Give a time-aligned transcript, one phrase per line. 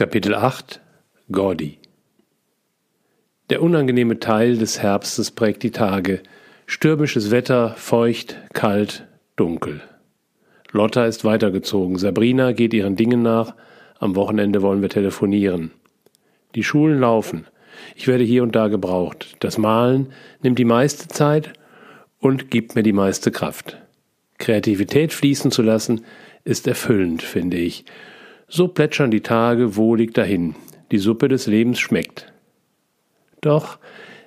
[0.00, 0.80] Kapitel 8
[1.30, 1.76] Gordy
[3.50, 6.22] Der unangenehme Teil des Herbstes prägt die Tage.
[6.64, 9.82] Stürmisches Wetter, feucht, kalt, dunkel.
[10.72, 11.98] Lotta ist weitergezogen.
[11.98, 13.54] Sabrina geht ihren Dingen nach.
[13.98, 15.70] Am Wochenende wollen wir telefonieren.
[16.54, 17.46] Die Schulen laufen.
[17.94, 19.36] Ich werde hier und da gebraucht.
[19.40, 21.52] Das Malen nimmt die meiste Zeit
[22.20, 23.76] und gibt mir die meiste Kraft.
[24.38, 26.06] Kreativität fließen zu lassen,
[26.44, 27.84] ist erfüllend, finde ich.
[28.52, 30.56] So plätschern die Tage wohlig dahin.
[30.90, 32.32] Die Suppe des Lebens schmeckt.
[33.40, 33.78] Doch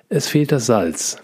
[0.08, 1.18] es fehlt das Salz.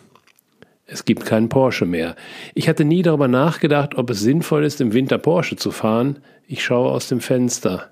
[0.87, 2.15] Es gibt keinen Porsche mehr.
[2.55, 6.19] Ich hatte nie darüber nachgedacht, ob es sinnvoll ist, im Winter Porsche zu fahren.
[6.47, 7.89] Ich schaue aus dem Fenster.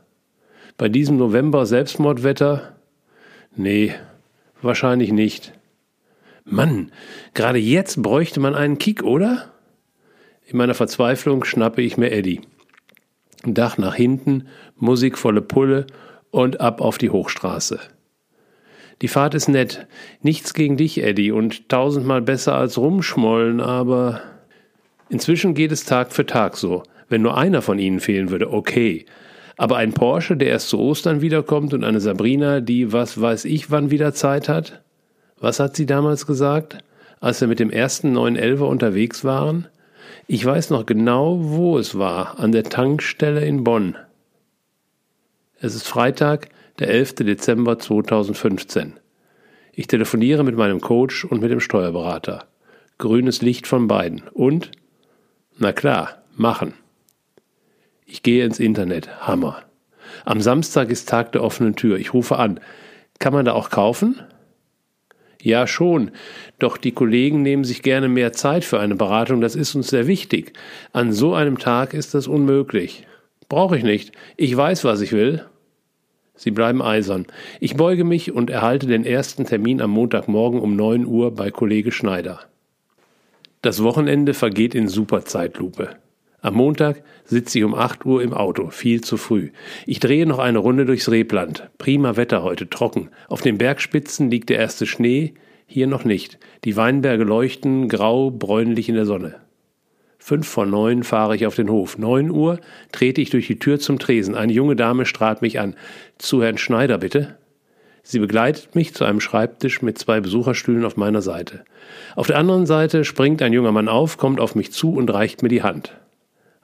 [0.76, 2.77] Bei diesem November Selbstmordwetter?
[3.56, 3.94] Nee,
[4.60, 5.54] wahrscheinlich nicht.
[6.44, 6.92] Mann,
[7.32, 9.52] gerade jetzt bräuchte man einen Kick, oder?
[10.44, 12.42] In meiner Verzweiflung schnappe ich mir Eddie.
[13.44, 15.87] Dach nach hinten, Musik volle Pulle
[16.30, 17.80] und ab auf die Hochstraße.
[19.02, 19.86] Die Fahrt ist nett.
[20.22, 24.20] Nichts gegen dich, Eddie, und tausendmal besser als rumschmollen, aber
[25.08, 26.83] inzwischen geht es Tag für Tag so.
[27.08, 29.06] Wenn nur einer von ihnen fehlen würde, okay.
[29.56, 33.70] Aber ein Porsche, der erst zu Ostern wiederkommt und eine Sabrina, die was weiß ich
[33.70, 34.83] wann wieder Zeit hat?
[35.41, 36.78] Was hat sie damals gesagt,
[37.20, 39.69] als wir mit dem ersten 911er unterwegs waren?
[40.27, 43.97] Ich weiß noch genau, wo es war, an der Tankstelle in Bonn.
[45.61, 47.17] Es ist Freitag, der 11.
[47.17, 48.92] Dezember 2015.
[49.73, 52.47] Ich telefoniere mit meinem Coach und mit dem Steuerberater.
[52.98, 54.23] Grünes Licht von beiden.
[54.33, 54.70] Und?
[55.56, 56.75] Na klar, machen.
[58.06, 59.27] Ich gehe ins Internet.
[59.27, 59.64] Hammer.
[60.25, 61.98] Am Samstag ist Tag der offenen Tür.
[61.98, 62.61] Ich rufe an.
[63.19, 64.20] Kann man da auch kaufen?
[65.42, 66.12] Ja, schon.
[66.61, 69.41] Doch die Kollegen nehmen sich gerne mehr Zeit für eine Beratung.
[69.41, 70.53] Das ist uns sehr wichtig.
[70.92, 73.08] An so einem Tag ist das unmöglich.
[73.48, 74.12] Brauche ich nicht.
[74.36, 75.44] Ich weiß, was ich will.
[76.34, 77.27] Sie bleiben eisern.
[77.60, 81.90] Ich beuge mich und erhalte den ersten Termin am Montagmorgen um 9 Uhr bei Kollege
[81.90, 82.40] Schneider.
[83.60, 85.96] Das Wochenende vergeht in Superzeitlupe.
[86.40, 89.50] Am Montag sitze ich um 8 Uhr im Auto, viel zu früh.
[89.86, 91.68] Ich drehe noch eine Runde durchs Rebland.
[91.78, 93.08] Prima Wetter heute, trocken.
[93.27, 95.34] Auf den Bergspitzen liegt der erste Schnee,
[95.67, 96.39] hier noch nicht.
[96.62, 99.40] Die Weinberge leuchten grau, bräunlich in der Sonne.
[100.28, 101.96] Fünf vor neun fahre ich auf den Hof.
[101.96, 102.61] Neun Uhr
[102.92, 104.34] trete ich durch die Tür zum Tresen.
[104.34, 105.74] Eine junge Dame strahlt mich an.
[106.18, 107.39] Zu Herrn Schneider, bitte.
[108.02, 111.64] Sie begleitet mich zu einem Schreibtisch mit zwei Besucherstühlen auf meiner Seite.
[112.14, 115.42] Auf der anderen Seite springt ein junger Mann auf, kommt auf mich zu und reicht
[115.42, 115.96] mir die Hand.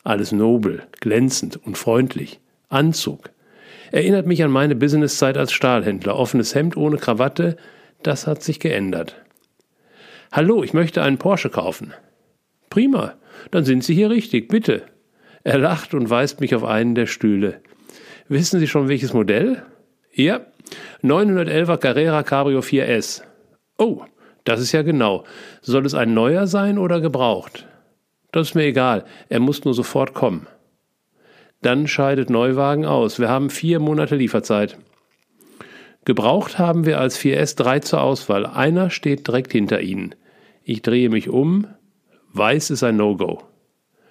[0.03, 2.41] Alles nobel, glänzend und freundlich.
[2.69, 3.31] Anzug.
[3.93, 6.19] Erinnert mich an meine Businesszeit als Stahlhändler.
[6.19, 7.57] Offenes Hemd ohne Krawatte,
[8.03, 9.17] das hat sich geändert.
[10.33, 11.95] Hallo, ich möchte einen Porsche kaufen.
[12.69, 13.15] Prima,
[13.51, 14.83] dann sind Sie hier richtig, bitte.
[15.43, 17.61] Er lacht und weist mich auf einen der Stühle.
[18.29, 19.63] Wissen Sie schon welches Modell?
[20.13, 20.41] Ja,
[21.03, 23.23] 911er Carrera Cabrio 4S.
[23.77, 24.03] Oh,
[24.45, 25.25] das ist ja genau.
[25.61, 27.67] Soll es ein neuer sein oder gebraucht?
[28.33, 30.47] Das ist mir egal, er muss nur sofort kommen.
[31.63, 33.19] Dann scheidet Neuwagen aus.
[33.19, 34.77] Wir haben vier Monate Lieferzeit.
[36.05, 38.45] Gebraucht haben wir als 4S drei zur Auswahl.
[38.45, 40.15] Einer steht direkt hinter Ihnen.
[40.63, 41.67] Ich drehe mich um.
[42.37, 43.45] Weiß ist ein No-Go.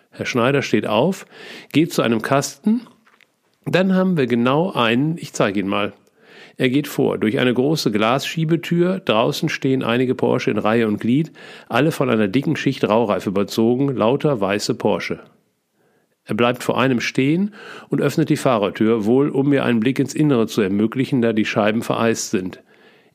[0.10, 1.26] Herr Schneider steht auf,
[1.74, 2.88] geht zu einem Kasten.
[3.66, 5.92] Dann haben wir genau einen, ich zeige ihn mal.
[6.56, 11.34] Er geht vor, durch eine große Glasschiebetür, draußen stehen einige Porsche in Reihe und Glied,
[11.68, 15.20] alle von einer dicken Schicht Raureif überzogen, lauter weiße Porsche.
[16.24, 17.54] Er bleibt vor einem stehen
[17.90, 21.44] und öffnet die Fahrertür, wohl um mir einen Blick ins Innere zu ermöglichen, da die
[21.44, 22.64] Scheiben vereist sind.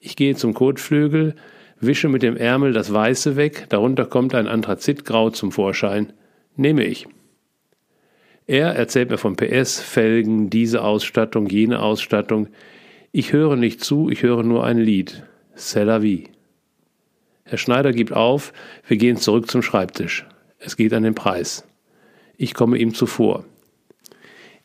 [0.01, 1.35] Ich gehe zum Kotflügel,
[1.81, 6.13] wische mit dem Ärmel das Weiße weg, darunter kommt ein Anthrazitgrau zum Vorschein.
[6.57, 7.07] Nehme ich.
[8.47, 12.49] Er erzählt mir von PS, Felgen, diese Ausstattung, jene Ausstattung.
[13.13, 15.23] Ich höre nicht zu, ich höre nur ein Lied.
[15.57, 16.25] C'est la vie.
[17.45, 18.53] Herr Schneider gibt auf,
[18.87, 20.27] wir gehen zurück zum Schreibtisch.
[20.59, 21.67] Es geht an den Preis.
[22.37, 23.45] Ich komme ihm zuvor.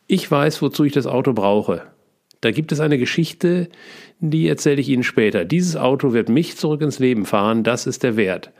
[0.06, 1.82] Ich weiß, wozu ich das Auto brauche.
[2.44, 3.70] Da gibt es eine Geschichte,
[4.20, 5.46] die erzähle ich Ihnen später.
[5.46, 8.50] Dieses Auto wird mich zurück ins Leben fahren, das ist der Wert.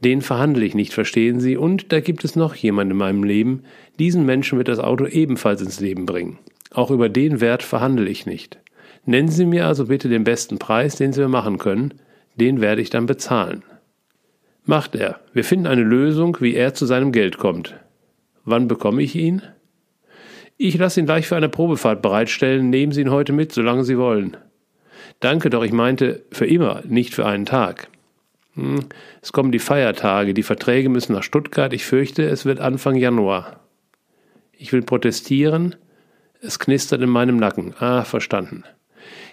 [0.00, 3.62] Den verhandle ich nicht, verstehen Sie, und da gibt es noch jemand in meinem Leben,
[3.98, 6.40] diesen Menschen wird das Auto ebenfalls ins Leben bringen.
[6.72, 8.58] Auch über den Wert verhandle ich nicht.
[9.06, 11.94] Nennen Sie mir also bitte den besten Preis, den Sie mir machen können,
[12.36, 13.62] den werde ich dann bezahlen.
[14.66, 15.20] Macht er.
[15.32, 17.76] Wir finden eine Lösung, wie er zu seinem Geld kommt.
[18.44, 19.40] Wann bekomme ich ihn?
[20.64, 23.98] Ich lasse ihn gleich für eine Probefahrt bereitstellen, nehmen Sie ihn heute mit, solange Sie
[23.98, 24.36] wollen.
[25.18, 27.88] Danke, doch ich meinte für immer, nicht für einen Tag.
[28.54, 28.84] Hm,
[29.20, 33.58] es kommen die Feiertage, die Verträge müssen nach Stuttgart, ich fürchte, es wird Anfang Januar.
[34.52, 35.74] Ich will protestieren,
[36.40, 37.74] es knistert in meinem Nacken.
[37.80, 38.62] Ah, verstanden.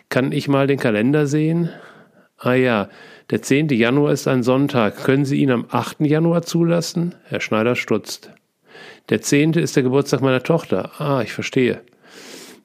[0.09, 1.69] Kann ich mal den Kalender sehen?
[2.39, 2.89] Ah ja,
[3.29, 3.67] der 10.
[3.69, 5.03] Januar ist ein Sonntag.
[5.03, 5.99] Können Sie ihn am 8.
[5.99, 7.13] Januar zulassen?
[7.25, 8.31] Herr Schneider stutzt.
[9.09, 9.53] Der 10.
[9.53, 10.91] ist der Geburtstag meiner Tochter.
[11.01, 11.81] Ah, ich verstehe.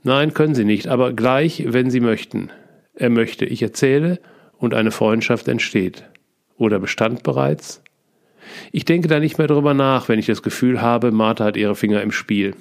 [0.03, 2.51] Nein, können Sie nicht, aber gleich, wenn Sie möchten.
[2.95, 4.21] Er möchte, ich erzähle,
[4.59, 6.05] und eine Freundschaft entsteht.
[6.59, 7.83] Oder bestand bereits?
[8.73, 11.75] Ich denke da nicht mehr drüber nach, wenn ich das Gefühl habe, Martha hat ihre
[11.75, 12.55] Finger im Spiel.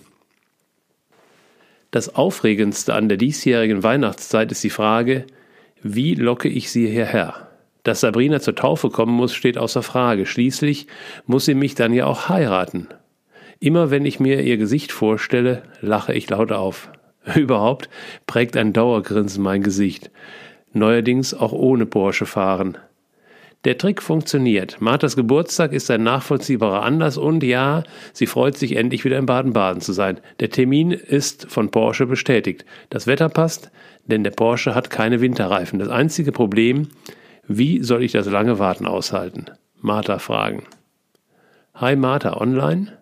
[1.91, 5.25] Das Aufregendste an der diesjährigen Weihnachtszeit ist die Frage,
[5.83, 7.49] wie locke ich sie hierher?
[7.83, 10.25] Dass Sabrina zur Taufe kommen muss, steht außer Frage.
[10.25, 10.87] Schließlich
[11.25, 12.87] muss sie mich dann ja auch heiraten.
[13.63, 16.89] Immer wenn ich mir ihr Gesicht vorstelle, lache ich laut auf.
[17.33, 17.87] Überhaupt
[18.27, 20.11] prägt ein Dauergrinsen mein Gesicht.
[20.73, 22.77] Neuerdings auch ohne Porsche fahren.
[23.63, 24.81] Der Trick funktioniert.
[24.81, 29.79] Marthas Geburtstag ist ein nachvollziehbarer Anlass und ja, sie freut sich endlich wieder in Baden-Baden
[29.79, 30.19] zu sein.
[30.41, 32.65] Der Termin ist von Porsche bestätigt.
[32.89, 33.71] Das Wetter passt,
[34.07, 35.79] denn der Porsche hat keine Winterreifen.
[35.79, 36.89] Das einzige Problem,
[37.47, 39.45] wie soll ich das lange Warten aushalten?
[39.79, 40.63] Martha fragen.
[41.75, 42.97] Hi Martha, online?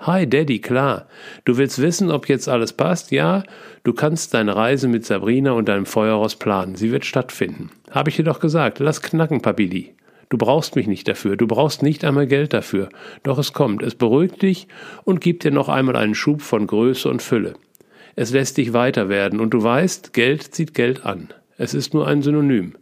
[0.00, 1.06] Hi Daddy, klar.
[1.46, 3.12] Du willst wissen, ob jetzt alles passt?
[3.12, 3.44] Ja,
[3.82, 6.74] du kannst deine Reise mit Sabrina und deinem Feuerross planen.
[6.74, 7.70] Sie wird stattfinden.
[7.90, 8.78] Habe ich dir doch gesagt.
[8.78, 9.94] Lass knacken, Papili.
[10.28, 12.90] Du brauchst mich nicht dafür, du brauchst nicht einmal Geld dafür.
[13.22, 14.68] Doch es kommt, es beruhigt dich
[15.04, 17.54] und gibt dir noch einmal einen Schub von Größe und Fülle.
[18.16, 21.28] Es lässt dich weiter werden und du weißt, Geld zieht Geld an.
[21.56, 22.74] Es ist nur ein Synonym.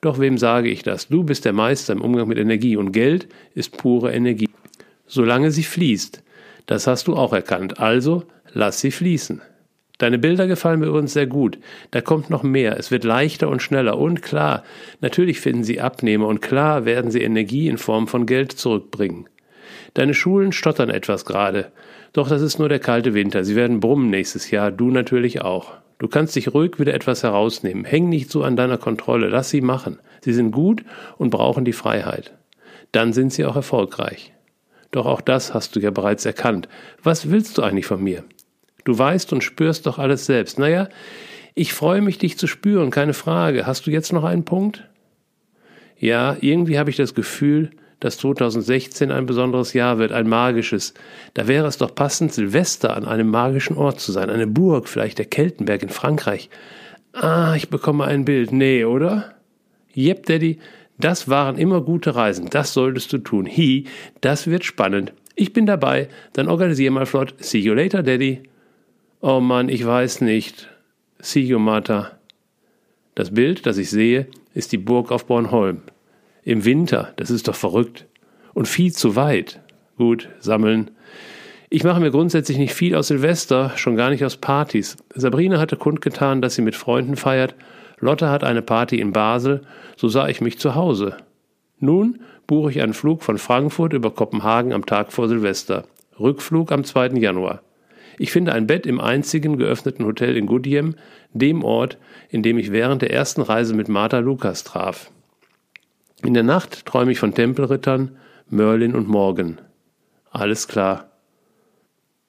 [0.00, 1.08] Doch wem sage ich das?
[1.08, 4.48] Du bist der Meister im Umgang mit Energie und Geld ist pure Energie.
[5.06, 6.22] Solange sie fließt,
[6.66, 7.80] das hast du auch erkannt.
[7.80, 9.40] Also lass sie fließen.
[9.98, 11.58] Deine Bilder gefallen mir übrigens sehr gut.
[11.90, 12.78] Da kommt noch mehr.
[12.78, 13.98] Es wird leichter und schneller.
[13.98, 14.62] Und klar,
[15.00, 19.28] natürlich finden sie Abnehmer und klar werden sie Energie in Form von Geld zurückbringen.
[19.94, 21.72] Deine Schulen stottern etwas gerade.
[22.12, 23.44] Doch das ist nur der kalte Winter.
[23.44, 24.70] Sie werden brummen nächstes Jahr.
[24.70, 25.72] Du natürlich auch.
[25.98, 27.86] Du kannst dich ruhig wieder etwas herausnehmen.
[27.86, 29.28] Häng nicht so an deiner Kontrolle.
[29.28, 29.98] Lass sie machen.
[30.20, 30.84] Sie sind gut
[31.16, 32.34] und brauchen die Freiheit.
[32.92, 34.34] Dann sind sie auch erfolgreich.
[34.90, 36.68] Doch auch das hast du ja bereits erkannt.
[37.02, 38.24] Was willst du eigentlich von mir?
[38.84, 40.58] Du weißt und spürst doch alles selbst.
[40.58, 40.88] Naja,
[41.54, 43.66] ich freue mich, dich zu spüren, keine Frage.
[43.66, 44.84] Hast du jetzt noch einen Punkt?
[45.98, 50.94] Ja, irgendwie habe ich das Gefühl, dass 2016 ein besonderes Jahr wird, ein magisches.
[51.34, 54.28] Da wäre es doch passend, Silvester an einem magischen Ort zu sein.
[54.28, 56.50] Eine Burg, vielleicht der Keltenberg in Frankreich.
[57.12, 58.52] Ah, ich bekomme ein Bild.
[58.52, 59.34] Nee, oder?
[59.96, 60.58] Yep, Daddy,
[60.98, 62.48] das waren immer gute Reisen.
[62.50, 63.46] Das solltest du tun.
[63.46, 63.84] Hi,
[64.20, 65.12] das wird spannend.
[65.34, 66.08] Ich bin dabei.
[66.32, 67.34] Dann organisier mal flott.
[67.38, 68.42] See you later, Daddy.
[69.20, 70.68] Oh Mann, ich weiß nicht.
[71.18, 72.12] See you, Martha.
[73.14, 75.82] Das Bild, das ich sehe, ist die Burg auf Bornholm.
[76.44, 78.06] Im Winter, das ist doch verrückt.
[78.54, 79.60] Und viel zu weit.
[79.98, 80.90] Gut, sammeln.
[81.68, 84.96] Ich mache mir grundsätzlich nicht viel aus Silvester, schon gar nicht aus Partys.
[85.14, 87.54] Sabrina hatte kundgetan, dass sie mit Freunden feiert
[87.98, 89.62] Lotte hat eine Party in Basel,
[89.96, 91.16] so sah ich mich zu Hause.
[91.78, 95.84] Nun buche ich einen Flug von Frankfurt über Kopenhagen am Tag vor Silvester.
[96.18, 97.08] Rückflug am 2.
[97.18, 97.62] Januar.
[98.18, 100.94] Ich finde ein Bett im einzigen geöffneten Hotel in Gudiem,
[101.32, 101.98] dem Ort,
[102.30, 105.10] in dem ich während der ersten Reise mit Martha Lukas traf.
[106.22, 108.16] In der Nacht träume ich von Tempelrittern,
[108.48, 109.60] Merlin und Morgan.
[110.30, 111.10] Alles klar.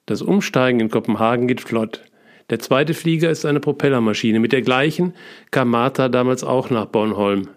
[0.04, 2.02] Das Umsteigen in Kopenhagen geht flott.
[2.50, 4.40] Der zweite Flieger ist eine Propellermaschine.
[4.40, 5.12] Mit der gleichen
[5.50, 7.48] kam Martha damals auch nach Bornholm.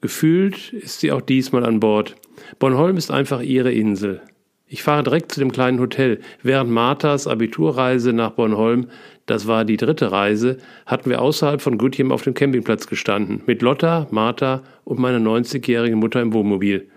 [0.00, 2.16] Gefühlt ist sie auch diesmal an Bord.
[2.58, 4.20] Bornholm ist einfach ihre Insel.
[4.68, 6.18] Ich fahre direkt zu dem kleinen Hotel.
[6.42, 8.88] Während Marthas Abiturreise nach Bornholm,
[9.26, 13.42] das war die dritte Reise, hatten wir außerhalb von Gutjem auf dem Campingplatz gestanden.
[13.46, 16.88] Mit Lotta, Martha und meiner 90-jährigen Mutter im Wohnmobil.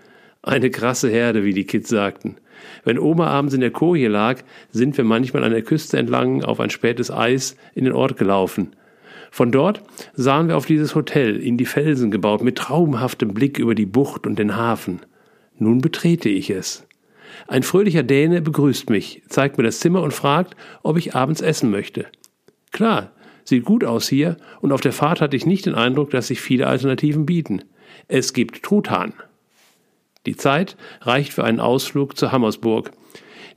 [0.42, 2.38] Eine krasse Herde, wie die Kids sagten.
[2.84, 4.40] Wenn Oma abends in der Koje lag,
[4.70, 8.74] sind wir manchmal an der Küste entlang auf ein spätes Eis in den Ort gelaufen.
[9.30, 9.82] Von dort
[10.14, 14.26] sahen wir auf dieses Hotel, in die Felsen gebaut, mit traumhaftem Blick über die Bucht
[14.26, 15.00] und den Hafen.
[15.58, 16.86] Nun betrete ich es.
[17.46, 21.70] Ein fröhlicher Däne begrüßt mich, zeigt mir das Zimmer und fragt, ob ich abends essen
[21.70, 22.06] möchte.
[22.72, 23.12] Klar,
[23.44, 26.40] sieht gut aus hier, und auf der Fahrt hatte ich nicht den Eindruck, dass sich
[26.40, 27.62] viele Alternativen bieten.
[28.08, 29.12] Es gibt Truthahn.
[30.26, 32.92] Die Zeit reicht für einen Ausflug zur Hammersburg.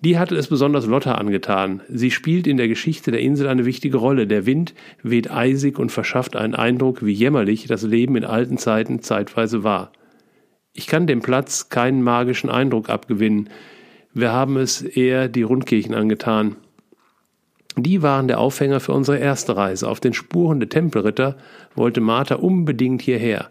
[0.02, 1.82] Die hatte es besonders Lotta angetan.
[1.88, 4.28] Sie spielt in der Geschichte der Insel eine wichtige Rolle.
[4.28, 9.02] Der Wind weht eisig und verschafft einen Eindruck, wie jämmerlich das Leben in alten Zeiten
[9.02, 9.92] zeitweise war.
[10.74, 13.50] Ich kann dem Platz keinen magischen Eindruck abgewinnen.
[14.14, 16.56] Wir haben es eher die Rundkirchen angetan.
[17.76, 19.88] Die waren der Aufhänger für unsere erste Reise.
[19.88, 21.38] Auf den Spuren der Tempelritter
[21.76, 23.50] wollte Martha unbedingt hierher.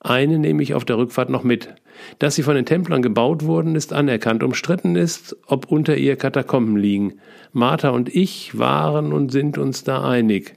[0.00, 1.74] Eine nehme ich auf der Rückfahrt noch mit.
[2.18, 4.42] Dass sie von den Templern gebaut wurden, ist anerkannt.
[4.42, 7.14] Umstritten ist, ob unter ihr Katakomben liegen.
[7.52, 10.54] Martha und ich waren und sind uns da einig.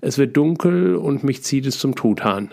[0.00, 2.50] Es wird dunkel und mich zieht es zum Truthahn.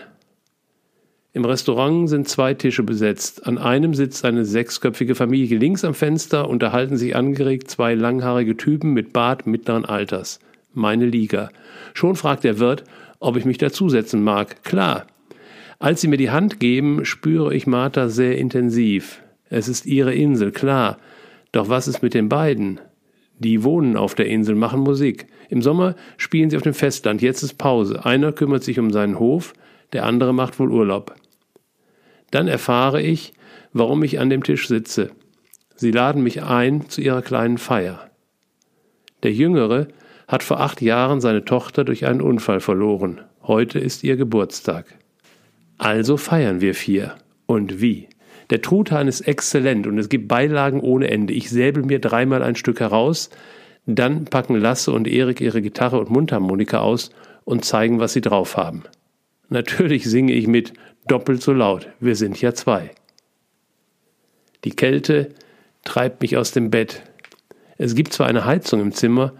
[1.34, 3.46] Im Restaurant sind zwei Tische besetzt.
[3.46, 5.58] An einem sitzt eine sechsköpfige Familie.
[5.58, 10.40] Links am Fenster unterhalten sich angeregt zwei langhaarige Typen mit Bart mittleren Alters.
[10.72, 11.50] Meine Liga.
[11.94, 12.84] Schon fragt der Wirt,
[13.20, 14.64] ob ich mich dazusetzen mag.
[14.64, 15.06] Klar.
[15.80, 19.22] Als sie mir die Hand geben, spüre ich Martha sehr intensiv.
[19.48, 20.98] Es ist ihre Insel, klar.
[21.52, 22.80] Doch was ist mit den beiden?
[23.38, 25.28] Die wohnen auf der Insel, machen Musik.
[25.48, 27.22] Im Sommer spielen sie auf dem Festland.
[27.22, 28.04] Jetzt ist Pause.
[28.04, 29.52] Einer kümmert sich um seinen Hof,
[29.92, 31.14] der andere macht wohl Urlaub.
[32.32, 33.32] Dann erfahre ich,
[33.72, 35.12] warum ich an dem Tisch sitze.
[35.76, 38.10] Sie laden mich ein zu ihrer kleinen Feier.
[39.22, 39.86] Der Jüngere
[40.26, 43.20] hat vor acht Jahren seine Tochter durch einen Unfall verloren.
[43.44, 44.98] Heute ist ihr Geburtstag.
[45.78, 47.14] Also feiern wir vier.
[47.46, 48.08] Und wie?
[48.50, 51.32] Der Truthahn ist exzellent und es gibt Beilagen ohne Ende.
[51.32, 53.30] Ich säbel mir dreimal ein Stück heraus,
[53.86, 57.10] dann packen Lasse und Erik ihre Gitarre und Mundharmonika aus
[57.44, 58.82] und zeigen, was sie drauf haben.
[59.48, 60.72] Natürlich singe ich mit
[61.06, 61.88] doppelt so laut.
[62.00, 62.90] Wir sind ja zwei.
[64.64, 65.30] Die Kälte
[65.84, 67.02] treibt mich aus dem Bett.
[67.78, 69.32] Es gibt zwar eine Heizung im Zimmer,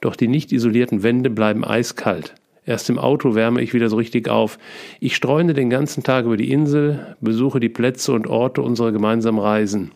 [0.00, 2.34] doch die nicht isolierten Wände bleiben eiskalt.
[2.64, 4.58] Erst im Auto wärme ich wieder so richtig auf.
[5.00, 9.40] Ich streune den ganzen Tag über die Insel, besuche die Plätze und Orte unserer gemeinsamen
[9.40, 9.90] Reisen.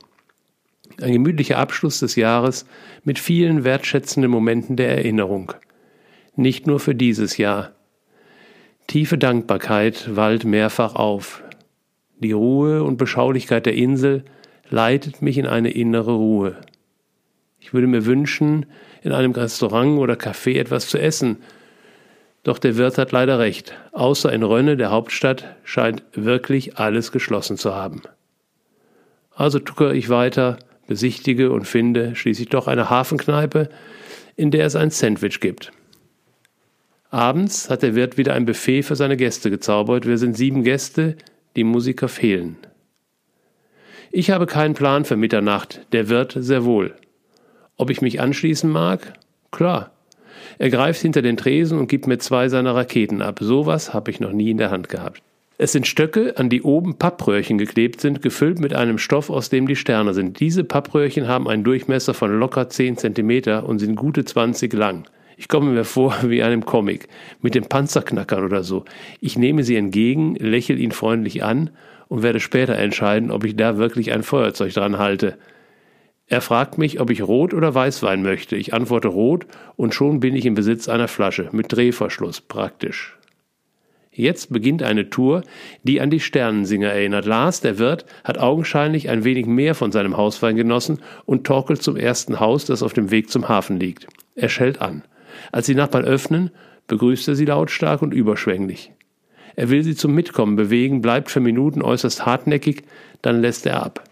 [1.01, 2.67] Ein gemütlicher Abschluss des Jahres
[3.05, 5.53] mit vielen wertschätzenden Momenten der Erinnerung.
[6.35, 7.73] Nicht nur für dieses Jahr,
[8.87, 11.43] Tiefe Dankbarkeit wallt mehrfach auf.
[12.21, 14.25] Die Ruhe und Beschaulichkeit der Insel
[14.71, 16.57] leitet mich in eine innere Ruhe.
[17.59, 18.67] Ich würde mir wünschen,
[19.03, 21.39] in einem Restaurant oder Café etwas zu essen,
[22.47, 23.75] doch der Wirt hat leider recht.
[23.91, 28.03] Außer in Rönne, der Hauptstadt, scheint wirklich alles geschlossen zu haben.
[29.35, 33.69] Also tuckere ich weiter, besichtige und finde schließlich doch eine Hafenkneipe,
[34.37, 35.73] in der es ein Sandwich gibt.
[37.11, 40.07] Abends hat der Wirt wieder ein Buffet für seine Gäste gezaubert.
[40.07, 41.17] Wir sind sieben Gäste,
[41.57, 42.59] die Musiker fehlen.
[44.13, 46.95] Ich habe keinen Plan für Mitternacht, der Wirt sehr wohl.
[47.77, 49.15] Ob ich mich anschließen mag?
[49.51, 49.96] Klar.
[50.59, 53.39] Er greift hinter den Tresen und gibt mir zwei seiner Raketen ab.
[53.41, 55.23] Sowas habe ich noch nie in der Hand gehabt.
[55.59, 59.67] Es sind Stöcke, an die oben Pappröhrchen geklebt sind, gefüllt mit einem Stoff, aus dem
[59.67, 60.39] die Sterne sind.
[60.39, 65.05] Diese Pappröhrchen haben einen Durchmesser von locker 10 cm und sind gute 20 lang.
[65.39, 67.09] Ich komme mir vor wie einem Comic,
[67.41, 68.85] mit dem Panzerknackern oder so.
[69.21, 71.71] Ich nehme sie entgegen, lächle ihn freundlich an
[72.09, 75.39] und werde später entscheiden, ob ich da wirklich ein Feuerzeug dran halte.
[76.29, 78.57] Er fragt mich, ob ich Rot oder Weißwein möchte.
[78.57, 83.17] Ich antworte Rot und schon bin ich im Besitz einer Flasche mit Drehverschluss, praktisch.
[84.11, 85.43] Jetzt beginnt eine Tour,
[85.83, 87.27] die an die Sternensinger erinnert.
[87.27, 91.97] Lars, der Wirt, hat augenscheinlich ein wenig mehr von seinem Hauswein genossen und torkelt zum
[91.97, 94.07] ersten Haus, das auf dem Weg zum Hafen liegt.
[94.35, 95.03] Er schellt an.
[95.53, 96.51] Als die Nachbarn öffnen,
[96.89, 98.91] begrüßt er sie lautstark und überschwänglich.
[99.55, 102.85] Er will sie zum Mitkommen bewegen, bleibt für Minuten äußerst hartnäckig,
[103.21, 104.03] dann lässt er ab.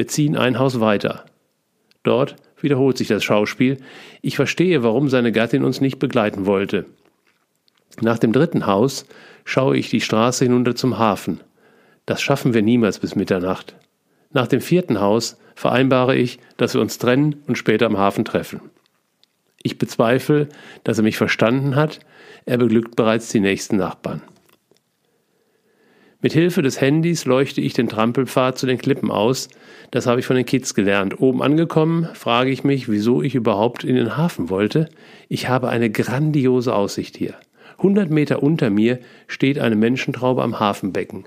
[0.00, 1.26] Wir ziehen ein Haus weiter.
[2.04, 3.76] Dort wiederholt sich das Schauspiel.
[4.22, 6.86] Ich verstehe, warum seine Gattin uns nicht begleiten wollte.
[8.00, 9.04] Nach dem dritten Haus
[9.44, 11.40] schaue ich die Straße hinunter zum Hafen.
[12.06, 13.74] Das schaffen wir niemals bis Mitternacht.
[14.32, 18.62] Nach dem vierten Haus vereinbare ich, dass wir uns trennen und später am Hafen treffen.
[19.62, 20.48] Ich bezweifle,
[20.82, 22.00] dass er mich verstanden hat,
[22.46, 24.22] er beglückt bereits die nächsten Nachbarn.
[26.22, 29.48] Mit Hilfe des Handys leuchte ich den Trampelpfad zu den Klippen aus.
[29.90, 31.18] Das habe ich von den Kids gelernt.
[31.18, 34.90] Oben angekommen, frage ich mich, wieso ich überhaupt in den Hafen wollte.
[35.30, 37.36] Ich habe eine grandiose Aussicht hier.
[37.78, 38.98] Hundert Meter unter mir
[39.28, 41.24] steht eine Menschentraube am Hafenbecken.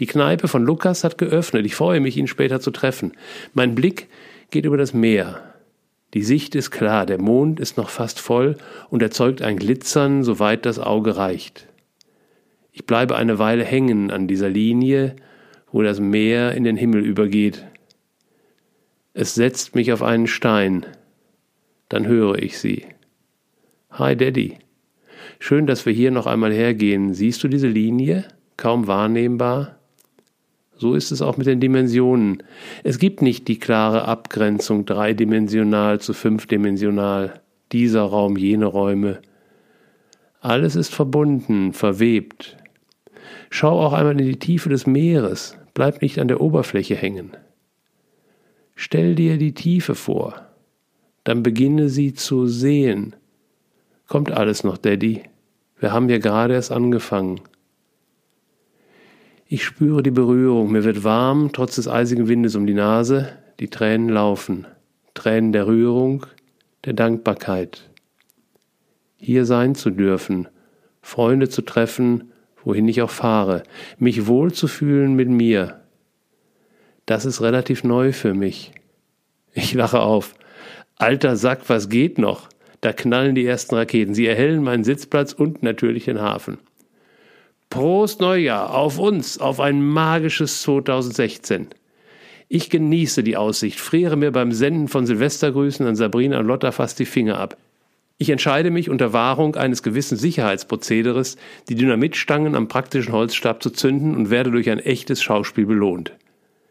[0.00, 1.64] Die Kneipe von Lukas hat geöffnet.
[1.64, 3.12] Ich freue mich, ihn später zu treffen.
[3.54, 4.08] Mein Blick
[4.50, 5.40] geht über das Meer.
[6.12, 8.58] Die Sicht ist klar, der Mond ist noch fast voll
[8.90, 11.66] und erzeugt ein Glitzern, soweit das Auge reicht.
[12.76, 15.16] Ich bleibe eine Weile hängen an dieser Linie,
[15.72, 17.64] wo das Meer in den Himmel übergeht.
[19.14, 20.84] Es setzt mich auf einen Stein.
[21.88, 22.84] Dann höre ich sie.
[23.92, 24.58] Hi Daddy.
[25.38, 27.14] Schön, dass wir hier noch einmal hergehen.
[27.14, 28.28] Siehst du diese Linie?
[28.58, 29.78] Kaum wahrnehmbar.
[30.76, 32.42] So ist es auch mit den Dimensionen.
[32.84, 37.40] Es gibt nicht die klare Abgrenzung dreidimensional zu fünfdimensional,
[37.72, 39.22] dieser Raum, jene Räume.
[40.40, 42.58] Alles ist verbunden, verwebt.
[43.50, 47.36] Schau auch einmal in die Tiefe des Meeres, bleib nicht an der Oberfläche hängen.
[48.74, 50.46] Stell dir die Tiefe vor,
[51.24, 53.16] dann beginne sie zu sehen.
[54.06, 55.22] Kommt alles noch, Daddy?
[55.78, 57.40] Wir haben ja gerade erst angefangen.
[59.46, 63.28] Ich spüre die Berührung, mir wird warm, trotz des eisigen Windes um die Nase,
[63.60, 64.66] die Tränen laufen,
[65.14, 66.26] Tränen der Rührung,
[66.84, 67.88] der Dankbarkeit.
[69.18, 70.48] hier sein zu dürfen,
[71.02, 72.32] Freunde zu treffen,
[72.66, 73.62] wohin ich auch fahre,
[73.98, 75.80] mich wohlzufühlen mit mir.
[77.06, 78.72] Das ist relativ neu für mich.
[79.54, 80.34] Ich lache auf.
[80.96, 82.48] Alter Sack, was geht noch?
[82.80, 84.14] Da knallen die ersten Raketen.
[84.14, 86.58] Sie erhellen meinen Sitzplatz und natürlich den Hafen.
[87.70, 91.68] Prost Neujahr auf uns, auf ein magisches 2016.
[92.48, 96.98] Ich genieße die Aussicht, friere mir beim Senden von Silvestergrüßen an Sabrina und Lotta fast
[96.98, 97.56] die Finger ab.
[98.18, 101.36] Ich entscheide mich unter Wahrung eines gewissen Sicherheitsprozederes,
[101.68, 106.12] die Dynamitstangen am praktischen Holzstab zu zünden und werde durch ein echtes Schauspiel belohnt.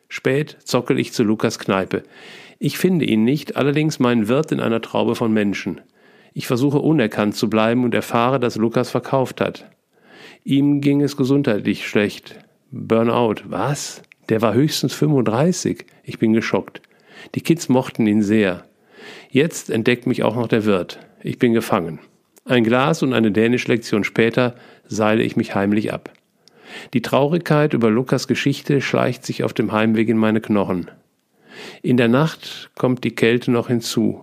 [0.10, 2.04] Spät zockel ich zu Lukas Kneipe.
[2.58, 5.82] Ich finde ihn nicht, allerdings meinen Wirt in einer Traube von Menschen.
[6.34, 9.70] Ich versuche unerkannt zu bleiben und erfahre, dass Lukas verkauft hat.
[10.44, 12.40] Ihm ging es gesundheitlich schlecht.
[12.72, 13.44] Burnout.
[13.46, 14.02] Was?
[14.30, 15.86] Der war höchstens 35.
[16.04, 16.82] Ich bin geschockt.
[17.36, 18.66] Die Kids mochten ihn sehr.
[19.30, 21.00] Jetzt entdeckt mich auch noch der Wirt.
[21.28, 21.98] Ich bin gefangen.
[22.46, 24.54] Ein Glas und eine Dänisch-Lektion später
[24.86, 26.14] seile ich mich heimlich ab.
[26.94, 30.92] Die Traurigkeit über Lukas Geschichte schleicht sich auf dem Heimweg in meine Knochen.
[31.82, 34.22] In der Nacht kommt die Kälte noch hinzu.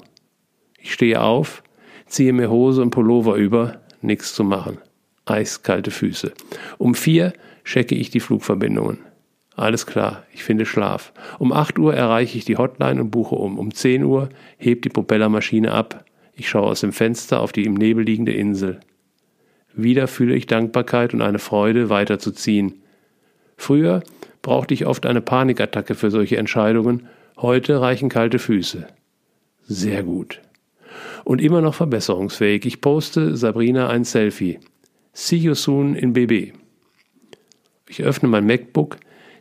[0.79, 1.65] Ich stehe auf,
[2.07, 4.79] ziehe mir Hose und Pullover über, nichts zu machen.
[5.25, 6.33] Eiskalte Füße.
[6.79, 7.33] Um vier
[7.65, 8.99] checke ich die Flugverbindungen.
[9.57, 11.13] Alles klar, ich finde Schlaf.
[11.41, 13.59] Um 8 Uhr erreiche ich die Hotline und buche um.
[13.59, 16.05] Um 10 Uhr hebt die Propellermaschine ab.
[16.43, 18.81] Ich schaue aus dem Fenster auf die im Nebel liegende Insel.
[19.75, 22.83] Wieder fühle ich Dankbarkeit und eine Freude, weiterzuziehen.
[23.57, 24.03] Früher
[24.43, 27.07] brauchte ich oft eine Panikattacke für solche Entscheidungen,
[27.37, 28.89] heute reichen kalte Füße.
[29.69, 30.41] Sehr gut.
[31.23, 32.67] Und immer noch verbesserungsfähig.
[32.67, 34.59] Ich poste Sabrina ein Selfie.
[35.13, 36.55] See you soon in BB.
[37.89, 38.97] Ich öffne mein MacBook,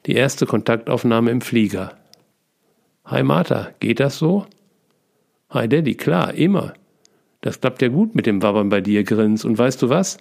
[0.05, 1.97] die erste Kontaktaufnahme im Flieger.
[3.05, 4.45] Hi Martha, geht das so?
[5.49, 6.75] Hi Daddy, klar, immer.
[7.41, 9.43] Das klappt ja gut mit dem Wabbern bei dir, Grins.
[9.43, 10.17] Und weißt du was?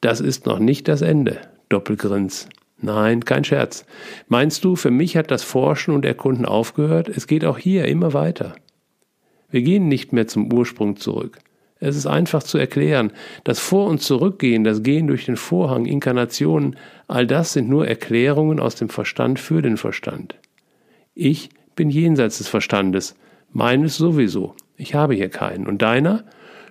[0.00, 1.38] Das ist noch nicht das Ende.
[1.68, 2.48] Doppelgrins.
[2.80, 3.86] Nein, kein Scherz.
[4.28, 7.08] Meinst du, für mich hat das Forschen und Erkunden aufgehört?
[7.08, 8.54] Es geht auch hier immer weiter.
[9.50, 11.38] Wir gehen nicht mehr zum Ursprung zurück.
[11.80, 13.12] Es ist einfach zu erklären.
[13.44, 16.76] Das Vor- und Zurückgehen, das Gehen durch den Vorhang, Inkarnationen,
[17.08, 20.34] all das sind nur Erklärungen aus dem Verstand für den Verstand.
[21.14, 23.14] Ich bin jenseits des Verstandes,
[23.52, 24.54] meines sowieso.
[24.76, 25.66] Ich habe hier keinen.
[25.66, 26.24] Und deiner?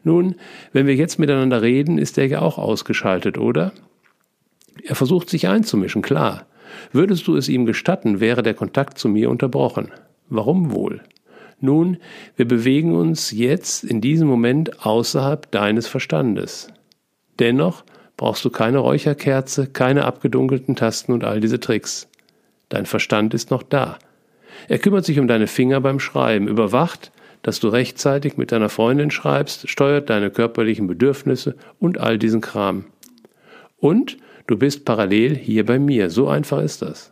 [0.03, 0.35] Nun,
[0.71, 3.71] wenn wir jetzt miteinander reden, ist er ja auch ausgeschaltet, oder?
[4.83, 6.45] Er versucht sich einzumischen, klar.
[6.91, 9.91] Würdest du es ihm gestatten, wäre der Kontakt zu mir unterbrochen.
[10.29, 11.01] Warum wohl?
[11.59, 11.97] Nun,
[12.35, 16.67] wir bewegen uns jetzt in diesem Moment außerhalb deines Verstandes.
[17.39, 17.85] Dennoch
[18.17, 22.09] brauchst du keine Räucherkerze, keine abgedunkelten Tasten und all diese Tricks.
[22.67, 23.97] Dein Verstand ist noch da.
[24.67, 27.12] Er kümmert sich um deine Finger beim Schreiben, überwacht,
[27.43, 32.85] dass du rechtzeitig mit deiner Freundin schreibst, steuert deine körperlichen Bedürfnisse und all diesen Kram.
[33.77, 36.09] Und du bist parallel hier bei mir.
[36.09, 37.11] So einfach ist das.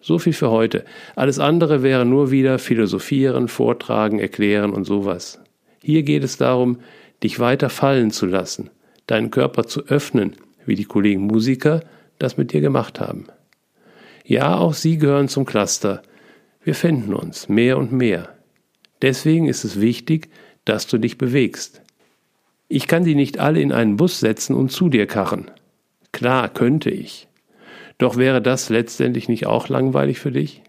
[0.00, 0.86] So viel für heute.
[1.14, 5.38] Alles andere wäre nur wieder philosophieren, vortragen, erklären und sowas.
[5.82, 6.78] Hier geht es darum,
[7.22, 8.70] dich weiter fallen zu lassen,
[9.06, 11.82] deinen Körper zu öffnen, wie die Kollegen Musiker
[12.18, 13.26] das mit dir gemacht haben.
[14.24, 16.00] Ja, auch sie gehören zum Cluster.
[16.62, 18.39] Wir finden uns mehr und mehr.
[19.02, 20.28] Deswegen ist es wichtig,
[20.64, 21.82] dass du dich bewegst.
[22.68, 25.50] Ich kann die nicht alle in einen Bus setzen und zu dir karren.
[26.12, 27.28] Klar, könnte ich.
[27.98, 30.62] Doch wäre das letztendlich nicht auch langweilig für dich?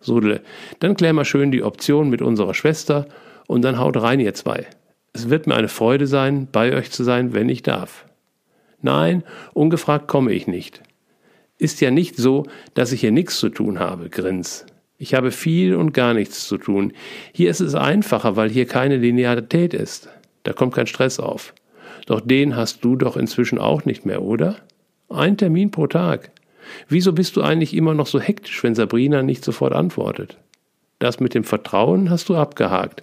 [0.00, 0.42] Sudle,
[0.80, 3.06] dann klär mal schön die Option mit unserer Schwester
[3.46, 4.66] und dann haut rein, ihr zwei.
[5.12, 8.06] Es wird mir eine Freude sein, bei euch zu sein, wenn ich darf.
[8.80, 9.22] Nein,
[9.54, 10.82] ungefragt komme ich nicht.
[11.58, 14.66] Ist ja nicht so, dass ich hier nichts zu tun habe, Grins.
[15.02, 16.92] Ich habe viel und gar nichts zu tun.
[17.32, 20.08] Hier ist es einfacher, weil hier keine Linearität ist.
[20.44, 21.54] Da kommt kein Stress auf.
[22.06, 24.58] Doch den hast du doch inzwischen auch nicht mehr, oder?
[25.08, 26.30] Ein Termin pro Tag.
[26.88, 30.38] Wieso bist du eigentlich immer noch so hektisch, wenn Sabrina nicht sofort antwortet?
[31.00, 33.02] Das mit dem Vertrauen hast du abgehakt.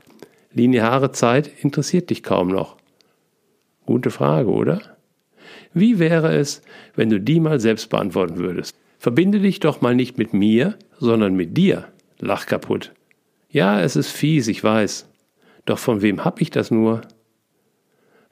[0.53, 2.77] Lineare Zeit interessiert dich kaum noch.
[3.85, 4.79] Gute Frage, oder?
[5.73, 6.61] Wie wäre es,
[6.95, 8.77] wenn du die mal selbst beantworten würdest?
[8.99, 11.87] Verbinde dich doch mal nicht mit mir, sondern mit dir.
[12.19, 12.93] Lach kaputt.
[13.49, 15.07] Ja, es ist fies, ich weiß.
[15.65, 17.01] Doch von wem hab ich das nur?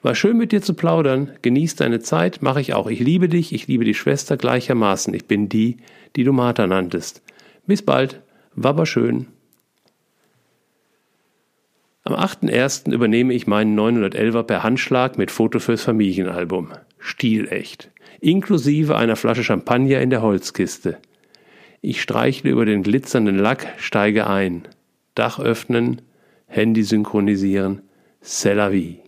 [0.00, 1.32] War schön mit dir zu plaudern.
[1.42, 2.86] Genieß deine Zeit, mache ich auch.
[2.88, 5.12] Ich liebe dich, ich liebe die Schwester gleichermaßen.
[5.14, 5.78] Ich bin die,
[6.14, 7.22] die du Martha nanntest.
[7.66, 8.20] Bis bald.
[8.54, 9.26] War aber schön.
[12.04, 12.92] Am 8.1.
[12.92, 16.68] übernehme ich meinen 911er per Handschlag mit Foto fürs Familienalbum.
[16.98, 20.98] Stilecht inklusive einer Flasche Champagner in der Holzkiste.
[21.80, 24.66] Ich streichle über den glitzernden Lack, steige ein.
[25.14, 26.02] Dach öffnen,
[26.46, 27.82] Handy synchronisieren,
[28.22, 29.00] c'est la vie.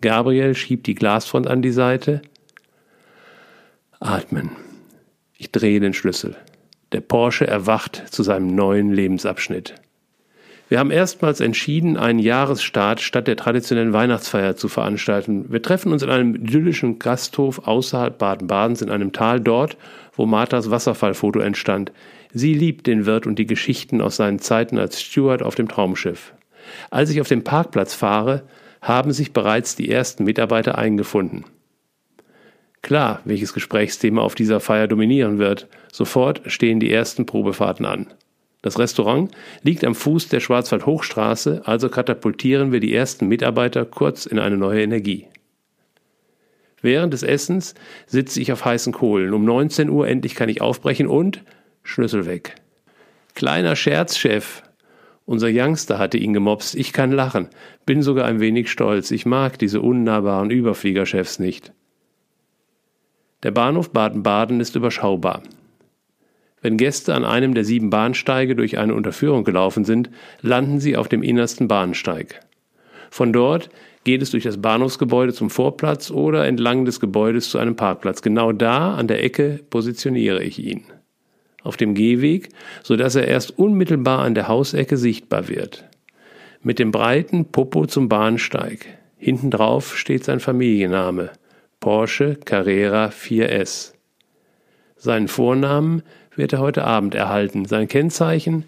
[0.00, 2.22] Gabriel schiebt die Glasfront an die Seite.
[4.00, 4.50] Atmen.
[5.36, 6.36] Ich drehe den Schlüssel.
[6.92, 9.74] Der Porsche erwacht zu seinem neuen Lebensabschnitt.
[10.68, 15.46] Wir haben erstmals entschieden, einen Jahresstart statt der traditionellen Weihnachtsfeier zu veranstalten.
[15.50, 19.78] Wir treffen uns in einem idyllischen Gasthof außerhalb Baden-Badens in einem Tal dort,
[20.14, 21.90] wo Marthas Wasserfallfoto entstand.
[22.34, 26.34] Sie liebt den Wirt und die Geschichten aus seinen Zeiten als Steward auf dem Traumschiff.
[26.90, 28.42] Als ich auf den Parkplatz fahre,
[28.82, 31.46] haben sich bereits die ersten Mitarbeiter eingefunden.
[32.82, 35.66] Klar, welches Gesprächsthema auf dieser Feier dominieren wird.
[35.90, 38.06] Sofort stehen die ersten Probefahrten an.
[38.62, 39.30] Das Restaurant
[39.62, 44.82] liegt am Fuß der Schwarzwald-Hochstraße, also katapultieren wir die ersten Mitarbeiter kurz in eine neue
[44.82, 45.26] Energie.
[46.80, 47.74] Während des Essens
[48.06, 49.32] sitze ich auf heißen Kohlen.
[49.34, 51.42] Um 19 Uhr endlich kann ich aufbrechen und
[51.82, 52.54] Schlüssel weg.
[53.34, 54.62] Kleiner Scherz, Chef.
[55.24, 56.74] Unser Youngster hatte ihn gemobst.
[56.74, 57.48] Ich kann lachen.
[57.84, 59.10] Bin sogar ein wenig stolz.
[59.10, 61.72] Ich mag diese unnahbaren Überfliegerchefs nicht.
[63.42, 65.42] Der Bahnhof Baden-Baden ist überschaubar.
[66.60, 70.10] Wenn Gäste an einem der sieben Bahnsteige durch eine Unterführung gelaufen sind,
[70.42, 72.40] landen sie auf dem innersten Bahnsteig.
[73.10, 73.70] Von dort
[74.04, 78.22] geht es durch das Bahnhofsgebäude zum Vorplatz oder entlang des Gebäudes zu einem Parkplatz.
[78.22, 80.84] Genau da an der Ecke positioniere ich ihn.
[81.62, 82.48] Auf dem Gehweg,
[82.82, 85.84] so dass er erst unmittelbar an der Hausecke sichtbar wird.
[86.62, 88.86] Mit dem breiten Popo zum Bahnsteig.
[89.16, 91.30] Hinten drauf steht sein Familienname.
[91.80, 93.92] Porsche Carrera 4S.
[94.96, 96.02] Seinen Vornamen
[96.38, 97.66] wird er heute Abend erhalten.
[97.66, 98.64] Sein Kennzeichen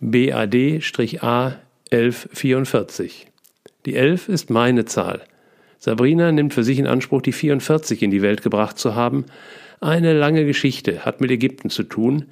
[0.00, 1.56] BAD-A
[1.90, 3.28] 1144.
[3.86, 5.22] Die 11 ist meine Zahl.
[5.78, 9.24] Sabrina nimmt für sich in Anspruch, die 44 in die Welt gebracht zu haben.
[9.80, 12.26] Eine lange Geschichte, hat mit Ägypten zu tun.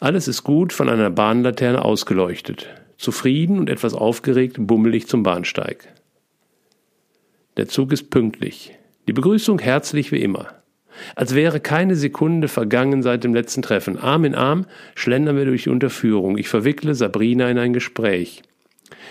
[0.00, 2.68] Alles ist gut von einer Bahnlaterne ausgeleuchtet.
[2.96, 5.86] Zufrieden und etwas aufgeregt bummel ich zum Bahnsteig.
[7.56, 8.72] Der Zug ist pünktlich.
[9.06, 10.61] Die Begrüßung herzlich wie immer.
[11.14, 13.98] Als wäre keine Sekunde vergangen seit dem letzten Treffen.
[13.98, 16.38] Arm in Arm schlendern wir durch die Unterführung.
[16.38, 18.42] Ich verwickle Sabrina in ein Gespräch.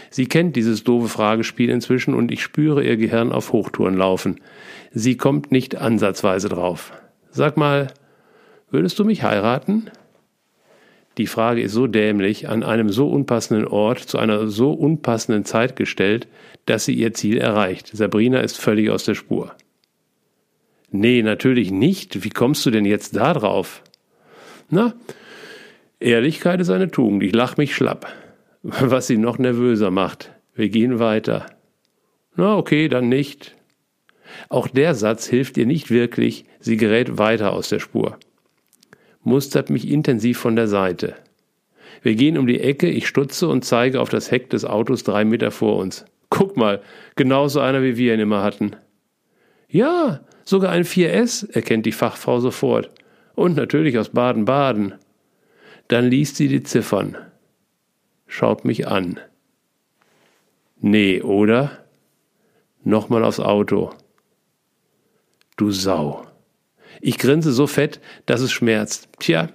[0.10, 4.42] Sie kennt dieses doofe Fragespiel inzwischen und ich spüre ihr Gehirn auf Hochtouren laufen.
[4.92, 6.92] Sie kommt nicht ansatzweise drauf.
[7.30, 7.88] Sag mal,
[8.70, 9.90] würdest du mich heiraten?
[11.18, 15.76] Die Frage ist so dämlich, an einem so unpassenden Ort, zu einer so unpassenden Zeit
[15.76, 16.28] gestellt,
[16.66, 17.88] dass sie ihr Ziel erreicht.
[17.94, 19.54] Sabrina ist völlig aus der Spur.
[20.92, 22.24] Nee, natürlich nicht.
[22.24, 23.82] Wie kommst du denn jetzt da drauf?
[24.70, 24.94] Na,
[26.00, 27.24] Ehrlichkeit ist eine Tugend.
[27.24, 28.12] Ich lach mich schlapp.
[28.62, 30.32] Was sie noch nervöser macht.
[30.54, 31.46] Wir gehen weiter.
[32.36, 33.56] Na, okay, dann nicht.
[34.50, 36.46] Auch der Satz hilft ihr nicht wirklich.
[36.60, 38.18] Sie gerät weiter aus der Spur.
[39.24, 41.16] Mustert mich intensiv von der Seite.
[42.02, 45.24] Wir gehen um die Ecke, ich stutze und zeige auf das Heck des Autos drei
[45.24, 46.06] Meter vor uns.
[46.30, 46.82] Guck mal,
[47.16, 48.76] genauso einer wie wir ihn immer hatten.
[49.70, 50.22] Ja,
[50.52, 52.90] Sogar ein 4S erkennt die Fachfrau sofort.
[53.36, 54.96] Und natürlich aus Baden-Baden.
[55.88, 57.16] Dann liest sie die Ziffern.
[58.28, 59.18] Schaut mich an.
[60.82, 61.86] Nee, oder?
[62.84, 63.92] Nochmal aufs Auto.
[65.56, 66.28] Du Sau.
[67.00, 69.08] Ich grinse so fett, dass es schmerzt.
[69.20, 69.48] Tja,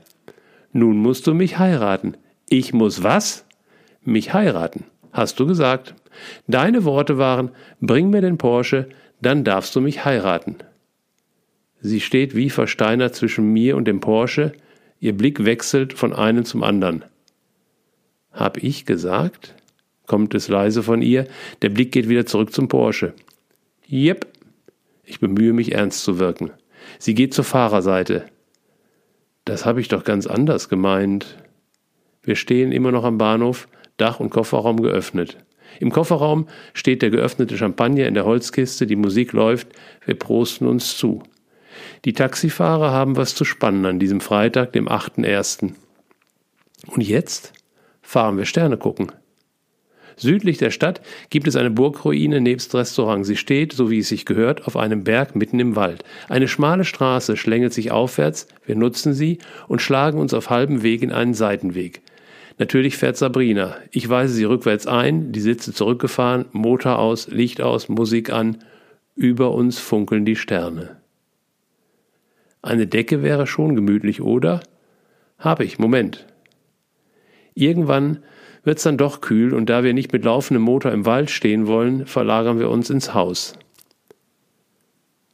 [0.72, 2.16] nun musst du mich heiraten.
[2.48, 3.44] Ich muss was?
[4.00, 4.84] Mich heiraten.
[5.12, 5.94] Hast du gesagt.
[6.46, 7.50] Deine Worte waren,
[7.82, 8.88] bring mir den Porsche,
[9.20, 10.56] dann darfst du mich heiraten.
[11.80, 14.52] Sie steht wie versteinert zwischen mir und dem Porsche,
[15.00, 17.04] ihr Blick wechselt von einem zum anderen.
[18.32, 19.54] Hab ich gesagt?
[20.06, 21.26] kommt es leise von ihr,
[21.62, 23.12] der Blick geht wieder zurück zum Porsche.
[23.86, 24.26] Jep.
[25.04, 26.50] Ich bemühe mich ernst zu wirken.
[26.98, 28.26] Sie geht zur Fahrerseite.
[29.44, 31.38] Das habe ich doch ganz anders gemeint.
[32.22, 35.38] Wir stehen immer noch am Bahnhof, Dach und Kofferraum geöffnet.
[35.78, 39.68] Im Kofferraum steht der geöffnete Champagner in der Holzkiste, die Musik läuft,
[40.04, 41.22] wir prosten uns zu.
[42.04, 45.72] Die Taxifahrer haben was zu spannen an diesem Freitag, dem 8.1.
[46.86, 47.52] Und jetzt
[48.02, 49.12] fahren wir Sterne gucken.
[50.18, 53.26] Südlich der Stadt gibt es eine Burgruine nebst Restaurant.
[53.26, 56.04] Sie steht, so wie es sich gehört, auf einem Berg mitten im Wald.
[56.28, 61.02] Eine schmale Straße schlängelt sich aufwärts, wir nutzen sie und schlagen uns auf halbem Weg
[61.02, 62.00] in einen Seitenweg.
[62.58, 63.76] Natürlich fährt Sabrina.
[63.90, 68.64] Ich weise sie rückwärts ein, die Sitze zurückgefahren, Motor aus, Licht aus, Musik an.
[69.14, 70.96] Über uns funkeln die Sterne.
[72.66, 74.60] Eine Decke wäre schon gemütlich, oder?
[75.38, 76.26] Habe ich, Moment.
[77.54, 78.24] Irgendwann
[78.64, 82.06] wird's dann doch kühl und da wir nicht mit laufendem Motor im Wald stehen wollen,
[82.06, 83.54] verlagern wir uns ins Haus.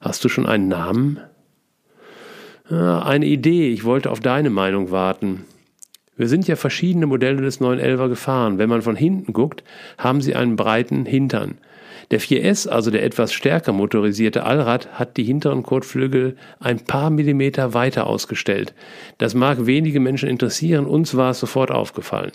[0.00, 1.20] Hast du schon einen Namen?
[2.70, 5.44] eine Idee, ich wollte auf deine Meinung warten.
[6.16, 8.56] Wir sind ja verschiedene Modelle des 911er gefahren.
[8.56, 9.62] Wenn man von hinten guckt,
[9.98, 11.58] haben sie einen breiten Hintern.
[12.10, 17.74] Der 4S, also der etwas stärker motorisierte Allrad, hat die hinteren Kotflügel ein paar Millimeter
[17.74, 18.74] weiter ausgestellt.
[19.18, 22.32] Das mag wenige Menschen interessieren, uns war es sofort aufgefallen.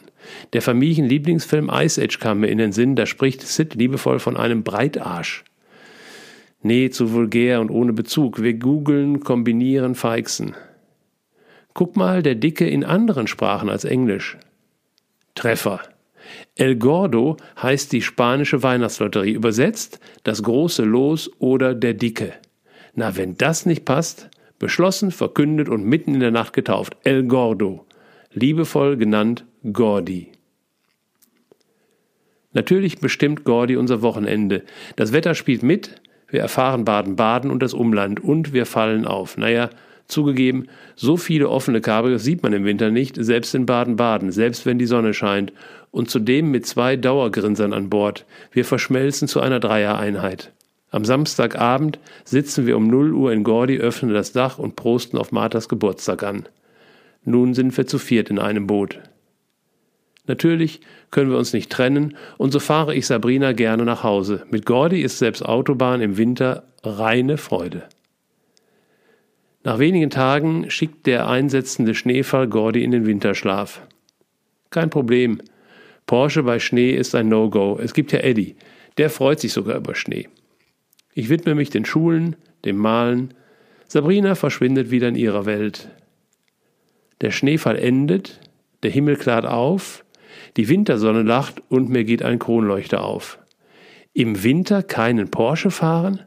[0.54, 4.64] Der Familienlieblingsfilm Ice Age kam mir in den Sinn, da spricht Sid liebevoll von einem
[4.64, 5.44] Breitarsch.
[6.62, 8.42] Nee, zu vulgär und ohne Bezug.
[8.42, 10.56] Wir googeln, kombinieren, feixen.
[11.74, 14.38] Guck mal, der Dicke in anderen Sprachen als Englisch.
[15.36, 15.82] Treffer.
[16.56, 22.34] El Gordo heißt die spanische Weihnachtslotterie, übersetzt das große Los oder der Dicke.
[22.96, 26.98] Na, wenn das nicht passt, beschlossen, verkündet und mitten in der Nacht getauft.
[27.04, 27.86] El Gordo,
[28.34, 30.32] liebevoll genannt Gordi.
[32.54, 34.64] Natürlich bestimmt Gordi unser Wochenende.
[34.96, 39.38] Das Wetter spielt mit, wir erfahren Baden-Baden und das Umland und wir fallen auf.
[39.38, 39.70] Naja,
[40.08, 44.80] Zugegeben, so viele offene Kabrios sieht man im Winter nicht, selbst in Baden-Baden, selbst wenn
[44.80, 45.52] die Sonne scheint.
[45.92, 48.26] Und zudem mit zwei Dauergrinsern an Bord.
[48.52, 50.52] Wir verschmelzen zu einer Dreiereinheit.
[50.90, 55.32] Am Samstagabend sitzen wir um 0 Uhr in Gordi, öffnen das Dach und prosten auf
[55.32, 56.48] Marthas Geburtstag an.
[57.24, 59.00] Nun sind wir zu viert in einem Boot.
[60.28, 64.46] Natürlich können wir uns nicht trennen, und so fahre ich Sabrina gerne nach Hause.
[64.50, 67.84] Mit Gordi ist selbst Autobahn im Winter reine Freude.
[69.64, 73.82] Nach wenigen Tagen schickt der einsetzende Schneefall Gordy in den Winterschlaf.
[74.70, 75.42] Kein Problem.
[76.08, 77.78] Porsche bei Schnee ist ein No-Go.
[77.82, 78.56] Es gibt ja Eddie.
[78.98, 80.28] Der freut sich sogar über Schnee.
[81.14, 83.34] Ich widme mich den Schulen, dem Malen.
[83.88, 85.90] Sabrina verschwindet wieder in ihrer Welt.
[87.22, 88.40] Der Schneefall endet,
[88.84, 90.06] der Himmel klart auf,
[90.56, 93.40] die Wintersonne lacht und mir geht ein Kronleuchter auf.
[94.14, 96.22] Im Winter keinen Porsche fahren?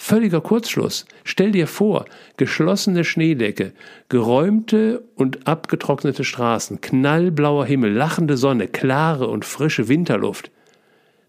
[0.00, 1.06] Völliger Kurzschluss.
[1.24, 2.04] Stell dir vor,
[2.36, 3.72] geschlossene Schneedecke,
[4.08, 10.52] geräumte und abgetrocknete Straßen, knallblauer Himmel, lachende Sonne, klare und frische Winterluft.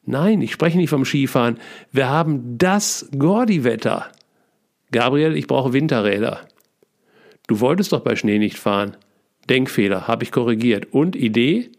[0.06, 1.58] Nein, ich spreche nicht vom Skifahren.
[1.92, 4.12] Wir haben das Gordi-Wetter.
[4.92, 6.42] Gabriel, ich brauche Winterräder.
[7.48, 8.96] Du wolltest doch bei Schnee nicht fahren.
[9.50, 10.94] Denkfehler, habe ich korrigiert.
[10.94, 11.72] Und Idee?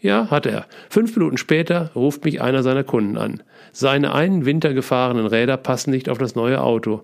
[0.00, 0.66] Ja, hat er.
[0.90, 3.42] Fünf Minuten später ruft mich einer seiner Kunden an.
[3.72, 7.02] Seine einen Winter gefahrenen Räder passen nicht auf das neue Auto.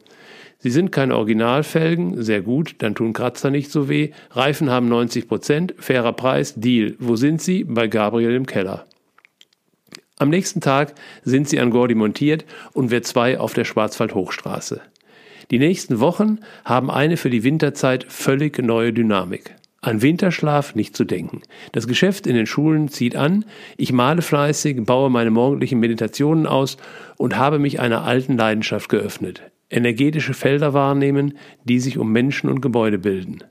[0.58, 4.10] Sie sind keine Originalfelgen, sehr gut, dann tun Kratzer nicht so weh.
[4.30, 6.94] Reifen haben 90 Prozent, fairer Preis, Deal.
[7.00, 7.64] Wo sind sie?
[7.64, 8.86] Bei Gabriel im Keller.
[10.18, 14.80] Am nächsten Tag sind sie an Gordi montiert und wir zwei auf der Schwarzwald-Hochstraße.
[15.50, 19.56] Die nächsten Wochen haben eine für die Winterzeit völlig neue Dynamik.
[19.84, 21.42] An Winterschlaf nicht zu denken.
[21.72, 23.44] Das Geschäft in den Schulen zieht an,
[23.76, 26.76] ich male fleißig, baue meine morgendlichen Meditationen aus
[27.16, 29.42] und habe mich einer alten Leidenschaft geöffnet.
[29.70, 33.42] Energetische Felder wahrnehmen, die sich um Menschen und Gebäude bilden.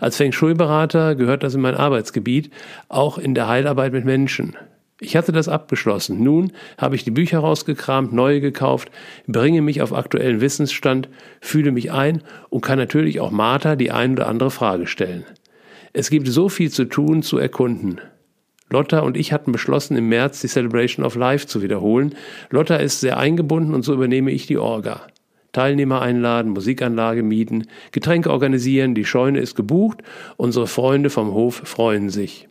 [0.00, 2.50] Als Feng Shui-Berater gehört das in mein Arbeitsgebiet,
[2.88, 4.56] auch in der Heilarbeit mit Menschen.
[4.98, 6.24] Ich hatte das abgeschlossen.
[6.24, 8.90] Nun habe ich die Bücher rausgekramt, neue gekauft,
[9.26, 11.10] bringe mich auf aktuellen Wissensstand,
[11.42, 15.26] fühle mich ein und kann natürlich auch Martha die ein oder andere Frage stellen.
[15.98, 18.02] Es gibt so viel zu tun, zu erkunden.
[18.68, 22.14] Lotta und ich hatten beschlossen, im März die Celebration of Life zu wiederholen.
[22.50, 25.06] Lotta ist sehr eingebunden und so übernehme ich die Orga.
[25.52, 30.02] Teilnehmer einladen, Musikanlage mieten, Getränke organisieren, die Scheune ist gebucht,
[30.36, 32.46] unsere Freunde vom Hof freuen sich.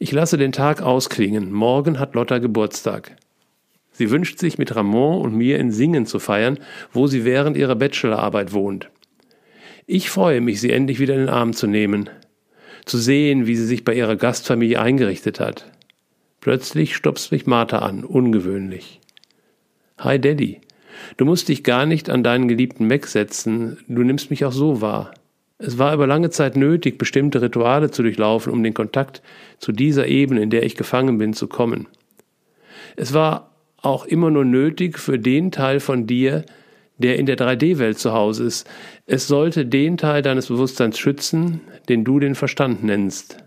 [0.00, 1.52] Ich lasse den Tag ausklingen.
[1.52, 3.14] Morgen hat Lotta Geburtstag.
[3.92, 6.58] Sie wünscht sich, mit Ramon und mir in Singen zu feiern,
[6.92, 8.90] wo sie während ihrer Bachelorarbeit wohnt.
[9.92, 12.08] Ich freue mich, sie endlich wieder in den Arm zu nehmen,
[12.84, 15.68] zu sehen, wie sie sich bei ihrer Gastfamilie eingerichtet hat.
[16.40, 19.00] Plötzlich stupst mich Martha an, ungewöhnlich.
[19.98, 20.60] Hi Daddy,
[21.16, 24.80] du musst dich gar nicht an deinen geliebten Mac setzen, du nimmst mich auch so
[24.80, 25.12] wahr.
[25.58, 29.22] Es war über lange Zeit nötig, bestimmte Rituale zu durchlaufen, um den Kontakt
[29.58, 31.88] zu dieser Ebene, in der ich gefangen bin, zu kommen.
[32.94, 36.44] Es war auch immer nur nötig für den Teil von dir,
[37.00, 38.68] der in der 3D-Welt zu Hause ist.
[39.06, 43.38] Es sollte den Teil deines Bewusstseins schützen, den du den Verstand nennst.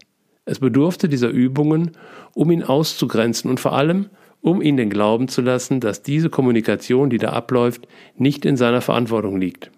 [0.45, 1.91] Es bedurfte dieser Übungen,
[2.33, 4.09] um ihn auszugrenzen und vor allem,
[4.41, 7.87] um ihn den Glauben zu lassen, dass diese Kommunikation, die da abläuft,
[8.17, 9.71] nicht in seiner Verantwortung liegt.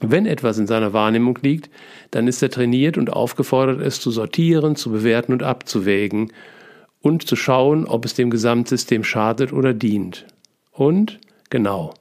[0.00, 1.70] Wenn etwas in seiner Wahrnehmung liegt,
[2.10, 6.32] dann ist er trainiert und aufgefordert, es zu sortieren, zu bewerten und abzuwägen
[7.00, 10.26] und zu schauen, ob es dem Gesamtsystem schadet oder dient.
[10.70, 11.18] Und
[11.50, 11.94] Genau.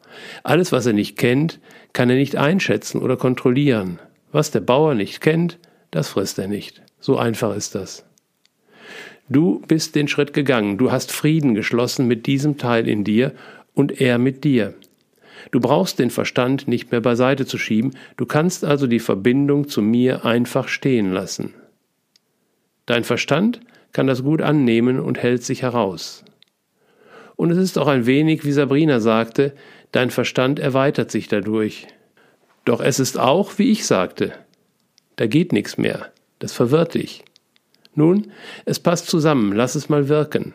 [0.43, 1.59] Alles, was er nicht kennt,
[1.93, 3.99] kann er nicht einschätzen oder kontrollieren.
[4.31, 5.57] Was der Bauer nicht kennt,
[5.91, 6.81] das frisst er nicht.
[6.99, 8.05] So einfach ist das.
[9.29, 13.33] Du bist den Schritt gegangen, du hast Frieden geschlossen mit diesem Teil in dir
[13.73, 14.73] und er mit dir.
[15.51, 19.81] Du brauchst den Verstand nicht mehr beiseite zu schieben, du kannst also die Verbindung zu
[19.81, 21.53] mir einfach stehen lassen.
[22.85, 23.59] Dein Verstand
[23.91, 26.23] kann das gut annehmen und hält sich heraus.
[27.37, 29.53] Und es ist auch ein wenig, wie Sabrina sagte,
[29.93, 31.87] dein Verstand erweitert sich dadurch.
[32.65, 34.33] Doch es ist auch, wie ich sagte,
[35.15, 37.23] da geht nichts mehr, das verwirrt dich.
[37.95, 38.31] Nun,
[38.65, 40.53] es passt zusammen, lass es mal wirken.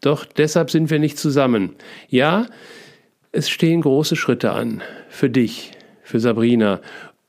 [0.00, 1.76] Doch deshalb sind wir nicht zusammen.
[2.08, 2.46] Ja,
[3.32, 6.80] es stehen große Schritte an, für dich, für Sabrina,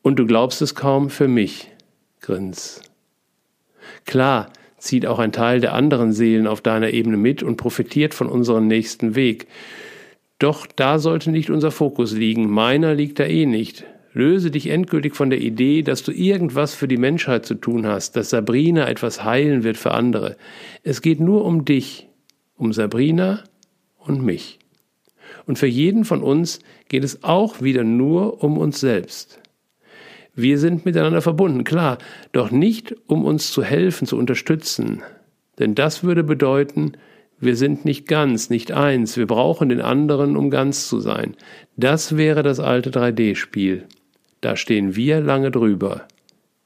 [0.02, 1.72] und du glaubst es kaum für mich,
[2.22, 2.82] Grins.
[4.06, 4.52] Klar,
[4.86, 8.68] zieht auch ein Teil der anderen Seelen auf deiner Ebene mit und profitiert von unserem
[8.68, 9.48] nächsten Weg.
[10.40, 13.86] Doch da sollte nicht unser Fokus liegen, meiner liegt da eh nicht.
[14.14, 18.16] Löse dich endgültig von der Idee, dass du irgendwas für die Menschheit zu tun hast,
[18.16, 20.38] dass Sabrina etwas heilen wird für andere.
[20.84, 22.08] Es geht nur um dich,
[22.56, 23.44] um Sabrina
[23.98, 24.60] und mich.
[25.46, 29.42] Und für jeden von uns geht es auch wieder nur um uns selbst.
[30.36, 31.98] Wir sind miteinander verbunden, klar,
[32.34, 35.02] doch nicht, um uns zu helfen, zu unterstützen.
[35.60, 36.94] Denn das würde bedeuten,
[37.40, 41.36] wir sind nicht ganz, nicht eins, wir brauchen den anderen, um ganz zu sein.
[41.78, 43.84] Das wäre das alte 3D-Spiel.
[44.42, 46.08] Da stehen wir lange drüber.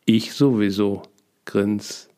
[0.06, 1.04] Ich sowieso,
[1.46, 2.10] grins.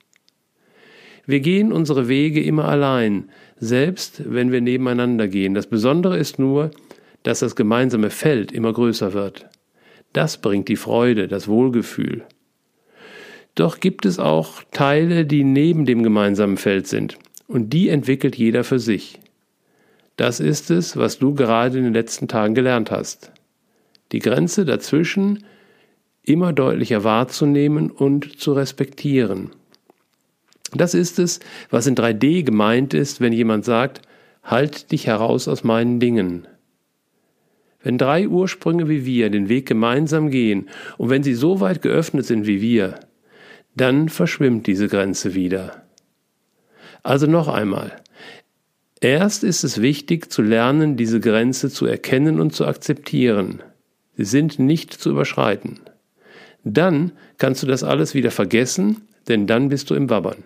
[1.26, 5.54] Wir gehen unsere Wege immer allein, selbst wenn wir nebeneinander gehen.
[5.54, 6.72] Das Besondere ist nur,
[7.24, 9.48] dass das gemeinsame Feld immer größer wird.
[10.14, 12.24] Das bringt die Freude, das Wohlgefühl.
[13.56, 18.64] Doch gibt es auch Teile, die neben dem gemeinsamen Feld sind, und die entwickelt jeder
[18.64, 19.20] für sich.
[20.18, 23.32] Das ist es, was du gerade in den letzten Tagen gelernt hast.
[24.12, 25.44] Die Grenze dazwischen
[26.24, 29.52] immer deutlicher wahrzunehmen und zu respektieren.
[30.74, 34.02] Das ist es, was in 3D gemeint ist, wenn jemand sagt,
[34.44, 36.48] halt dich heraus aus meinen Dingen.
[37.84, 42.26] Wenn drei Ursprünge wie wir den Weg gemeinsam gehen und wenn sie so weit geöffnet
[42.26, 43.00] sind wie wir,
[43.76, 45.84] dann verschwimmt diese Grenze wieder.
[47.04, 47.96] Also noch einmal.
[49.00, 53.64] Erst ist es wichtig zu lernen, diese Grenze zu erkennen und zu akzeptieren.
[54.16, 55.80] Sie sind nicht zu überschreiten.
[56.64, 60.44] Dann kannst du das alles wieder vergessen, denn dann bist du im Wabbern.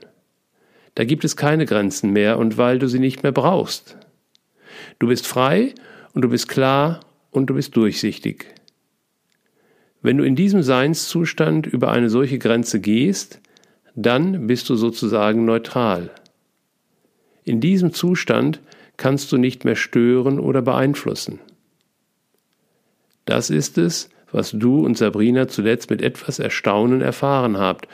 [0.94, 3.98] Da gibt es keine Grenzen mehr und weil du sie nicht mehr brauchst.
[5.00, 5.74] Du bist frei
[6.14, 7.02] und du bist klar
[7.36, 8.46] und du bist durchsichtig.
[10.02, 13.42] Wenn du in diesem Seinszustand über eine solche Grenze gehst,
[13.96, 16.12] dann bist du sozusagen neutral.
[17.44, 18.62] In diesem Zustand
[18.98, 21.40] kannst du nicht mehr stören oder beeinflussen.
[23.26, 27.88] Das ist es, was du und Sabrina zuletzt mit etwas Erstaunen erfahren habt,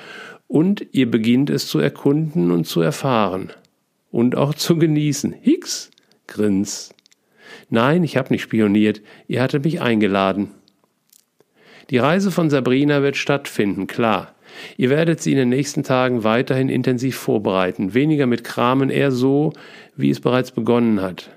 [0.47, 3.54] und ihr beginnt es zu erkunden und zu erfahren
[4.12, 5.32] und auch zu genießen.
[5.32, 5.91] Hicks,
[6.27, 6.93] grins.
[7.71, 10.49] Nein, ich habe nicht spioniert, ihr hattet mich eingeladen.
[11.89, 14.36] Die Reise von Sabrina wird stattfinden, klar.
[14.75, 19.53] Ihr werdet sie in den nächsten Tagen weiterhin intensiv vorbereiten, weniger mit Kramen, eher so,
[19.95, 21.29] wie es bereits begonnen hat.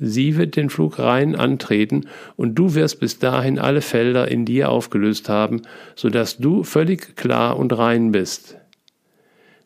[0.00, 4.70] Sie wird den Flug rein antreten und du wirst bis dahin alle Felder in dir
[4.70, 5.62] aufgelöst haben,
[5.94, 8.56] so dass du völlig klar und rein bist.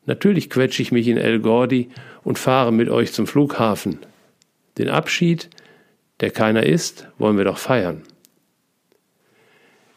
[0.05, 1.89] Natürlich quetsche ich mich in El Gordi
[2.25, 4.01] und fahre mit euch zum Flughafen.
[4.77, 5.49] Den Abschied
[6.21, 8.03] der keiner ist, wollen wir doch feiern.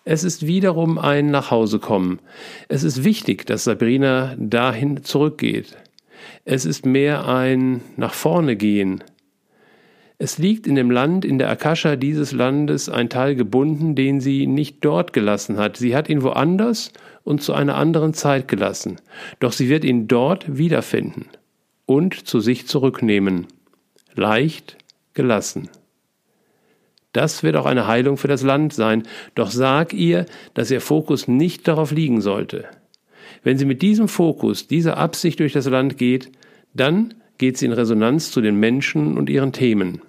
[0.03, 2.19] Es ist wiederum ein Nachhausekommen.
[2.67, 5.77] Es ist wichtig, dass Sabrina dahin zurückgeht.
[6.43, 9.03] Es ist mehr ein nach vorne gehen.
[10.17, 14.45] Es liegt in dem Land, in der Akasha dieses Landes, ein Teil gebunden, den sie
[14.45, 15.77] nicht dort gelassen hat.
[15.77, 16.91] Sie hat ihn woanders
[17.23, 18.97] und zu einer anderen Zeit gelassen.
[19.39, 21.25] Doch sie wird ihn dort wiederfinden
[21.85, 23.47] und zu sich zurücknehmen.
[24.13, 24.77] Leicht,
[25.13, 25.69] gelassen.
[27.13, 29.03] Das wird auch eine Heilung für das Land sein,
[29.35, 32.65] doch sag ihr, dass ihr Fokus nicht darauf liegen sollte.
[33.43, 36.31] Wenn sie mit diesem Fokus, dieser Absicht durch das Land geht,
[36.73, 40.01] dann geht sie in Resonanz zu den Menschen und ihren Themen.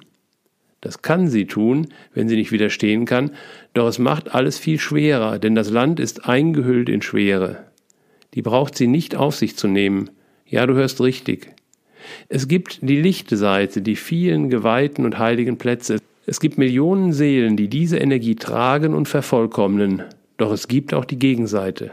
[0.82, 3.30] Das kann sie tun, wenn sie nicht widerstehen kann,
[3.72, 7.64] doch es macht alles viel schwerer, denn das Land ist eingehüllt in Schwere.
[8.34, 10.10] Die braucht sie nicht auf sich zu nehmen.
[10.44, 11.54] Ja, du hörst richtig.
[12.28, 15.98] Es gibt die lichte Seite, die vielen geweihten und heiligen Plätze.
[16.24, 20.02] Es gibt Millionen Seelen, die diese Energie tragen und vervollkommnen,
[20.36, 21.90] doch es gibt auch die Gegenseite.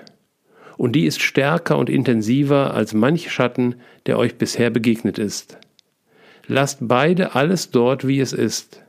[0.77, 3.75] Und die ist stärker und intensiver als manch Schatten,
[4.05, 5.57] der euch bisher begegnet ist.
[6.47, 8.81] Lasst beide alles dort, wie es ist.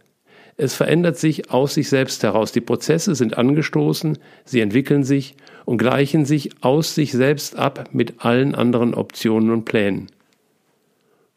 [0.57, 2.53] Es verändert sich aus sich selbst heraus.
[2.53, 5.35] Die Prozesse sind angestoßen, sie entwickeln sich
[5.65, 10.09] und gleichen sich aus sich selbst ab mit allen anderen Optionen und Plänen.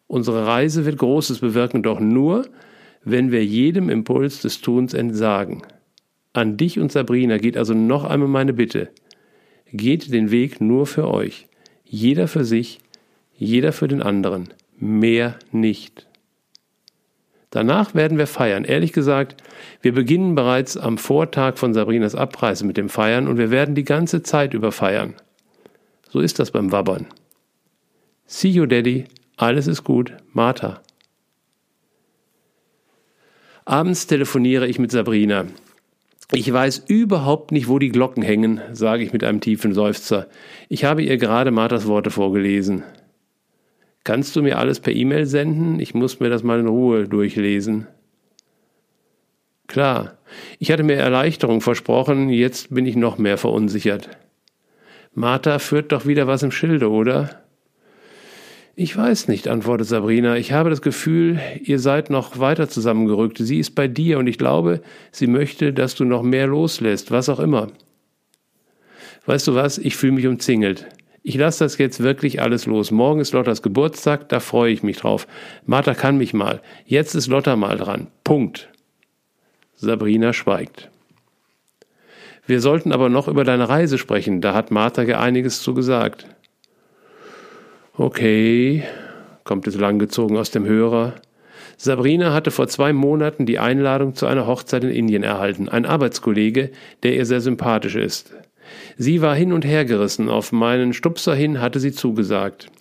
[0.07, 2.45] Unsere Reise wird Großes bewirken, doch nur,
[3.05, 5.63] wenn wir jedem Impuls des Tuns entsagen.
[6.33, 8.89] An dich und Sabrina geht also noch einmal meine Bitte.
[9.71, 11.47] Geht den Weg nur für euch,
[11.85, 12.79] jeder für sich,
[13.35, 16.07] jeder für den anderen, mehr nicht.
[17.49, 18.63] Danach werden wir feiern.
[18.63, 19.35] Ehrlich gesagt,
[19.81, 23.83] wir beginnen bereits am Vortag von Sabrinas Abreise mit dem Feiern und wir werden die
[23.83, 25.13] ganze Zeit über feiern.
[26.09, 27.05] So ist das beim Wabbern.
[28.25, 29.05] See you, Daddy.
[29.37, 30.13] Alles ist gut.
[30.31, 30.81] Martha.
[33.65, 35.45] Abends telefoniere ich mit Sabrina.
[36.31, 40.27] Ich weiß überhaupt nicht, wo die Glocken hängen, sage ich mit einem tiefen Seufzer.
[40.67, 42.83] Ich habe ihr gerade Marthas Worte vorgelesen.
[44.03, 45.79] Kannst du mir alles per E-Mail senden?
[45.79, 47.87] Ich muss mir das mal in Ruhe durchlesen.
[49.67, 50.17] Klar,
[50.59, 54.09] ich hatte mir Erleichterung versprochen, jetzt bin ich noch mehr verunsichert.
[55.13, 57.42] Martha führt doch wieder was im Schilde, oder?
[58.75, 60.35] Ich weiß nicht, antwortet Sabrina.
[60.35, 63.37] Ich habe das Gefühl, ihr seid noch weiter zusammengerückt.
[63.37, 67.29] Sie ist bei dir und ich glaube, sie möchte, dass du noch mehr loslässt, was
[67.29, 67.67] auch immer.
[69.27, 69.77] Weißt du was?
[69.77, 70.87] Ich fühle mich umzingelt.
[71.21, 72.89] Ich lasse das jetzt wirklich alles los.
[72.89, 75.27] Morgen ist Lottas Geburtstag, da freue ich mich drauf.
[75.67, 76.59] Martha kann mich mal.
[76.85, 78.07] Jetzt ist Lotta mal dran.
[78.23, 78.69] Punkt.
[79.75, 80.89] Sabrina schweigt.
[82.47, 84.41] Wir sollten aber noch über deine Reise sprechen.
[84.41, 86.25] Da hat Martha einiges zu gesagt.
[87.95, 88.83] Okay,
[89.43, 91.13] kommt es langgezogen aus dem Hörer.
[91.77, 95.69] Sabrina hatte vor zwei Monaten die Einladung zu einer Hochzeit in Indien erhalten.
[95.69, 96.71] Ein Arbeitskollege,
[97.03, 98.33] der ihr sehr sympathisch ist.
[98.97, 102.71] Sie war hin und her gerissen, auf meinen Stupser hin hatte sie zugesagt.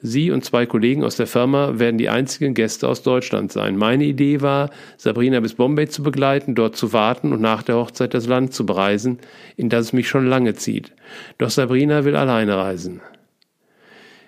[0.00, 3.76] Sie und zwei Kollegen aus der Firma werden die einzigen Gäste aus Deutschland sein.
[3.76, 8.14] Meine Idee war, Sabrina bis Bombay zu begleiten, dort zu warten und nach der Hochzeit
[8.14, 9.18] das Land zu bereisen,
[9.56, 10.92] in das es mich schon lange zieht.
[11.38, 13.00] Doch Sabrina will alleine reisen.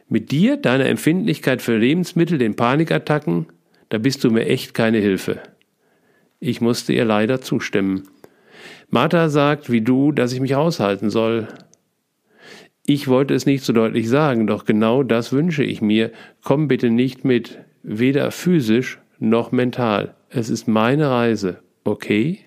[0.08, 3.46] Mit dir, deiner Empfindlichkeit für Lebensmittel, den Panikattacken,
[3.88, 5.40] da bist du mir echt keine Hilfe.
[6.38, 8.08] Ich musste ihr leider zustimmen.
[8.88, 11.48] Martha sagt, wie du, dass ich mich aushalten soll.
[12.84, 16.12] Ich wollte es nicht so deutlich sagen, doch genau das wünsche ich mir.
[16.44, 20.14] Komm bitte nicht mit, weder physisch noch mental.
[20.30, 22.40] Es ist meine Reise, okay?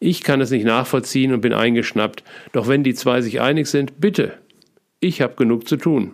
[0.00, 4.00] Ich kann es nicht nachvollziehen und bin eingeschnappt, doch wenn die zwei sich einig sind,
[4.00, 4.34] bitte.
[5.00, 6.12] Ich habe genug zu tun.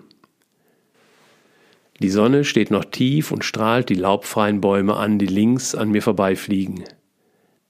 [2.00, 6.02] Die Sonne steht noch tief und strahlt die laubfreien Bäume an, die links an mir
[6.02, 6.84] vorbeifliegen.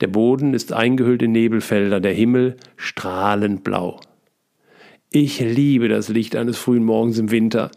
[0.00, 4.00] Der Boden ist eingehüllt in Nebelfelder, der Himmel strahlend blau.
[5.10, 7.70] Ich liebe das Licht eines frühen Morgens im Winter.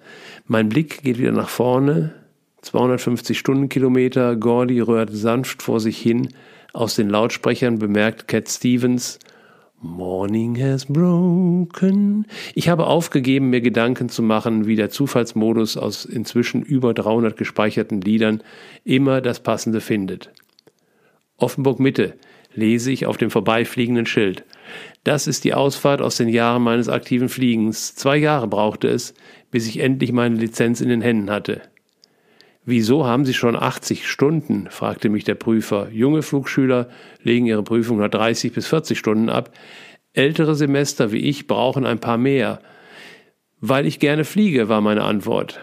[0.48, 2.16] Mein Blick geht wieder nach vorne.
[2.64, 4.36] 250 Stundenkilometer.
[4.36, 6.30] Gordy rührt sanft vor sich hin.
[6.74, 9.20] Aus den Lautsprechern bemerkt Cat Stevens,
[9.80, 12.26] Morning has broken.
[12.56, 18.02] Ich habe aufgegeben, mir Gedanken zu machen, wie der Zufallsmodus aus inzwischen über 300 gespeicherten
[18.02, 18.42] Liedern
[18.84, 20.32] immer das Passende findet.
[21.38, 22.16] Offenburg Mitte
[22.56, 24.46] lese ich auf dem vorbeifliegenden Schild.
[25.04, 27.94] Das ist die Ausfahrt aus den Jahren meines aktiven Fliegens.
[27.94, 29.14] Zwei Jahre brauchte es,
[29.52, 31.62] bis ich endlich meine Lizenz in den Händen hatte.
[32.70, 34.68] Wieso haben Sie schon 80 Stunden?
[34.70, 35.88] fragte mich der Prüfer.
[35.90, 36.90] Junge Flugschüler
[37.24, 39.52] legen ihre Prüfung nach 30 bis 40 Stunden ab.
[40.12, 42.60] Ältere Semester wie ich brauchen ein paar mehr.
[43.62, 45.62] Weil ich gerne fliege, war meine Antwort.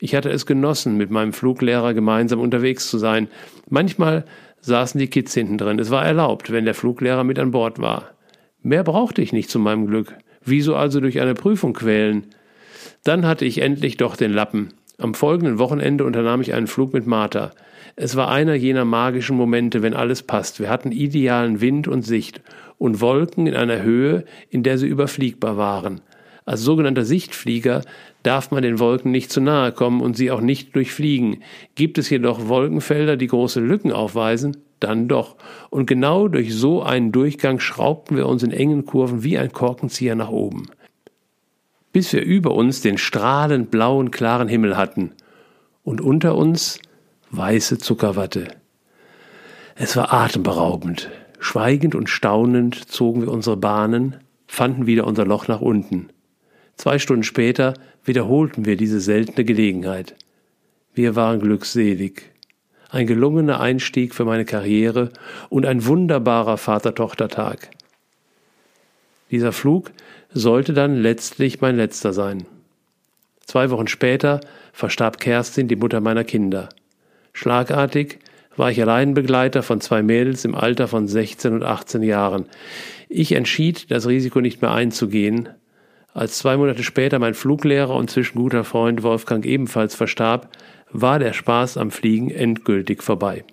[0.00, 3.28] Ich hatte es genossen, mit meinem Fluglehrer gemeinsam unterwegs zu sein.
[3.68, 4.24] Manchmal
[4.62, 5.78] saßen die Kids hinten drin.
[5.78, 8.12] Es war erlaubt, wenn der Fluglehrer mit an Bord war.
[8.62, 10.16] Mehr brauchte ich nicht zu meinem Glück.
[10.42, 12.28] Wieso also durch eine Prüfung quälen?
[13.04, 14.72] Dann hatte ich endlich doch den Lappen.
[15.00, 17.52] Am folgenden Wochenende unternahm ich einen Flug mit Martha.
[17.96, 20.60] Es war einer jener magischen Momente, wenn alles passt.
[20.60, 22.42] Wir hatten idealen Wind und Sicht
[22.76, 26.02] und Wolken in einer Höhe, in der sie überfliegbar waren.
[26.44, 27.80] Als sogenannter Sichtflieger
[28.22, 31.42] darf man den Wolken nicht zu nahe kommen und sie auch nicht durchfliegen.
[31.76, 35.36] Gibt es jedoch Wolkenfelder, die große Lücken aufweisen, dann doch.
[35.70, 40.14] Und genau durch so einen Durchgang schraubten wir uns in engen Kurven wie ein Korkenzieher
[40.14, 40.66] nach oben.
[41.92, 45.12] Bis wir über uns den strahlend blauen, klaren Himmel hatten
[45.82, 46.78] und unter uns
[47.30, 48.48] weiße Zuckerwatte.
[49.74, 51.10] Es war atemberaubend.
[51.38, 54.16] Schweigend und staunend zogen wir unsere Bahnen,
[54.46, 56.10] fanden wieder unser Loch nach unten.
[56.76, 57.74] Zwei Stunden später
[58.04, 60.16] wiederholten wir diese seltene Gelegenheit.
[60.94, 62.30] Wir waren glückselig.
[62.90, 65.10] Ein gelungener Einstieg für meine Karriere
[65.48, 67.70] und ein wunderbarer Vater-Tochter-Tag.
[69.30, 69.92] Dieser Flug
[70.32, 72.46] sollte dann letztlich mein letzter sein.
[73.44, 74.40] Zwei Wochen später
[74.72, 76.68] verstarb Kerstin, die Mutter meiner Kinder.
[77.32, 78.18] Schlagartig
[78.56, 82.46] war ich Alleinbegleiter von zwei Mädels im Alter von 16 und 18 Jahren.
[83.08, 85.48] Ich entschied, das Risiko nicht mehr einzugehen,
[86.12, 90.48] als zwei Monate später mein Fluglehrer und zwischenguter Freund Wolfgang ebenfalls verstarb,
[90.90, 93.44] war der Spaß am Fliegen endgültig vorbei.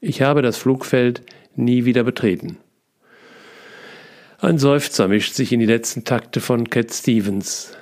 [0.00, 1.22] Ich habe das Flugfeld
[1.56, 2.58] nie wieder betreten.
[4.42, 7.76] Ein Seufzer mischt sich in die letzten Takte von Cat Stevens.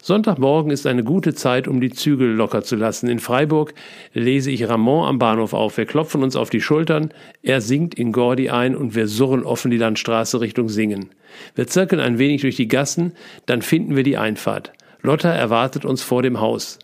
[0.00, 3.06] Sonntagmorgen ist eine gute Zeit, um die Zügel locker zu lassen.
[3.06, 3.74] In Freiburg
[4.14, 5.76] lese ich Ramon am Bahnhof auf.
[5.76, 7.12] Wir klopfen uns auf die Schultern,
[7.42, 11.10] er singt in Gordi ein und wir surren offen die Landstraße Richtung Singen.
[11.54, 13.12] Wir zirkeln ein wenig durch die Gassen,
[13.44, 14.72] dann finden wir die Einfahrt.
[15.02, 16.78] Lotta erwartet uns vor dem Haus.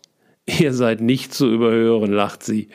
[0.45, 2.69] Ihr seid nicht zu überhören, lacht sie.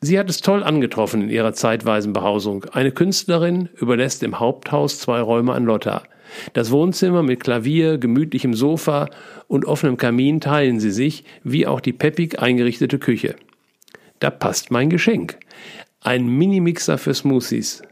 [0.00, 2.64] Sie hat es toll angetroffen in ihrer zeitweisen Behausung.
[2.72, 6.02] Eine Künstlerin überlässt im Haupthaus zwei Räume an Lotta.
[6.52, 9.08] Das Wohnzimmer mit Klavier, gemütlichem Sofa
[9.48, 13.36] und offenem Kamin teilen sie sich, wie auch die peppig eingerichtete Küche.
[14.18, 15.38] Da passt mein Geschenk.
[16.00, 17.82] Ein Minimixer für Smoothies.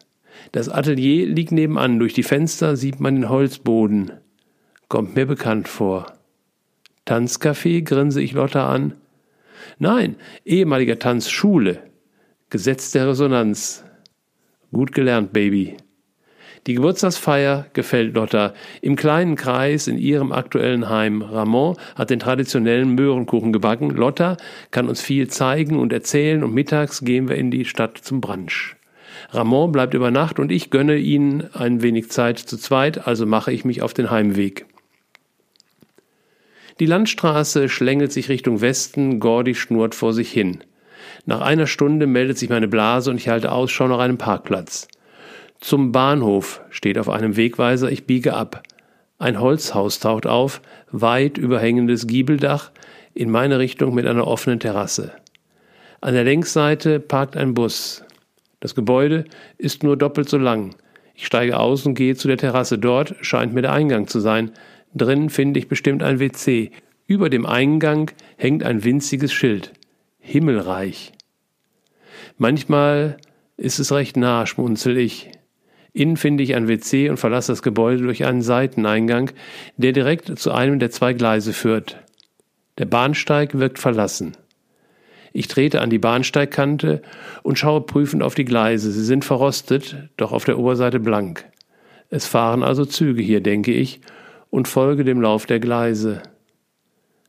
[0.52, 1.98] Das Atelier liegt nebenan.
[1.98, 4.12] Durch die Fenster sieht man den Holzboden.
[4.88, 6.12] Kommt mir bekannt vor.
[7.06, 8.94] Tanzcafé, grinse ich Lotta an.
[9.78, 11.93] Nein, ehemaliger Tanzschule.
[12.50, 13.84] Gesetz der Resonanz.
[14.72, 15.76] Gut gelernt, Baby.
[16.66, 18.54] Die Geburtstagsfeier gefällt Lotta.
[18.80, 21.20] Im kleinen Kreis in ihrem aktuellen Heim.
[21.22, 23.90] Ramon hat den traditionellen Möhrenkuchen gebacken.
[23.90, 24.36] Lotta
[24.70, 28.76] kann uns viel zeigen und erzählen und mittags gehen wir in die Stadt zum Brunch.
[29.30, 33.52] Ramon bleibt über Nacht und ich gönne ihnen ein wenig Zeit zu zweit, also mache
[33.52, 34.66] ich mich auf den Heimweg.
[36.80, 40.64] Die Landstraße schlängelt sich Richtung Westen, Gordy schnurrt vor sich hin.
[41.26, 44.88] Nach einer Stunde meldet sich meine Blase und ich halte Ausschau nach einem Parkplatz.
[45.60, 48.62] Zum Bahnhof steht auf einem Wegweiser, ich biege ab.
[49.18, 52.70] Ein Holzhaus taucht auf, weit überhängendes Giebeldach,
[53.14, 55.12] in meine Richtung mit einer offenen Terrasse.
[56.00, 58.04] An der Längsseite parkt ein Bus.
[58.60, 59.24] Das Gebäude
[59.56, 60.74] ist nur doppelt so lang.
[61.14, 62.78] Ich steige aus und gehe zu der Terrasse.
[62.78, 64.50] Dort scheint mir der Eingang zu sein.
[64.94, 66.72] Drinnen finde ich bestimmt ein WC.
[67.06, 69.72] Über dem Eingang hängt ein winziges Schild.
[70.26, 71.12] Himmelreich.
[72.38, 73.18] Manchmal
[73.58, 75.30] ist es recht nah, schmunzel ich.
[75.92, 79.32] Innen finde ich ein WC und verlasse das Gebäude durch einen Seiteneingang,
[79.76, 82.02] der direkt zu einem der zwei Gleise führt.
[82.78, 84.34] Der Bahnsteig wirkt verlassen.
[85.34, 87.02] Ich trete an die Bahnsteigkante
[87.42, 88.92] und schaue prüfend auf die Gleise.
[88.92, 91.44] Sie sind verrostet, doch auf der Oberseite blank.
[92.08, 94.00] Es fahren also Züge hier, denke ich,
[94.48, 96.22] und folge dem Lauf der Gleise.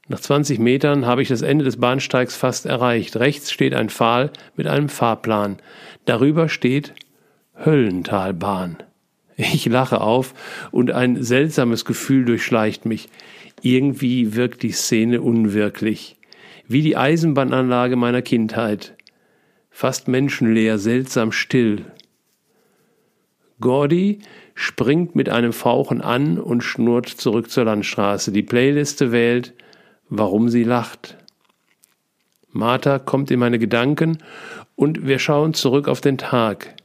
[0.07, 3.17] Nach 20 Metern habe ich das Ende des Bahnsteigs fast erreicht.
[3.17, 5.57] Rechts steht ein Pfahl mit einem Fahrplan.
[6.05, 6.93] Darüber steht
[7.63, 8.77] Höllentalbahn.
[9.37, 10.33] Ich lache auf
[10.71, 13.09] und ein seltsames Gefühl durchschleicht mich.
[13.61, 16.17] Irgendwie wirkt die Szene unwirklich,
[16.67, 18.95] wie die Eisenbahnanlage meiner Kindheit.
[19.71, 21.83] Fast menschenleer, seltsam still.
[23.59, 24.19] Gordy
[24.53, 28.31] springt mit einem Fauchen an und schnurrt zurück zur Landstraße.
[28.31, 29.53] Die Playliste wählt,
[30.09, 31.17] warum sie lacht.
[32.51, 34.17] Martha kommt in meine Gedanken
[34.75, 36.75] und wir schauen zurück auf den Tag.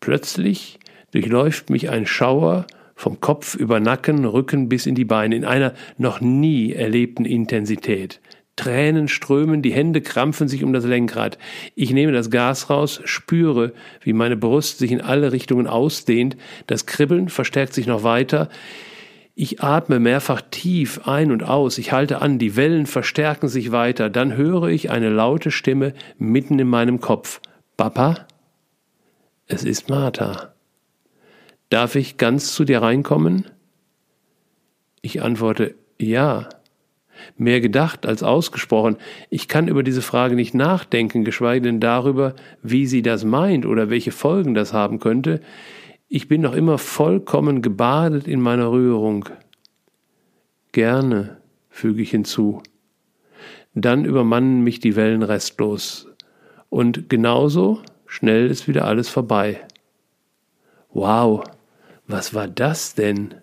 [0.00, 0.80] Plötzlich
[1.12, 5.74] durchläuft mich ein Schauer vom Kopf über Nacken, Rücken bis in die Beine in einer
[5.98, 8.20] noch nie erlebten Intensität.
[8.56, 11.38] Tränen strömen, die Hände krampfen sich um das Lenkrad.
[11.74, 13.72] Ich nehme das Gas raus, spüre,
[14.02, 16.36] wie meine Brust sich in alle Richtungen ausdehnt.
[16.66, 18.50] Das Kribbeln verstärkt sich noch weiter.
[19.34, 21.78] Ich atme mehrfach tief ein und aus.
[21.78, 24.10] Ich halte an, die Wellen verstärken sich weiter.
[24.10, 27.40] Dann höre ich eine laute Stimme mitten in meinem Kopf.
[27.76, 28.26] Papa?
[29.46, 30.52] Es ist Martha.
[31.70, 33.46] Darf ich ganz zu dir reinkommen?
[35.00, 36.48] Ich antworte Ja.
[37.36, 38.96] Mehr gedacht als ausgesprochen.
[39.30, 43.90] Ich kann über diese Frage nicht nachdenken, geschweige denn darüber, wie sie das meint oder
[43.90, 45.40] welche Folgen das haben könnte.
[46.14, 49.30] Ich bin noch immer vollkommen gebadet in meiner Rührung.
[50.72, 51.38] Gerne,
[51.70, 52.62] füge ich hinzu.
[53.74, 56.08] Dann übermannen mich die Wellen restlos.
[56.68, 57.82] Und genauso
[58.12, 59.66] Schnell ist wieder alles vorbei.
[60.90, 61.44] Wow,
[62.06, 63.36] was war das denn?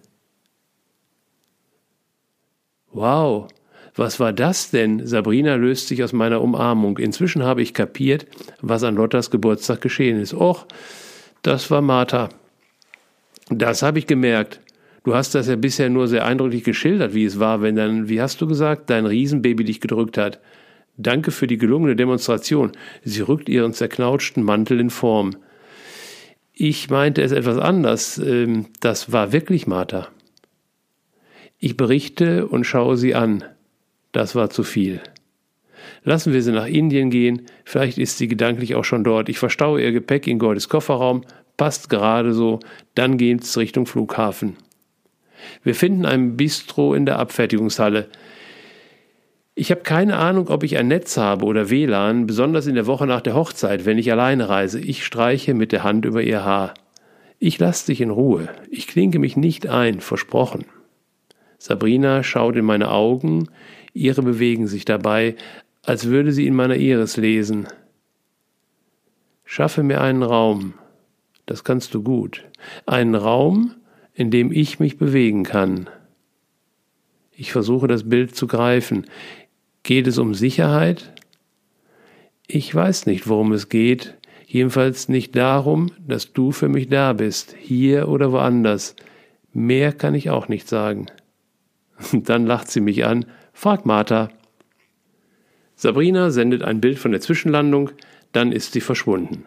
[2.92, 3.48] Wow,
[3.96, 5.08] was war das denn?
[5.08, 7.00] Sabrina löst sich aus meiner Umarmung.
[7.00, 8.28] Inzwischen habe ich kapiert,
[8.62, 10.36] was an Lottas Geburtstag geschehen ist.
[10.36, 10.68] Och,
[11.42, 12.30] das war Martha.
[13.50, 14.62] Das habe ich gemerkt.
[15.04, 18.22] Du hast das ja bisher nur sehr eindrücklich geschildert, wie es war, wenn dann, wie
[18.22, 20.40] hast du gesagt, dein Riesenbaby dich gedrückt hat.
[20.98, 22.74] Danke für die gelungene Demonstration.
[23.04, 25.38] Sie rückt ihren zerknautschten Mantel in Form.
[26.54, 28.18] Ich meinte es etwas anders.
[28.18, 30.10] Ähm, das war wirklich Martha.
[31.58, 33.46] Ich berichte und schaue sie an.
[34.12, 35.02] Das war zu viel.
[36.04, 39.30] Lassen wir sie nach Indien gehen, vielleicht ist sie gedanklich auch schon dort.
[39.30, 41.24] Ich verstaue ihr Gepäck in Gordis Kofferraum,
[41.60, 42.60] passt gerade so,
[42.96, 44.56] dann geht's Richtung Flughafen.
[45.62, 48.08] Wir finden ein Bistro in der Abfertigungshalle.
[49.56, 53.06] Ich habe keine Ahnung, ob ich ein Netz habe oder WLAN, besonders in der Woche
[53.06, 54.80] nach der Hochzeit, wenn ich alleine reise.
[54.80, 56.74] Ich streiche mit der Hand über ihr Haar.
[57.40, 58.48] Ich lasse dich in Ruhe.
[58.72, 60.64] Ich klinke mich nicht ein, versprochen.
[61.58, 63.50] Sabrina schaut in meine Augen,
[63.94, 65.36] ihre bewegen sich dabei,
[65.84, 67.68] als würde sie in meiner Iris lesen.
[69.44, 70.76] Schaffe mir einen Raum,
[71.50, 72.46] das kannst du gut,
[72.86, 73.74] einen Raum,
[74.14, 75.90] in dem ich mich bewegen kann.
[77.32, 79.08] Ich versuche das Bild zu greifen.
[79.82, 81.12] Geht es um Sicherheit?
[82.46, 87.56] Ich weiß nicht, worum es geht, jedenfalls nicht darum, dass du für mich da bist,
[87.58, 88.96] hier oder woanders.
[89.52, 91.08] Mehr kann ich auch nicht sagen.
[92.12, 93.26] Dann lacht sie mich an.
[93.54, 94.30] Frag Martha.
[95.76, 97.92] Sabrina sendet ein Bild von der Zwischenlandung,
[98.34, 99.46] dann ist sie verschwunden.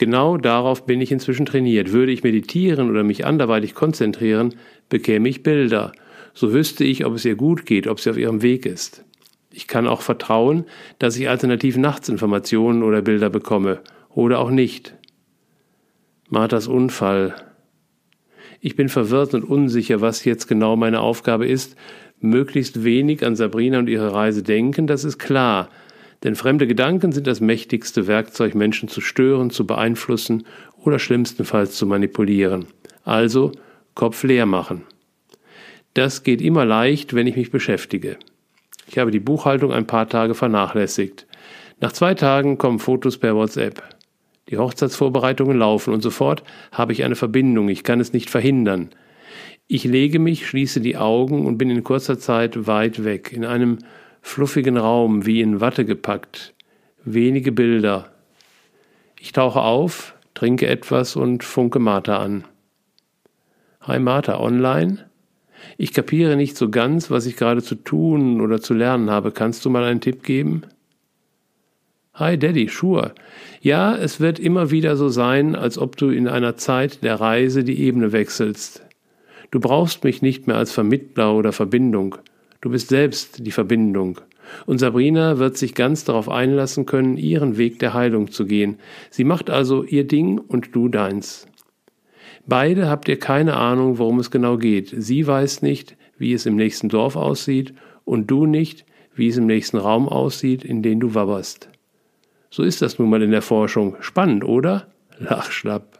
[0.00, 1.92] Genau darauf bin ich inzwischen trainiert.
[1.92, 4.54] Würde ich meditieren oder mich anderweitig konzentrieren,
[4.88, 5.92] bekäme ich Bilder.
[6.32, 9.04] So wüsste ich, ob es ihr gut geht, ob sie auf ihrem Weg ist.
[9.52, 10.64] Ich kann auch vertrauen,
[10.98, 13.80] dass ich alternativ nachts Informationen oder Bilder bekomme.
[14.08, 14.96] Oder auch nicht.
[16.30, 17.34] Marthas Unfall,
[18.62, 21.76] ich bin verwirrt und unsicher, was jetzt genau meine Aufgabe ist.
[22.20, 25.68] Möglichst wenig an Sabrina und ihre Reise denken, das ist klar.
[26.22, 30.44] Denn fremde Gedanken sind das mächtigste Werkzeug, Menschen zu stören, zu beeinflussen
[30.76, 32.66] oder schlimmstenfalls zu manipulieren.
[33.04, 33.52] Also
[33.94, 34.82] Kopf leer machen.
[35.94, 38.18] Das geht immer leicht, wenn ich mich beschäftige.
[38.86, 41.26] Ich habe die Buchhaltung ein paar Tage vernachlässigt.
[41.80, 43.82] Nach zwei Tagen kommen Fotos per WhatsApp.
[44.48, 46.42] Die Hochzeitsvorbereitungen laufen und sofort
[46.72, 48.90] habe ich eine Verbindung, ich kann es nicht verhindern.
[49.68, 53.78] Ich lege mich, schließe die Augen und bin in kurzer Zeit weit weg, in einem
[54.22, 56.54] fluffigen Raum, wie in Watte gepackt.
[57.04, 58.10] Wenige Bilder.
[59.18, 62.44] Ich tauche auf, trinke etwas und funke Martha an.
[63.82, 65.06] Hi Martha, online?
[65.76, 69.32] Ich kapiere nicht so ganz, was ich gerade zu tun oder zu lernen habe.
[69.32, 70.62] Kannst du mal einen Tipp geben?
[72.14, 73.14] Hi Daddy, sure.
[73.62, 77.64] Ja, es wird immer wieder so sein, als ob du in einer Zeit der Reise
[77.64, 78.82] die Ebene wechselst.
[79.50, 82.16] Du brauchst mich nicht mehr als Vermittler oder Verbindung.
[82.60, 84.20] Du bist selbst die Verbindung.
[84.66, 88.78] Und Sabrina wird sich ganz darauf einlassen können, ihren Weg der Heilung zu gehen.
[89.10, 91.46] Sie macht also ihr Ding und du deins.
[92.46, 94.92] Beide habt ihr keine Ahnung, worum es genau geht.
[94.96, 98.84] Sie weiß nicht, wie es im nächsten Dorf aussieht, und du nicht,
[99.14, 101.68] wie es im nächsten Raum aussieht, in den du wabberst.
[102.50, 103.96] So ist das nun mal in der Forschung.
[104.00, 104.88] Spannend, oder?
[105.18, 105.99] Lachschlapp.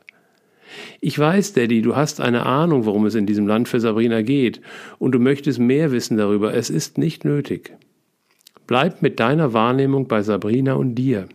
[1.00, 4.60] Ich weiß, Daddy, du hast eine Ahnung, worum es in diesem Land für Sabrina geht,
[4.98, 6.54] und du möchtest mehr wissen darüber.
[6.54, 7.72] Es ist nicht nötig.
[8.66, 11.28] Bleib mit deiner Wahrnehmung bei Sabrina und dir.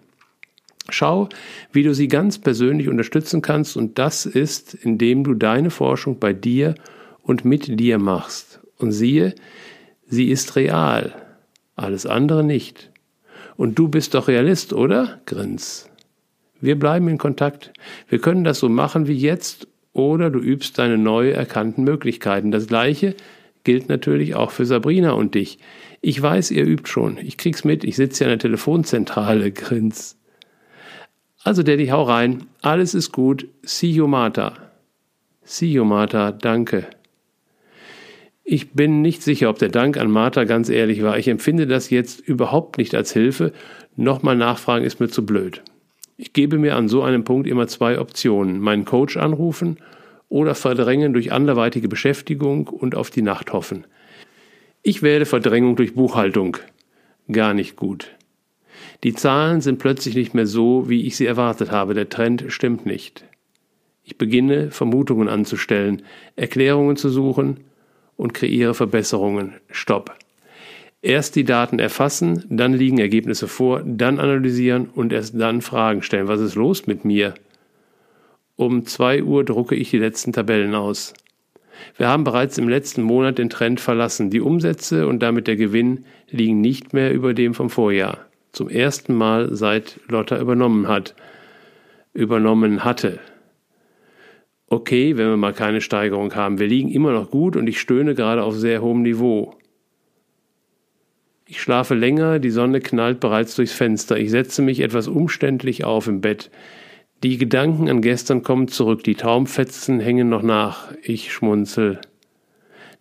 [0.89, 1.29] Schau,
[1.71, 6.33] wie du sie ganz persönlich unterstützen kannst, und das ist, indem du deine Forschung bei
[6.33, 6.75] dir
[7.23, 8.59] und mit dir machst.
[8.77, 9.33] Und siehe,
[10.07, 11.13] sie ist real,
[11.75, 12.91] alles andere nicht.
[13.57, 15.21] Und du bist doch Realist, oder?
[15.25, 15.89] Grins.
[16.61, 17.73] Wir bleiben in Kontakt.
[18.09, 22.51] Wir können das so machen wie jetzt oder du übst deine neu erkannten Möglichkeiten.
[22.51, 23.15] Das gleiche
[23.63, 25.59] gilt natürlich auch für Sabrina und dich.
[26.01, 27.17] Ich weiß, ihr übt schon.
[27.17, 27.83] Ich krieg's mit.
[27.83, 29.51] Ich sitze ja in der Telefonzentrale.
[29.53, 30.17] Grins.
[31.43, 32.45] Also, Daddy, hau rein.
[32.61, 33.47] Alles ist gut.
[33.63, 34.53] See you, Martha.
[35.43, 36.31] See you, Martha.
[36.31, 36.87] Danke.
[38.43, 41.17] Ich bin nicht sicher, ob der Dank an Martha ganz ehrlich war.
[41.17, 43.53] Ich empfinde das jetzt überhaupt nicht als Hilfe.
[43.95, 45.63] Nochmal nachfragen ist mir zu blöd.
[46.17, 48.59] Ich gebe mir an so einem Punkt immer zwei Optionen.
[48.59, 49.77] Meinen Coach anrufen
[50.29, 53.85] oder verdrängen durch anderweitige Beschäftigung und auf die Nacht hoffen.
[54.81, 56.57] Ich wähle Verdrängung durch Buchhaltung.
[57.31, 58.15] Gar nicht gut.
[59.03, 61.93] Die Zahlen sind plötzlich nicht mehr so, wie ich sie erwartet habe.
[61.93, 63.25] Der Trend stimmt nicht.
[64.03, 66.03] Ich beginne, Vermutungen anzustellen,
[66.35, 67.61] Erklärungen zu suchen,
[68.17, 69.55] und kreiere Verbesserungen.
[69.69, 70.15] Stopp.
[71.05, 76.27] Erst die Daten erfassen, dann liegen Ergebnisse vor, dann analysieren und erst dann Fragen stellen.
[76.27, 77.35] Was ist los mit mir?
[78.55, 81.13] Um zwei Uhr drucke ich die letzten Tabellen aus.
[81.95, 84.31] Wir haben bereits im letzten Monat den Trend verlassen.
[84.31, 88.25] Die Umsätze und damit der Gewinn liegen nicht mehr über dem vom Vorjahr.
[88.51, 91.13] Zum ersten Mal seit Lotta übernommen hat.
[92.15, 93.19] Übernommen hatte
[94.69, 96.57] okay, wenn wir mal keine Steigerung haben.
[96.57, 99.53] Wir liegen immer noch gut und ich stöhne gerade auf sehr hohem Niveau.
[101.47, 104.17] Ich schlafe länger, die Sonne knallt bereits durchs Fenster.
[104.17, 106.49] Ich setze mich etwas umständlich auf im Bett.
[107.23, 110.91] Die Gedanken an gestern kommen zurück, die Traumfetzen hängen noch nach.
[111.03, 112.01] Ich schmunzel.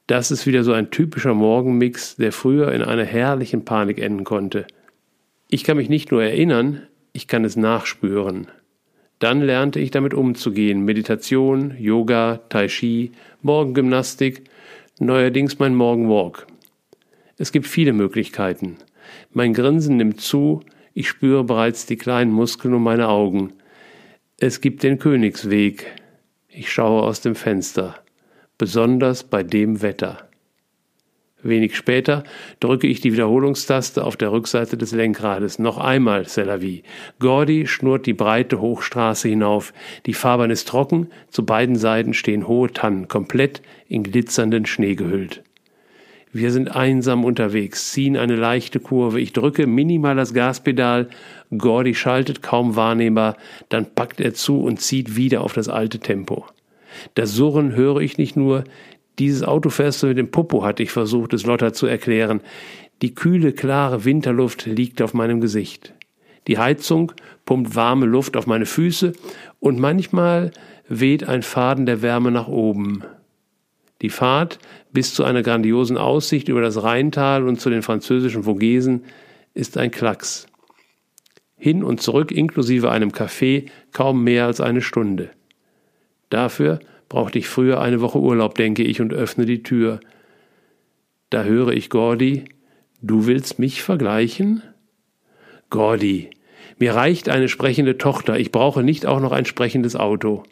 [0.06, 4.66] Das ist wieder so ein typischer Morgenmix, der früher in einer herrlichen Panik enden konnte.
[5.48, 6.82] Ich kann mich nicht nur erinnern,
[7.14, 8.48] ich kann es nachspüren.
[9.20, 10.84] Dann lernte ich damit umzugehen.
[10.84, 14.44] Meditation, Yoga, Tai Chi, Morgengymnastik,
[14.98, 16.46] neuerdings mein Morgenwalk.
[17.36, 18.76] Es gibt viele Möglichkeiten.
[19.32, 20.60] Mein Grinsen nimmt zu,
[20.92, 23.52] ich spüre bereits die kleinen Muskeln um meine Augen.
[24.38, 25.86] Es gibt den Königsweg.
[26.48, 27.96] Ich schaue aus dem Fenster,
[28.58, 30.28] besonders bei dem Wetter.
[31.42, 32.24] Wenig später
[32.60, 35.58] drücke ich die Wiederholungstaste auf der Rückseite des Lenkrades.
[35.58, 36.84] Noch einmal, Celavi.
[37.18, 39.74] Gordy schnurrt die breite Hochstraße hinauf.
[40.06, 45.42] Die Fahrbahn ist trocken, zu beiden Seiten stehen hohe Tannen, komplett in glitzernden Schnee gehüllt.
[46.34, 49.20] Wir sind einsam unterwegs, ziehen eine leichte Kurve.
[49.20, 51.08] Ich drücke minimal das Gaspedal.
[51.56, 53.36] Gordy schaltet kaum wahrnehmbar,
[53.68, 56.44] dann packt er zu und zieht wieder auf das alte Tempo.
[57.14, 58.64] Das Surren höre ich nicht nur,
[59.20, 62.40] dieses Auto fährst du mit dem Popo, hatte ich versucht, es Lotta zu erklären.
[63.00, 65.94] Die kühle, klare Winterluft liegt auf meinem Gesicht.
[66.48, 67.12] Die Heizung
[67.46, 69.12] pumpt warme Luft auf meine Füße
[69.60, 70.50] und manchmal
[70.88, 73.04] weht ein Faden der Wärme nach oben.
[74.04, 74.58] Die Fahrt
[74.92, 79.06] bis zu einer grandiosen Aussicht über das Rheintal und zu den französischen Vogesen
[79.54, 80.46] ist ein Klacks.
[81.56, 85.30] Hin und zurück inklusive einem Café kaum mehr als eine Stunde.
[86.28, 90.00] Dafür brauchte ich früher eine Woche Urlaub, denke ich, und öffne die Tür.
[91.30, 92.44] Da höre ich Gordy,
[93.00, 94.62] du willst mich vergleichen?
[95.70, 96.28] Gordy,
[96.78, 100.42] mir reicht eine sprechende Tochter, ich brauche nicht auch noch ein sprechendes Auto.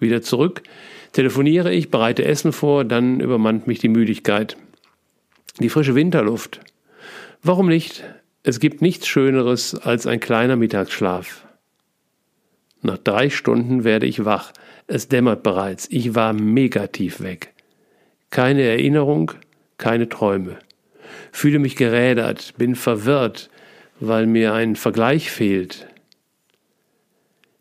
[0.00, 0.64] Wieder zurück,
[1.12, 4.56] telefoniere ich, bereite Essen vor, dann übermannt mich die Müdigkeit.
[5.60, 6.60] Die frische Winterluft.
[7.42, 8.04] Warum nicht?
[8.42, 11.46] Es gibt nichts Schöneres als ein kleiner Mittagsschlaf.
[12.82, 14.52] Nach drei Stunden werde ich wach.
[14.86, 15.88] Es dämmert bereits.
[15.90, 17.52] Ich war mega tief weg.
[18.30, 19.32] Keine Erinnerung,
[19.76, 20.58] keine Träume.
[21.32, 23.50] Fühle mich gerädert, bin verwirrt,
[24.00, 25.86] weil mir ein Vergleich fehlt.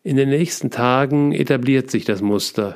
[0.04, 2.76] In den nächsten Tagen etabliert sich das Muster.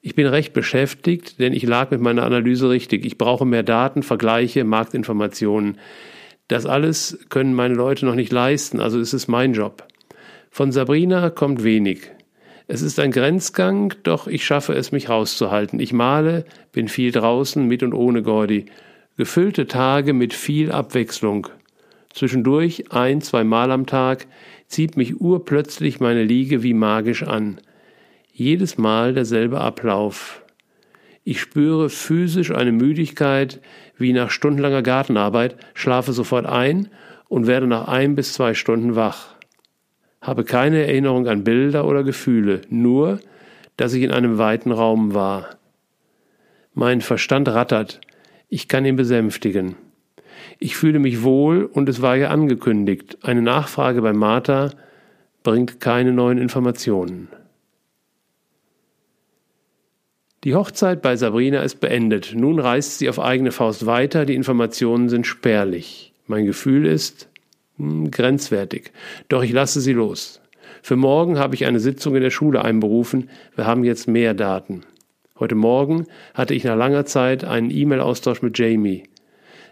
[0.00, 3.04] Ich bin recht beschäftigt, denn ich lag mit meiner Analyse richtig.
[3.04, 5.78] Ich brauche mehr Daten, Vergleiche, Marktinformationen.
[6.46, 9.86] Das alles können meine Leute noch nicht leisten, also ist es mein Job.
[10.50, 12.10] Von Sabrina kommt wenig.
[12.68, 15.80] Es ist ein Grenzgang, doch ich schaffe es, mich rauszuhalten.
[15.80, 18.66] Ich male, bin viel draußen, mit und ohne Gordi.
[19.16, 21.48] Gefüllte Tage mit viel Abwechslung.
[22.12, 24.26] Zwischendurch, ein, zwei Mal am Tag,
[24.68, 27.60] zieht mich urplötzlich meine Liege wie magisch an.
[28.38, 30.42] Jedes Mal derselbe Ablauf.
[31.24, 33.60] Ich spüre physisch eine Müdigkeit
[33.96, 36.88] wie nach stundenlanger Gartenarbeit, schlafe sofort ein
[37.28, 39.38] und werde nach ein bis zwei Stunden wach
[40.20, 43.20] habe keine Erinnerung an Bilder oder Gefühle, nur,
[43.76, 45.50] dass ich in einem weiten Raum war.
[46.74, 48.00] Mein Verstand rattert,
[48.48, 49.76] ich kann ihn besänftigen.
[50.58, 53.18] Ich fühle mich wohl und es war ja angekündigt.
[53.22, 54.70] Eine Nachfrage bei Martha
[55.42, 57.28] bringt keine neuen Informationen.
[60.48, 62.32] Die Hochzeit bei Sabrina ist beendet.
[62.34, 64.24] Nun reist sie auf eigene Faust weiter.
[64.24, 66.14] Die Informationen sind spärlich.
[66.26, 67.28] Mein Gefühl ist,
[67.76, 68.92] hm, grenzwertig.
[69.28, 70.40] Doch ich lasse sie los.
[70.80, 73.28] Für morgen habe ich eine Sitzung in der Schule einberufen.
[73.56, 74.84] Wir haben jetzt mehr Daten.
[75.38, 79.02] Heute Morgen hatte ich nach langer Zeit einen E-Mail-Austausch mit Jamie.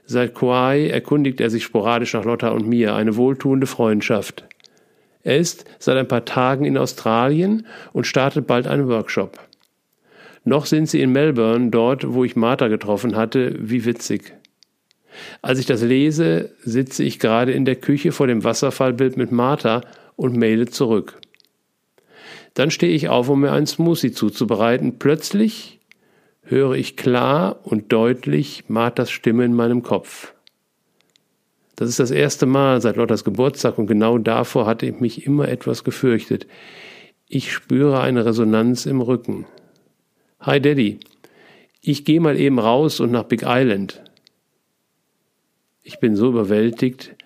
[0.05, 4.45] Seit Kauai erkundigt er sich sporadisch nach Lotta und mir, eine wohltuende Freundschaft.
[5.23, 9.46] Er ist seit ein paar Tagen in Australien und startet bald einen Workshop.
[10.47, 14.33] Noch sind sie in Melbourne, dort, wo ich Martha getroffen hatte, wie witzig.
[15.43, 19.81] Als ich das lese, sitze ich gerade in der Küche vor dem Wasserfallbild mit Martha
[20.15, 21.19] und maile zurück.
[22.55, 25.01] Dann stehe ich auf, um mir einen Smoothie zuzubereiten.
[25.01, 25.81] Plötzlich
[26.43, 30.33] höre ich klar und deutlich Marthas Stimme in meinem Kopf.
[31.75, 35.49] Das ist das erste Mal seit Lottas Geburtstag und genau davor hatte ich mich immer
[35.49, 36.47] etwas gefürchtet.
[37.27, 39.45] Ich spüre eine Resonanz im Rücken.
[40.41, 41.01] Hi Daddy,
[41.81, 44.03] ich gehe mal eben raus und nach Big Island.
[45.83, 47.17] Ich bin so überwältigt,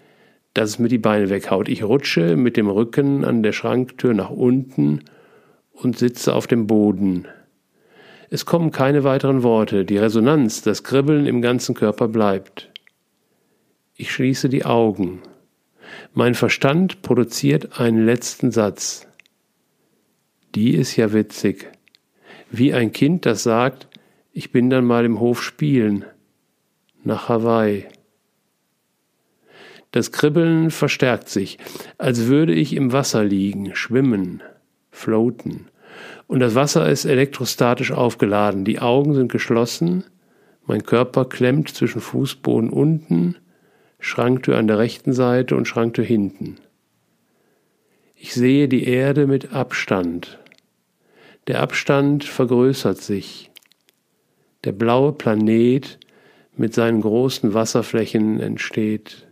[0.54, 1.68] dass es mir die Beine weghaut.
[1.68, 5.00] Ich rutsche mit dem Rücken an der Schranktür nach unten
[5.72, 7.26] und sitze auf dem Boden.
[8.30, 12.70] Es kommen keine weiteren Worte, die Resonanz, das Kribbeln im ganzen Körper bleibt.
[13.96, 15.20] Ich schließe die Augen.
[16.14, 19.06] Mein Verstand produziert einen letzten Satz.
[20.54, 21.70] Die ist ja witzig.
[22.50, 23.88] Wie ein Kind, das sagt,
[24.32, 26.04] ich bin dann mal im Hof spielen.
[27.04, 27.86] Nach Hawaii.
[29.92, 31.58] Das Kribbeln verstärkt sich,
[31.98, 34.42] als würde ich im Wasser liegen, schwimmen,
[34.90, 35.68] floaten.
[36.26, 40.04] Und das Wasser ist elektrostatisch aufgeladen, die Augen sind geschlossen,
[40.66, 43.36] mein Körper klemmt zwischen Fußboden unten,
[43.98, 46.56] Schranktür an der rechten Seite und Schranktür hinten.
[48.14, 50.39] Ich sehe die Erde mit Abstand.
[51.46, 53.50] Der Abstand vergrößert sich.
[54.64, 55.98] Der blaue Planet
[56.56, 59.26] mit seinen großen Wasserflächen entsteht.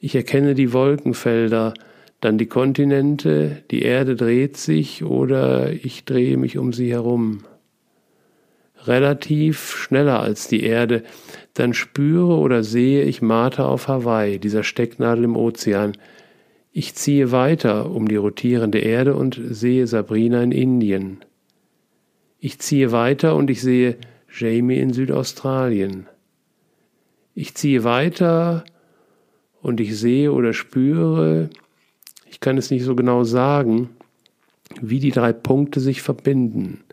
[0.00, 1.74] Ich erkenne die Wolkenfelder,
[2.20, 7.44] dann die Kontinente, die Erde dreht sich oder ich drehe mich um sie herum.
[8.86, 11.02] relativ schneller als die Erde,
[11.54, 15.92] dann spüre oder sehe ich Martha auf Hawaii, dieser Stecknadel im Ozean.
[16.78, 21.24] Ich ziehe weiter um die rotierende Erde und sehe Sabrina in Indien.
[22.38, 23.96] Ich ziehe weiter und ich sehe
[24.30, 26.06] Jamie in Südaustralien.
[27.34, 28.66] Ich ziehe weiter
[29.62, 31.48] und ich sehe oder spüre,
[32.28, 33.88] ich kann es nicht so genau sagen,
[34.82, 36.84] wie die drei Punkte sich verbinden.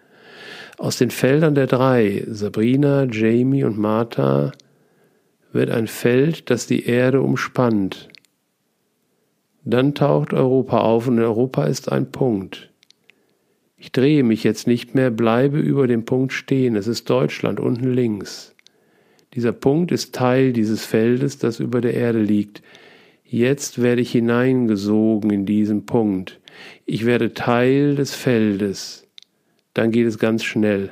[0.78, 4.54] Aus den Feldern der drei, Sabrina, Jamie und Martha,
[5.52, 8.08] wird ein Feld, das die Erde umspannt.
[9.66, 12.70] Dann taucht Europa auf und Europa ist ein Punkt.
[13.78, 16.76] Ich drehe mich jetzt nicht mehr, bleibe über dem Punkt stehen.
[16.76, 18.56] Es ist Deutschland unten links.
[19.34, 22.62] Dieser Punkt ist Teil dieses Feldes, das über der Erde liegt.
[23.24, 26.40] Jetzt werde ich hineingesogen in diesen Punkt.
[26.86, 29.08] Ich werde Teil des Feldes.
[29.74, 30.92] Dann geht es ganz schnell.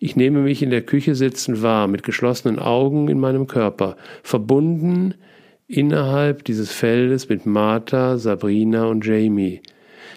[0.00, 5.14] Ich nehme mich in der Küche sitzend wahr, mit geschlossenen Augen in meinem Körper, verbunden
[5.72, 9.62] innerhalb dieses Feldes mit Martha, Sabrina und Jamie.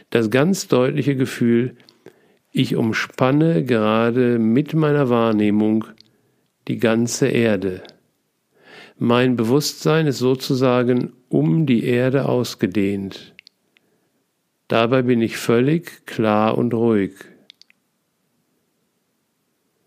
[0.10, 1.78] Das ganz deutliche Gefühl,
[2.52, 5.86] ich umspanne gerade mit meiner Wahrnehmung
[6.68, 7.84] die ganze Erde.
[8.98, 13.34] Mein Bewusstsein ist sozusagen um die Erde ausgedehnt.
[14.68, 17.14] Dabei bin ich völlig klar und ruhig.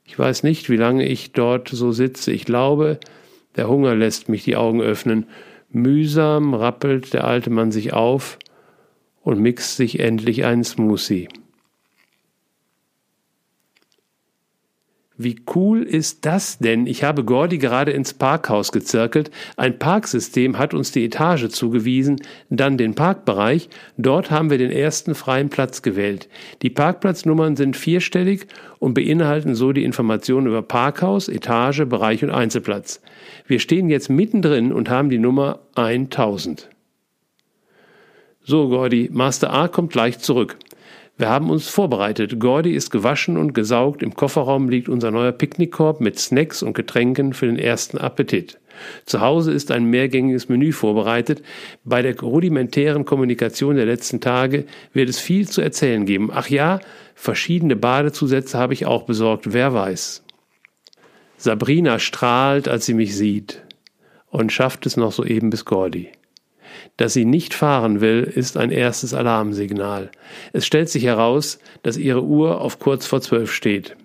[0.04, 2.32] Ich weiß nicht, wie lange ich dort so sitze.
[2.32, 3.00] Ich glaube,
[3.56, 5.26] der Hunger lässt mich die Augen öffnen.
[5.70, 8.38] Mühsam rappelt der alte Mann sich auf
[9.22, 11.28] und mixt sich endlich einen Smoothie.
[15.20, 16.86] Wie cool ist das denn?
[16.86, 19.32] Ich habe Gordy gerade ins Parkhaus gezirkelt.
[19.56, 23.68] Ein Parksystem hat uns die Etage zugewiesen, dann den Parkbereich.
[23.96, 26.28] Dort haben wir den ersten freien Platz gewählt.
[26.62, 28.46] Die Parkplatznummern sind vierstellig
[28.78, 33.02] und beinhalten so die Informationen über Parkhaus, Etage, Bereich und Einzelplatz.
[33.44, 36.70] Wir stehen jetzt mittendrin und haben die Nummer 1000.
[38.44, 40.58] So, Gordy, Master A kommt gleich zurück.
[41.18, 42.38] Wir haben uns vorbereitet.
[42.38, 44.04] Gordy ist gewaschen und gesaugt.
[44.04, 48.60] Im Kofferraum liegt unser neuer Picknickkorb mit Snacks und Getränken für den ersten Appetit.
[49.04, 51.42] Zu Hause ist ein mehrgängiges Menü vorbereitet.
[51.82, 56.30] Bei der rudimentären Kommunikation der letzten Tage wird es viel zu erzählen geben.
[56.32, 56.78] Ach ja,
[57.16, 60.22] verschiedene Badezusätze habe ich auch besorgt, wer weiß.
[61.36, 63.64] Sabrina strahlt, als sie mich sieht
[64.30, 66.10] und schafft es noch soeben bis Gordy.
[66.98, 70.10] Dass sie nicht fahren will, ist ein erstes Alarmsignal.
[70.52, 73.96] Es stellt sich heraus, dass ihre Uhr auf kurz vor zwölf steht.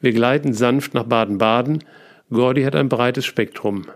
[0.00, 1.82] Wir gleiten sanft nach Baden-Baden.
[2.30, 3.86] Gordy hat ein breites Spektrum.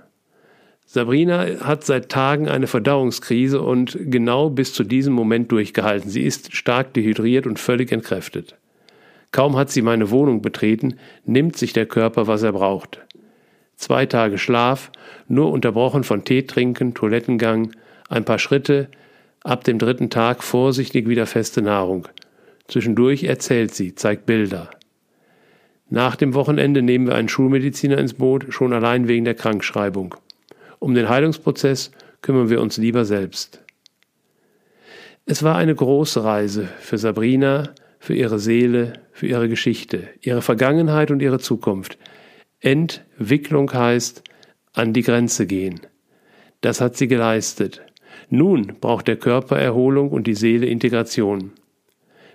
[0.85, 6.11] Sabrina hat seit Tagen eine Verdauungskrise und genau bis zu diesem Moment durchgehalten.
[6.11, 8.57] Sie ist stark dehydriert und völlig entkräftet.
[9.31, 13.01] Kaum hat sie meine Wohnung betreten, nimmt sich der Körper, was er braucht.
[13.77, 14.91] Zwei Tage Schlaf,
[15.29, 17.71] nur unterbrochen von Tee trinken, Toilettengang,
[18.09, 18.89] ein paar Schritte,
[19.43, 22.09] ab dem dritten Tag vorsichtig wieder feste Nahrung.
[22.69, 24.71] Zwischendurch erzählt sie, zeigt Bilder.
[25.91, 30.15] Nach dem Wochenende nehmen wir einen Schulmediziner ins Boot, schon allein wegen der Krankschreibung.
[30.79, 31.91] Um den Heilungsprozess
[32.23, 33.61] kümmern wir uns lieber selbst.
[35.27, 41.11] Es war eine große Reise für Sabrina, für ihre Seele, für ihre Geschichte, ihre Vergangenheit
[41.11, 41.97] und ihre Zukunft.
[42.61, 44.23] Entwicklung heißt
[44.75, 45.81] an die Grenze gehen.
[46.61, 47.83] Das hat sie geleistet.
[48.35, 51.53] Nun braucht der Körper Erholung und die Seele Integration.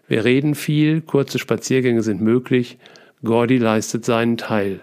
[0.07, 2.77] Wir reden viel, kurze Spaziergänge sind möglich,
[3.21, 4.79] Gordy leistet seinen Teil.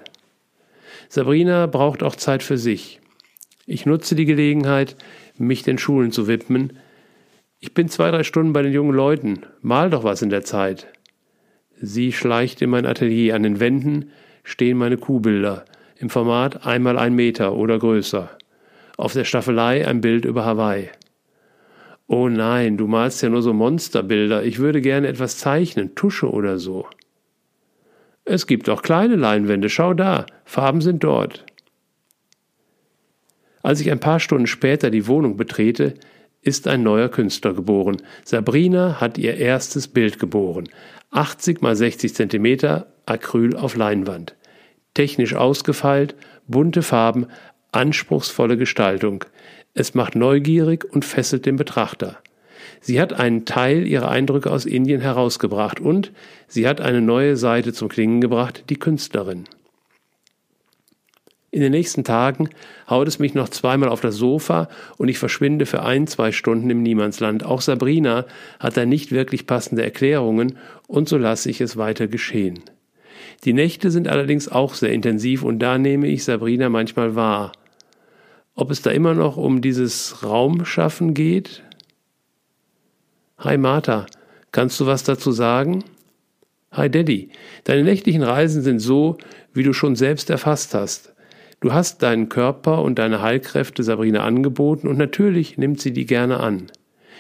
[1.09, 3.01] Sabrina braucht auch Zeit für sich.
[3.65, 4.95] Ich nutze die Gelegenheit,
[5.39, 6.75] mich den Schulen zu widmen.
[7.61, 10.87] Ich bin zwei, drei Stunden bei den jungen Leuten, mal doch was in der Zeit.
[11.81, 13.37] Sie schleicht in mein Atelier.
[13.37, 14.11] An den Wänden
[14.45, 15.65] stehen meine Kuhbilder
[15.99, 18.29] im Format einmal ein Meter oder größer.
[18.99, 20.91] Auf der Staffelei ein Bild über Hawaii.
[22.09, 24.45] Oh nein, du malst ja nur so Monsterbilder.
[24.45, 26.87] Ich würde gerne etwas zeichnen, Tusche oder so.
[28.25, 31.45] Es gibt auch kleine Leinwände, schau da, Farben sind dort.
[33.63, 35.95] Als ich ein paar Stunden später die Wohnung betrete,
[36.43, 37.97] ist ein neuer Künstler geboren.
[38.25, 40.69] Sabrina hat ihr erstes Bild geboren.
[41.11, 44.37] 80 mal 60 Zentimeter Acryl auf Leinwand.
[44.95, 46.15] Technisch ausgefeilt,
[46.47, 47.27] bunte Farben,
[47.73, 49.25] anspruchsvolle Gestaltung.
[49.79, 52.17] Es macht neugierig und fesselt den Betrachter.
[52.81, 56.13] Sie hat einen Teil ihrer Eindrücke aus Indien herausgebracht und
[56.49, 59.45] sie hat eine neue Seite zum Klingen gebracht, die Künstlerin.
[61.51, 62.49] In den nächsten Tagen
[62.89, 66.71] haut es mich noch zweimal auf das Sofa und ich verschwinde für ein, zwei Stunden
[66.71, 67.45] im Niemandsland.
[67.45, 68.25] Auch Sabrina
[68.59, 70.57] hat da nicht wirklich passende Erklärungen
[70.87, 72.61] und so lasse ich es weiter geschehen.
[73.45, 77.53] Die Nächte sind allerdings auch sehr intensiv und da nehme ich Sabrina manchmal wahr.
[78.59, 81.63] Ob es da immer noch um dieses Raumschaffen geht?
[83.37, 84.07] Hi Martha,
[84.51, 85.85] kannst du was dazu sagen?
[86.73, 87.29] Hi Daddy,
[87.65, 89.19] deine nächtlichen Reisen sind so,
[89.53, 91.13] wie du schon selbst erfasst hast.
[91.61, 96.41] Du hast deinen Körper und deine Heilkräfte Sabrina angeboten und natürlich nimmt sie die gerne
[96.41, 96.69] an.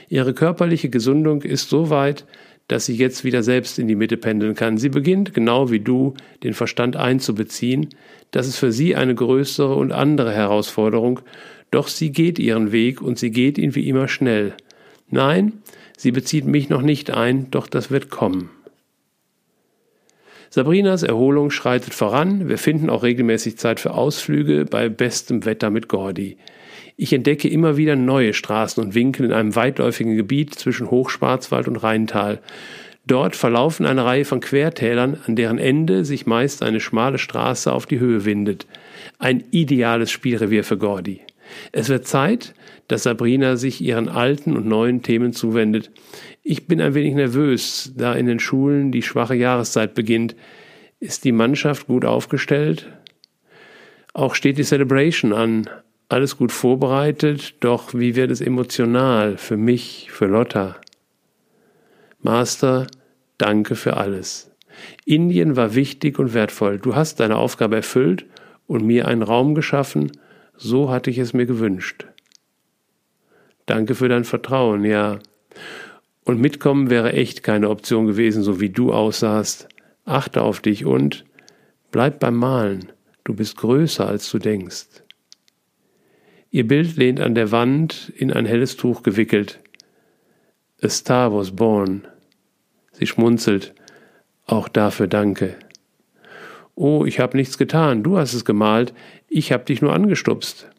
[0.08, 2.24] Ihre körperliche Gesundung ist so weit,
[2.68, 4.78] dass sie jetzt wieder selbst in die Mitte pendeln kann.
[4.78, 7.90] Sie beginnt, genau wie du, den Verstand einzubeziehen.
[8.32, 11.20] Das ist für sie eine größere und andere Herausforderung,
[11.70, 14.54] doch sie geht ihren Weg und sie geht ihn wie immer schnell.
[15.08, 15.52] Nein,
[15.96, 18.50] sie bezieht mich noch nicht ein, doch das wird kommen.
[20.50, 22.48] Sabrinas Erholung schreitet voran.
[22.48, 26.38] Wir finden auch regelmäßig Zeit für Ausflüge bei bestem Wetter mit Gordi.
[26.98, 31.76] Ich entdecke immer wieder neue Straßen und Winkel in einem weitläufigen Gebiet zwischen Hochschwarzwald und
[31.76, 32.40] Rheintal.
[33.06, 37.84] Dort verlaufen eine Reihe von Quertälern, an deren Ende sich meist eine schmale Straße auf
[37.84, 38.66] die Höhe windet.
[39.18, 41.20] Ein ideales Spielrevier für Gordi.
[41.70, 42.54] Es wird Zeit,
[42.88, 45.90] dass Sabrina sich ihren alten und neuen Themen zuwendet.
[46.42, 50.34] Ich bin ein wenig nervös, da in den Schulen die schwache Jahreszeit beginnt.
[50.98, 52.90] Ist die Mannschaft gut aufgestellt?
[54.14, 55.68] Auch steht die Celebration an,
[56.08, 60.76] alles gut vorbereitet, doch wie wird es emotional für mich, für Lotta?
[62.20, 62.86] Master,
[63.38, 64.50] danke für alles.
[65.04, 66.78] Indien war wichtig und wertvoll.
[66.78, 68.26] Du hast deine Aufgabe erfüllt
[68.66, 70.12] und mir einen Raum geschaffen,
[70.56, 72.06] so hatte ich es mir gewünscht.
[73.66, 75.18] Danke für dein Vertrauen, ja.
[76.24, 79.68] Und mitkommen wäre echt keine Option gewesen, so wie du aussahst.
[80.04, 81.24] Achte auf dich und
[81.90, 82.92] bleib beim Malen.
[83.24, 84.95] Du bist größer, als du denkst.
[86.56, 89.60] Ihr Bild lehnt an der Wand, in ein helles Tuch gewickelt.
[90.80, 92.08] A star was born.
[92.92, 93.74] Sie schmunzelt.
[94.46, 95.56] Auch dafür danke.
[96.74, 98.02] Oh, ich habe nichts getan.
[98.02, 98.94] Du hast es gemalt.
[99.28, 100.70] Ich habe dich nur angestupst.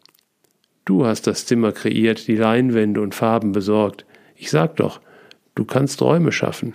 [0.84, 4.04] Du hast das Zimmer kreiert, die Leinwände und Farben besorgt.
[4.34, 5.00] Ich sag doch,
[5.54, 6.74] du kannst Räume schaffen.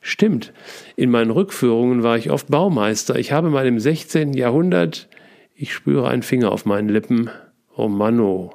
[0.00, 0.52] Stimmt.
[0.94, 3.18] In meinen Rückführungen war ich oft Baumeister.
[3.18, 4.34] Ich habe mal im 16.
[4.34, 5.08] Jahrhundert
[5.60, 7.28] ich spüre einen Finger auf meinen Lippen.
[7.76, 8.54] Oh Manno.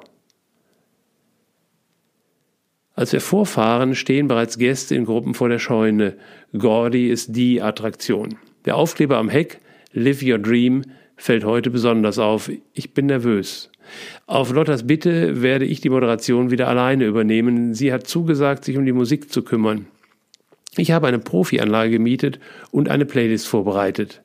[2.94, 6.16] Als wir vorfahren, stehen bereits Gäste in Gruppen vor der Scheune.
[6.58, 8.38] Gordy ist die Attraktion.
[8.64, 9.60] Der Aufkleber am Heck,
[9.92, 10.82] Live Your Dream,
[11.16, 12.50] fällt heute besonders auf.
[12.72, 13.70] Ich bin nervös.
[14.26, 17.72] Auf Lottas Bitte werde ich die Moderation wieder alleine übernehmen.
[17.74, 19.86] Sie hat zugesagt, sich um die Musik zu kümmern.
[20.76, 22.40] Ich habe eine Profianlage gemietet
[22.72, 24.22] und eine Playlist vorbereitet.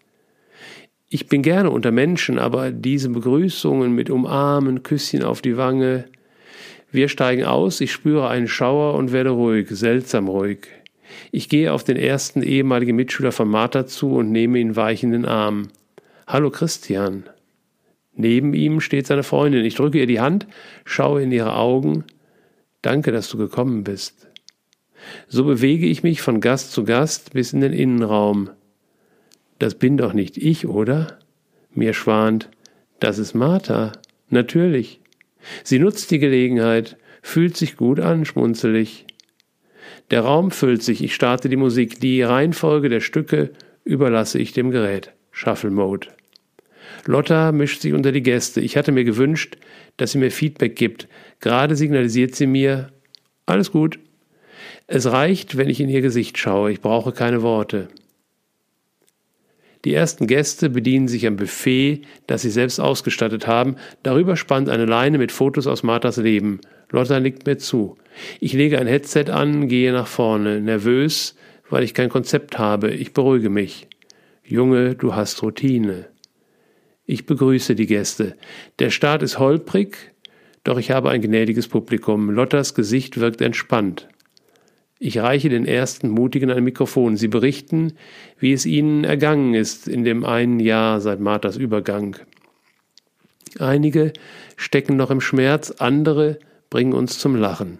[1.13, 6.05] Ich bin gerne unter Menschen, aber diese Begrüßungen mit Umarmen, Küsschen auf die Wange.
[6.89, 10.67] Wir steigen aus, ich spüre einen Schauer und werde ruhig, seltsam ruhig.
[11.33, 15.11] Ich gehe auf den ersten ehemaligen Mitschüler von Martha zu und nehme ihn weich in
[15.11, 15.67] den Arm.
[16.27, 17.25] Hallo Christian.
[18.15, 19.65] Neben ihm steht seine Freundin.
[19.65, 20.47] Ich drücke ihr die Hand,
[20.85, 22.05] schaue in ihre Augen.
[22.81, 24.29] Danke, dass du gekommen bist.
[25.27, 28.51] So bewege ich mich von Gast zu Gast bis in den Innenraum.
[29.61, 31.19] Das bin doch nicht ich, oder?
[31.71, 32.49] Mir schwant,
[32.99, 33.91] das ist Martha.
[34.31, 35.01] Natürlich.
[35.63, 39.05] Sie nutzt die Gelegenheit, fühlt sich gut an, schmunzelig.
[40.09, 41.99] Der Raum füllt sich, ich starte die Musik.
[41.99, 43.51] Die Reihenfolge der Stücke
[43.83, 45.13] überlasse ich dem Gerät.
[45.29, 46.07] Shuffle Mode.
[47.05, 48.61] Lotta mischt sich unter die Gäste.
[48.61, 49.57] Ich hatte mir gewünscht,
[49.97, 51.07] dass sie mir Feedback gibt.
[51.39, 52.91] Gerade signalisiert sie mir,
[53.45, 53.99] alles gut.
[54.87, 56.71] Es reicht, wenn ich in ihr Gesicht schaue.
[56.71, 57.89] Ich brauche keine Worte.
[59.83, 63.77] Die ersten Gäste bedienen sich am Buffet, das sie selbst ausgestattet haben.
[64.03, 66.61] Darüber spannt eine Leine mit Fotos aus Marthas Leben.
[66.91, 67.97] Lotta nickt mir zu.
[68.39, 71.35] Ich lege ein Headset an, gehe nach vorne, nervös,
[71.69, 72.91] weil ich kein Konzept habe.
[72.91, 73.87] Ich beruhige mich.
[74.43, 76.07] Junge, du hast Routine.
[77.05, 78.35] Ich begrüße die Gäste.
[78.79, 80.13] Der Start ist holprig,
[80.63, 82.29] doch ich habe ein gnädiges Publikum.
[82.29, 84.07] Lottas Gesicht wirkt entspannt.
[85.03, 87.17] Ich reiche den ersten Mutigen ein Mikrofon.
[87.17, 87.93] Sie berichten,
[88.37, 92.17] wie es ihnen ergangen ist in dem einen Jahr seit Marthas Übergang.
[93.57, 94.13] Einige
[94.57, 96.37] stecken noch im Schmerz, andere
[96.69, 97.79] bringen uns zum Lachen.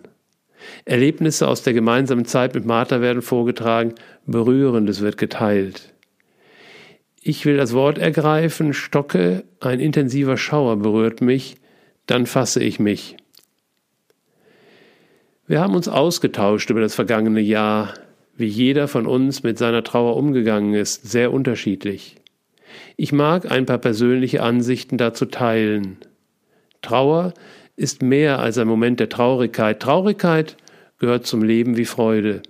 [0.86, 3.94] Erlebnisse aus der gemeinsamen Zeit mit Martha werden vorgetragen,
[4.26, 5.94] Berührendes wird geteilt.
[7.22, 11.58] Ich will das Wort ergreifen, stocke, ein intensiver Schauer berührt mich,
[12.08, 13.16] dann fasse ich mich.
[15.52, 17.94] Wir haben uns ausgetauscht über das vergangene Jahr,
[18.38, 22.16] wie jeder von uns mit seiner Trauer umgegangen ist, sehr unterschiedlich.
[22.96, 25.98] Ich mag ein paar persönliche Ansichten dazu teilen.
[26.82, 27.34] Trauer
[27.76, 29.82] ist mehr als ein Moment der Traurigkeit.
[29.82, 30.56] Traurigkeit
[31.00, 32.44] gehört zum Leben wie Freude.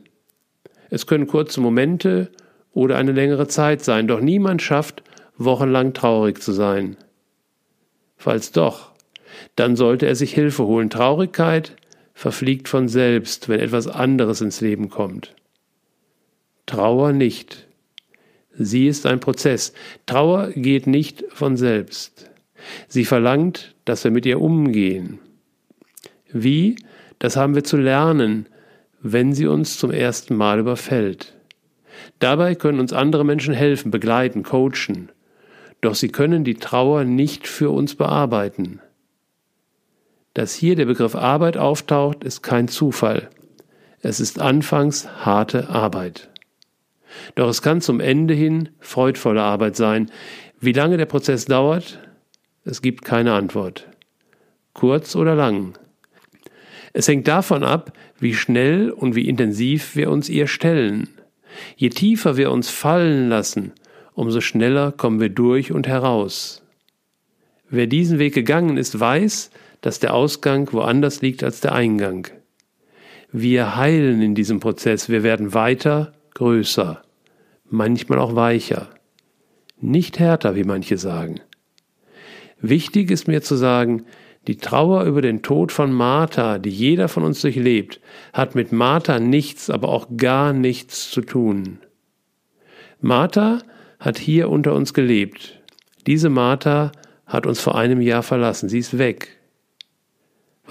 [0.92, 2.30] Es können kurze Momente
[2.72, 5.02] oder eine längere Zeit sein, doch niemand schafft,
[5.40, 6.98] wochenlang traurig zu sein.
[8.16, 8.92] Falls doch,
[9.56, 10.92] dann sollte er sich Hilfe holen.
[10.92, 11.76] Traurigkeit
[12.22, 15.34] verfliegt von selbst, wenn etwas anderes ins Leben kommt.
[16.68, 17.68] Trauer nicht.
[18.54, 19.74] Sie ist ein Prozess.
[20.06, 22.30] Trauer geht nicht von selbst.
[22.88, 25.18] Sie verlangt, dass wir mit ihr umgehen.
[26.32, 26.76] Wie?
[27.18, 28.46] Das haben wir zu lernen,
[29.02, 31.34] wenn sie uns zum ersten Mal überfällt.
[32.20, 35.10] Dabei können uns andere Menschen helfen, begleiten, coachen.
[35.82, 38.80] Doch sie können die Trauer nicht für uns bearbeiten.
[40.34, 43.30] Dass hier der Begriff Arbeit auftaucht, ist kein Zufall.
[44.02, 46.30] Es ist anfangs harte Arbeit.
[47.36, 50.10] Doch es kann zum Ende hin freudvolle Arbeit sein.
[50.60, 52.00] Wie lange der Prozess dauert,
[52.64, 53.88] es gibt keine Antwort.
[54.74, 55.78] Kurz oder lang.
[56.94, 61.10] Es hängt davon ab, wie schnell und wie intensiv wir uns ihr stellen.
[61.76, 63.74] Je tiefer wir uns fallen lassen,
[64.14, 66.64] umso schneller kommen wir durch und heraus.
[67.70, 69.52] Wer diesen Weg gegangen ist, weiß,
[69.82, 72.28] dass der Ausgang woanders liegt als der Eingang.
[73.32, 77.02] Wir heilen in diesem Prozess, wir werden weiter, größer,
[77.70, 78.90] manchmal auch weicher,
[79.80, 81.40] nicht härter, wie manche sagen.
[82.60, 84.06] Wichtig ist mir zu sagen,
[84.48, 88.00] die Trauer über den Tod von Martha, die jeder von uns durchlebt,
[88.34, 91.80] hat mit Martha nichts, aber auch gar nichts zu tun.
[93.00, 93.60] Martha
[94.00, 95.62] hat hier unter uns gelebt.
[96.08, 96.92] Diese Martha
[97.26, 98.68] hat uns vor einem Jahr verlassen.
[98.68, 99.41] Sie ist weg.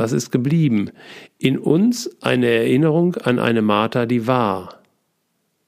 [0.00, 0.92] Was ist geblieben?
[1.36, 4.80] In uns eine Erinnerung an eine Martha, die war.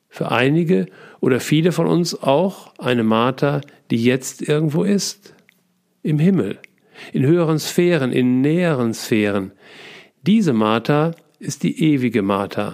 [0.09, 0.87] Für einige
[1.20, 3.61] oder viele von uns auch eine Martha,
[3.91, 5.35] die jetzt irgendwo ist
[6.03, 6.59] im Himmel,
[7.12, 9.53] in höheren Sphären, in näheren Sphären.
[10.22, 12.72] Diese Martha ist die ewige Martha.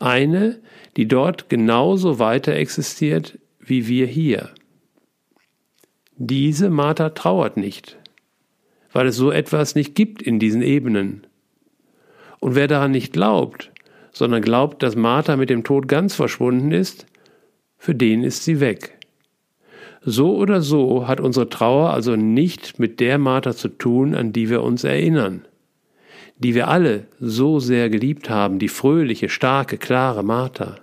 [0.00, 0.60] Eine,
[0.96, 4.50] die dort genauso weiter existiert wie wir hier.
[6.16, 7.98] Diese Martha trauert nicht,
[8.96, 11.26] weil es so etwas nicht gibt in diesen Ebenen.
[12.40, 13.70] Und wer daran nicht glaubt,
[14.10, 17.04] sondern glaubt, dass Martha mit dem Tod ganz verschwunden ist,
[17.76, 18.96] für den ist sie weg.
[20.00, 24.48] So oder so hat unsere Trauer also nicht mit der Martha zu tun, an die
[24.48, 25.44] wir uns erinnern,
[26.38, 30.76] die wir alle so sehr geliebt haben, die fröhliche, starke, klare Martha.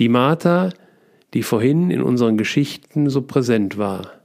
[0.00, 0.70] Die Martha,
[1.34, 4.15] die vorhin in unseren Geschichten so präsent war.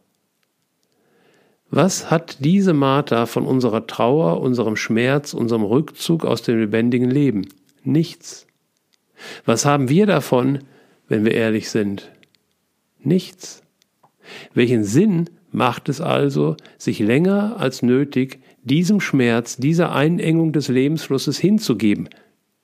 [1.73, 7.47] Was hat diese Martha von unserer Trauer, unserem Schmerz, unserem Rückzug aus dem lebendigen Leben?
[7.85, 8.45] Nichts.
[9.45, 10.59] Was haben wir davon,
[11.07, 12.11] wenn wir ehrlich sind?
[12.99, 13.63] Nichts.
[14.53, 21.39] Welchen Sinn macht es also, sich länger als nötig diesem Schmerz, dieser Einengung des Lebensflusses
[21.39, 22.09] hinzugeben?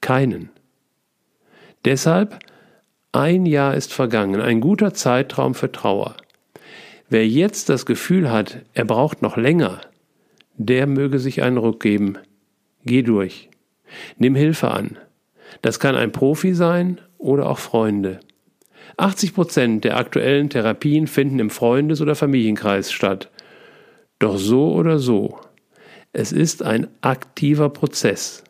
[0.02, 0.50] Keinen.
[1.86, 2.40] Deshalb,
[3.14, 6.18] ein Jahr ist vergangen, ein guter Zeitraum für Trauer.
[7.10, 9.80] Wer jetzt das Gefühl hat, er braucht noch länger,
[10.58, 12.18] der möge sich einen Ruck geben.
[12.84, 13.50] Geh durch.
[14.18, 14.98] Nimm Hilfe an.
[15.62, 18.20] Das kann ein Profi sein oder auch Freunde.
[18.98, 23.30] 80 Prozent der aktuellen Therapien finden im Freundes- oder Familienkreis statt.
[24.20, 25.40] Doch so oder so,
[26.12, 28.44] es ist ein aktiver Prozess.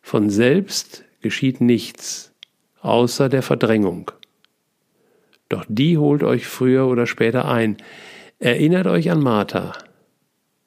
[0.00, 2.32] Von selbst geschieht nichts,
[2.80, 4.10] außer der Verdrängung.
[5.50, 7.76] Doch die holt euch früher oder später ein.
[8.38, 9.72] Erinnert euch an Martha.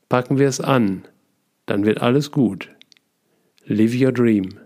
[0.09, 1.05] Packen wir es an,
[1.65, 2.69] dann wird alles gut.
[3.65, 4.59] Live your dream.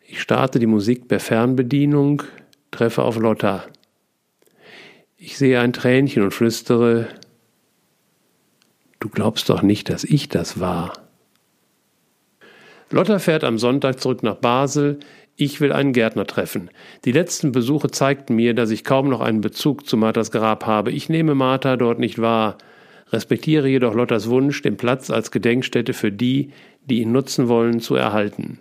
[0.00, 2.22] Ich starte die Musik per Fernbedienung,
[2.70, 3.64] treffe auf Lotta.
[5.16, 7.08] Ich sehe ein Tränchen und flüstere,
[9.00, 10.92] du glaubst doch nicht, dass ich das war.
[12.90, 15.00] Lotta fährt am Sonntag zurück nach Basel.
[15.38, 16.70] Ich will einen Gärtner treffen.
[17.04, 20.90] Die letzten Besuche zeigten mir, dass ich kaum noch einen Bezug zu Marthas Grab habe.
[20.90, 22.56] Ich nehme Martha dort nicht wahr,
[23.12, 26.52] respektiere jedoch Lottas Wunsch, den Platz als Gedenkstätte für die,
[26.86, 28.60] die ihn nutzen wollen, zu erhalten.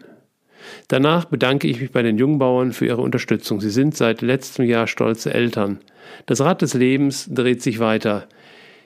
[0.89, 3.61] Danach bedanke ich mich bei den Jungbauern für ihre Unterstützung.
[3.61, 5.79] Sie sind seit letztem Jahr stolze Eltern.
[6.25, 8.27] Das Rad des Lebens dreht sich weiter.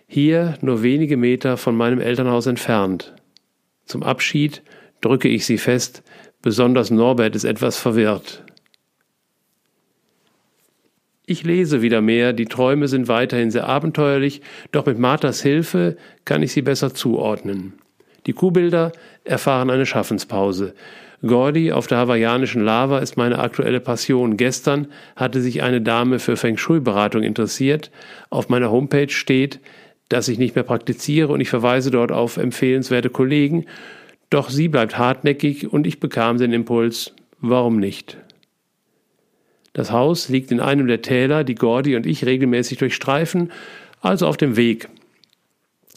[0.07, 3.15] Hier nur wenige Meter von meinem Elternhaus entfernt.
[3.85, 4.61] Zum Abschied
[5.01, 6.03] drücke ich sie fest,
[6.41, 8.43] besonders Norbert ist etwas verwirrt.
[11.25, 14.41] Ich lese wieder mehr, die Träume sind weiterhin sehr abenteuerlich,
[14.71, 15.95] doch mit Marthas Hilfe
[16.25, 17.73] kann ich sie besser zuordnen.
[18.25, 18.91] Die Kuhbilder
[19.25, 20.73] erfahren eine Schaffenspause.
[21.21, 24.37] Gordy auf der hawaiianischen Lava ist meine aktuelle Passion.
[24.37, 27.91] Gestern hatte sich eine Dame für Feng Shui-Beratung interessiert.
[28.29, 29.59] Auf meiner Homepage steht,
[30.07, 33.65] dass ich nicht mehr praktiziere und ich verweise dort auf empfehlenswerte Kollegen.
[34.29, 38.17] Doch sie bleibt hartnäckig und ich bekam den Impuls, warum nicht?
[39.73, 43.51] Das Haus liegt in einem der Täler, die Gordy und ich regelmäßig durchstreifen,
[44.01, 44.89] also auf dem Weg.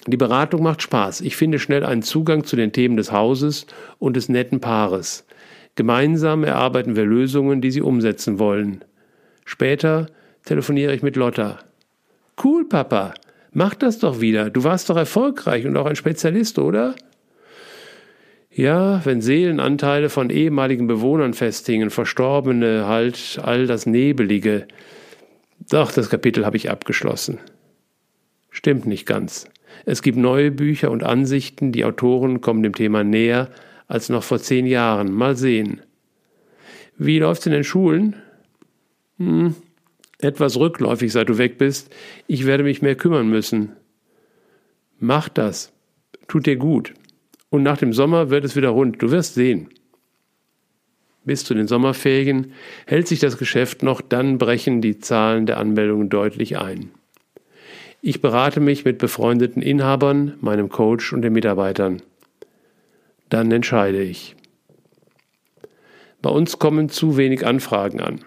[0.06, 1.20] Die Beratung macht Spaß.
[1.20, 3.66] Ich finde schnell einen Zugang zu den Themen des Hauses
[3.98, 5.24] und des netten Paares.
[5.76, 8.84] Gemeinsam erarbeiten wir Lösungen, die sie umsetzen wollen.
[9.44, 10.06] Später
[10.44, 11.60] telefoniere ich mit Lotta.
[12.42, 13.14] Cool, Papa.
[13.52, 14.50] Mach das doch wieder.
[14.50, 16.94] Du warst doch erfolgreich und auch ein Spezialist, oder?
[18.54, 24.66] Ja, wenn Seelenanteile von ehemaligen Bewohnern festhingen, Verstorbene, halt all das Nebelige.
[25.70, 27.38] Doch, das Kapitel habe ich abgeschlossen.
[28.50, 29.46] Stimmt nicht ganz.
[29.86, 33.48] Es gibt neue Bücher und Ansichten, die Autoren kommen dem Thema näher
[33.88, 35.12] als noch vor zehn Jahren.
[35.12, 35.80] Mal sehen.
[36.98, 38.16] Wie läuft's in den Schulen?
[39.16, 39.54] Hm,
[40.18, 41.90] etwas rückläufig, seit du weg bist.
[42.26, 43.72] Ich werde mich mehr kümmern müssen.
[44.98, 45.72] Mach das.
[46.28, 46.92] Tut dir gut.
[47.52, 49.02] Und nach dem Sommer wird es wieder rund.
[49.02, 49.68] Du wirst sehen.
[51.22, 52.54] Bis zu den Sommerferien
[52.86, 56.92] hält sich das Geschäft noch, dann brechen die Zahlen der Anmeldungen deutlich ein.
[58.00, 62.00] Ich berate mich mit befreundeten Inhabern, meinem Coach und den Mitarbeitern.
[63.28, 64.34] Dann entscheide ich.
[66.22, 68.20] Bei uns kommen zu wenig Anfragen an.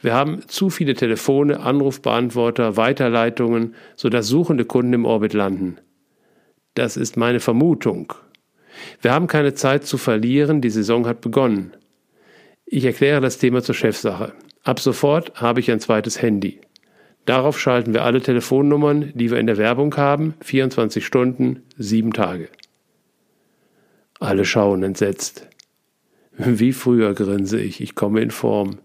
[0.00, 5.78] Wir haben zu viele Telefone, Anrufbeantworter, Weiterleitungen, sodass suchende Kunden im Orbit landen.
[6.74, 8.12] Das ist meine Vermutung.
[9.00, 11.72] Wir haben keine Zeit zu verlieren, die Saison hat begonnen.
[12.66, 14.32] Ich erkläre das Thema zur Chefsache.
[14.62, 16.60] Ab sofort habe ich ein zweites Handy.
[17.24, 22.48] Darauf schalten wir alle Telefonnummern, die wir in der Werbung haben, 24 Stunden, sieben Tage.
[24.18, 25.48] Alle schauen entsetzt.
[26.36, 28.78] Wie früher grinse ich, ich komme in Form.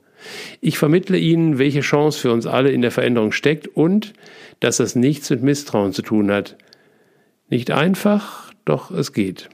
[0.61, 4.13] Ich vermittle Ihnen, welche Chance für uns alle in der Veränderung steckt und
[4.59, 6.57] dass das nichts mit Misstrauen zu tun hat.
[7.49, 9.49] Nicht einfach, doch es geht.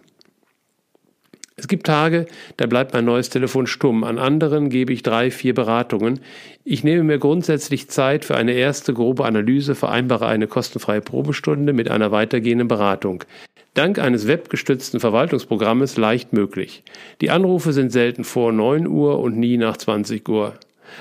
[1.61, 2.25] Es gibt Tage,
[2.57, 4.03] da bleibt mein neues Telefon stumm.
[4.03, 6.19] An anderen gebe ich drei, vier Beratungen.
[6.63, 11.87] Ich nehme mir grundsätzlich Zeit für eine erste grobe Analyse, vereinbare eine kostenfreie Probestunde mit
[11.91, 13.25] einer weitergehenden Beratung.
[13.75, 16.81] Dank eines webgestützten Verwaltungsprogrammes leicht möglich.
[17.21, 20.55] Die Anrufe sind selten vor 9 Uhr und nie nach 20 Uhr.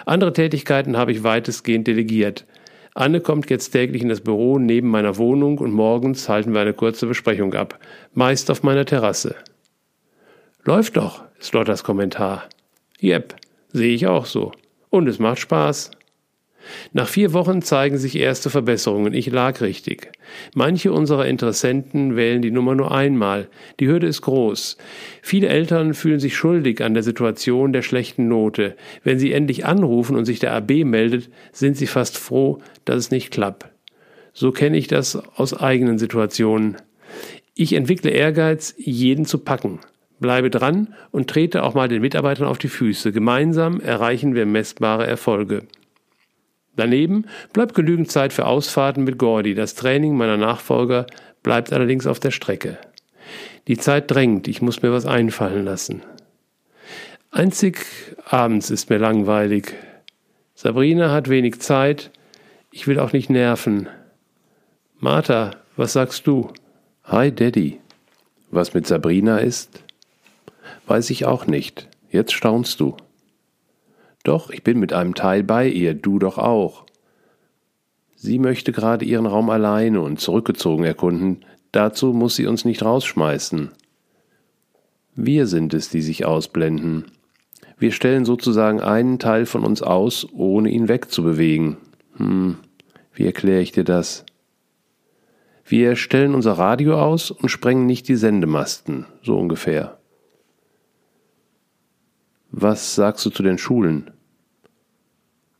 [0.04, 2.44] Andere Tätigkeiten habe ich weitestgehend delegiert.
[2.92, 6.74] Anne kommt jetzt täglich in das Büro neben meiner Wohnung und morgens halten wir eine
[6.74, 7.78] kurze Besprechung ab,
[8.12, 9.36] meist auf meiner Terrasse.
[10.64, 12.48] Läuft doch, ist Lottas Kommentar.
[12.98, 13.34] Jep,
[13.72, 14.52] sehe ich auch so.
[14.90, 15.90] Und es macht Spaß.
[16.92, 19.14] Nach vier Wochen zeigen sich erste Verbesserungen.
[19.14, 20.12] Ich lag richtig.
[20.54, 23.48] Manche unserer Interessenten wählen die Nummer nur einmal.
[23.80, 24.76] Die Hürde ist groß.
[25.22, 28.76] Viele Eltern fühlen sich schuldig an der Situation der schlechten Note.
[29.02, 33.10] Wenn sie endlich anrufen und sich der AB meldet, sind sie fast froh, dass es
[33.10, 33.66] nicht klappt.
[34.34, 36.76] So kenne ich das aus eigenen Situationen.
[37.54, 39.80] Ich entwickle Ehrgeiz, jeden zu packen.
[40.20, 43.10] Bleibe dran und trete auch mal den Mitarbeitern auf die Füße.
[43.10, 45.66] Gemeinsam erreichen wir messbare Erfolge.
[46.76, 49.54] Daneben bleibt genügend Zeit für Ausfahrten mit Gordy.
[49.54, 51.06] Das Training meiner Nachfolger
[51.42, 52.78] bleibt allerdings auf der Strecke.
[53.66, 56.02] Die Zeit drängt, ich muss mir was einfallen lassen.
[57.30, 57.84] Einzig
[58.24, 59.74] abends ist mir langweilig.
[60.54, 62.10] Sabrina hat wenig Zeit,
[62.70, 63.88] ich will auch nicht nerven.
[64.98, 66.52] Martha, was sagst du?
[67.04, 67.80] Hi Daddy.
[68.50, 69.82] Was mit Sabrina ist?
[70.90, 71.88] Weiß ich auch nicht.
[72.10, 72.96] Jetzt staunst du.
[74.24, 76.84] Doch, ich bin mit einem Teil bei ihr, du doch auch.
[78.16, 83.70] Sie möchte gerade ihren Raum alleine und zurückgezogen erkunden, dazu muss sie uns nicht rausschmeißen.
[85.14, 87.04] Wir sind es, die sich ausblenden.
[87.78, 91.76] Wir stellen sozusagen einen Teil von uns aus, ohne ihn wegzubewegen.
[92.16, 92.56] Hm,
[93.14, 94.26] wie erkläre ich dir das?
[95.64, 99.99] Wir stellen unser Radio aus und sprengen nicht die Sendemasten, so ungefähr.
[102.52, 104.10] Was sagst du zu den Schulen?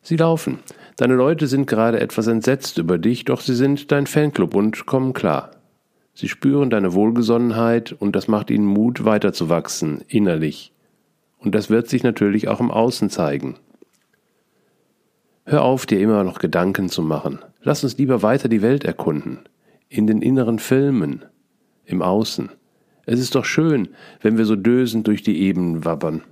[0.03, 0.59] Sie laufen.
[0.97, 5.13] Deine Leute sind gerade etwas entsetzt über dich, doch sie sind dein Fanclub und kommen
[5.13, 5.53] klar.
[6.15, 10.73] Sie spüren deine Wohlgesonnenheit und das macht ihnen Mut, weiterzuwachsen, innerlich.
[11.39, 13.57] Und das wird sich natürlich auch im Außen zeigen.
[15.45, 17.39] Hör auf, dir immer noch Gedanken zu machen.
[17.63, 19.39] Lass uns lieber weiter die Welt erkunden.
[19.89, 21.25] In den inneren Filmen.
[21.85, 22.51] Im Außen.
[23.07, 23.89] Es ist doch schön,
[24.21, 26.23] wenn wir so dösend durch die Ebenen wabbern.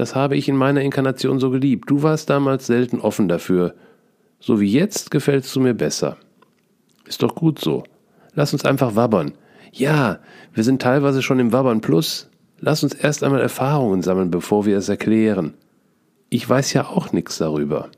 [0.00, 1.90] Das habe ich in meiner Inkarnation so geliebt.
[1.90, 3.74] Du warst damals selten offen dafür.
[4.38, 6.16] So wie jetzt gefällst du mir besser.
[7.04, 7.84] Ist doch gut so.
[8.32, 9.32] Lass uns einfach wabbern.
[9.72, 10.20] Ja,
[10.54, 12.30] wir sind teilweise schon im Wabbern Plus.
[12.60, 15.52] Lass uns erst einmal Erfahrungen sammeln, bevor wir es erklären.
[16.30, 17.90] Ich weiß ja auch nichts darüber.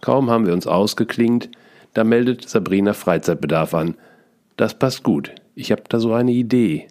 [0.00, 1.50] Kaum haben wir uns ausgeklingt,
[1.92, 3.96] da meldet Sabrina Freizeitbedarf an.
[4.56, 5.32] Das passt gut.
[5.56, 6.86] Ich habe da so eine Idee.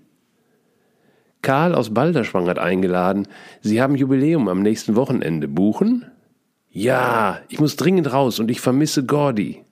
[1.41, 3.27] Karl aus Balderschwang hat eingeladen.
[3.61, 5.47] Sie haben Jubiläum am nächsten Wochenende.
[5.47, 6.05] Buchen?
[6.69, 9.63] Ja, ich muss dringend raus und ich vermisse Gordy.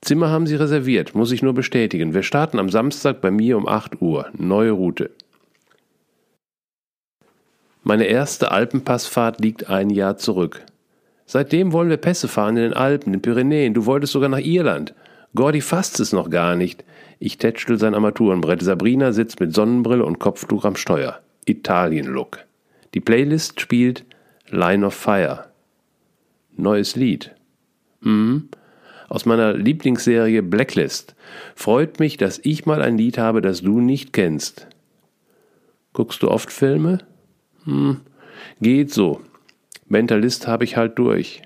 [0.00, 2.14] Zimmer haben Sie reserviert, muss ich nur bestätigen.
[2.14, 4.28] Wir starten am Samstag bei mir um 8 Uhr.
[4.36, 5.10] Neue Route.
[7.82, 10.64] Meine erste Alpenpassfahrt liegt ein Jahr zurück.
[11.26, 13.74] Seitdem wollen wir Pässe fahren in den Alpen, den Pyrenäen.
[13.74, 14.94] Du wolltest sogar nach Irland.
[15.34, 16.84] Gordy fasst es noch gar nicht.
[17.20, 18.62] Ich tätschel sein Armaturenbrett.
[18.62, 21.20] Sabrina sitzt mit Sonnenbrille und Kopftuch am Steuer.
[21.46, 22.40] Italien-Look.
[22.94, 24.04] Die Playlist spielt
[24.48, 25.44] Line of Fire.
[26.56, 27.36] Neues Lied.
[28.00, 28.48] Mhm
[29.10, 31.14] aus meiner Lieblingsserie Blacklist.
[31.54, 34.68] Freut mich, dass ich mal ein Lied habe, das du nicht kennst.
[35.92, 36.98] Guckst du oft Filme?
[37.64, 38.00] Hm,
[38.62, 39.20] geht so.
[39.88, 41.42] Mentalist habe ich halt durch.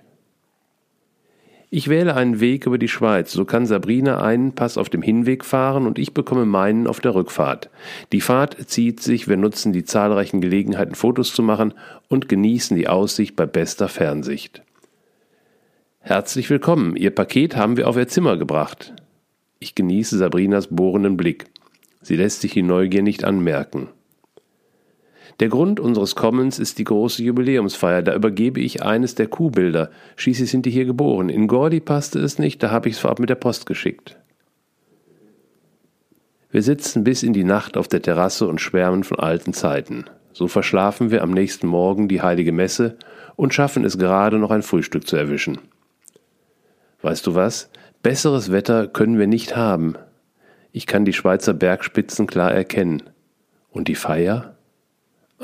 [1.76, 5.44] Ich wähle einen Weg über die Schweiz, so kann Sabrina einen Pass auf dem Hinweg
[5.44, 7.68] fahren und ich bekomme meinen auf der Rückfahrt.
[8.12, 11.74] Die Fahrt zieht sich, wir nutzen die zahlreichen Gelegenheiten, Fotos zu machen
[12.06, 14.62] und genießen die Aussicht bei bester Fernsicht.
[15.98, 18.94] Herzlich willkommen, Ihr Paket haben wir auf Ihr Zimmer gebracht.
[19.58, 21.46] Ich genieße Sabrinas bohrenden Blick.
[22.02, 23.88] Sie lässt sich die Neugier nicht anmerken.
[25.40, 28.02] Der Grund unseres Kommens ist die große Jubiläumsfeier.
[28.02, 29.90] Da übergebe ich eines der Kuhbilder.
[30.16, 31.28] Schließlich sind die hier geboren.
[31.28, 34.16] In Gordi passte es nicht, da habe ich es vorab mit der Post geschickt.
[36.50, 40.04] Wir sitzen bis in die Nacht auf der Terrasse und schwärmen von alten Zeiten.
[40.32, 42.96] So verschlafen wir am nächsten Morgen die heilige Messe
[43.34, 45.58] und schaffen es gerade noch ein Frühstück zu erwischen.
[47.02, 47.70] Weißt du was?
[48.02, 49.94] Besseres Wetter können wir nicht haben.
[50.70, 53.02] Ich kann die Schweizer Bergspitzen klar erkennen.
[53.70, 54.53] Und die Feier?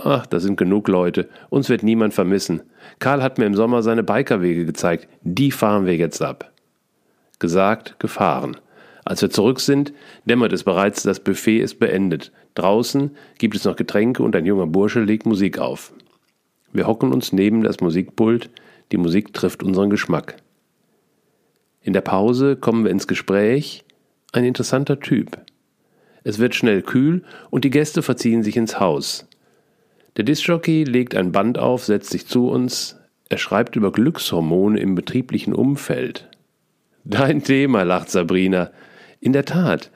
[0.03, 1.29] Ach, da sind genug Leute.
[1.51, 2.63] Uns wird niemand vermissen.
[2.99, 5.09] Karl hat mir im Sommer seine Bikerwege gezeigt.
[5.23, 6.53] Die fahren wir jetzt ab.
[7.39, 8.57] Gesagt, gefahren.
[9.05, 9.93] Als wir zurück sind,
[10.25, 12.33] dämmert es bereits, das Buffet ist beendet.
[12.55, 15.93] Draußen gibt es noch Getränke und ein junger Bursche legt Musik auf.
[16.73, 18.51] Wir hocken uns neben das Musikpult.
[18.93, 20.37] Die Musik trifft unseren Geschmack.
[21.83, 23.85] In der Pause kommen wir ins Gespräch.
[24.33, 25.39] Ein interessanter Typ.
[26.23, 29.27] Es wird schnell kühl und die Gäste verziehen sich ins Haus.
[30.17, 32.99] Der Discjockey legt ein Band auf, setzt sich zu uns.
[33.29, 36.29] Er schreibt über Glückshormone im betrieblichen Umfeld.
[37.05, 38.71] Dein Thema, lacht Sabrina.
[39.21, 39.91] In der Tat,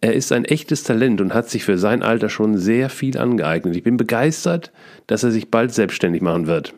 [0.00, 3.76] er ist ein echtes Talent und hat sich für sein Alter schon sehr viel angeeignet.
[3.76, 4.72] Ich bin begeistert,
[5.06, 6.74] dass er sich bald selbstständig machen wird.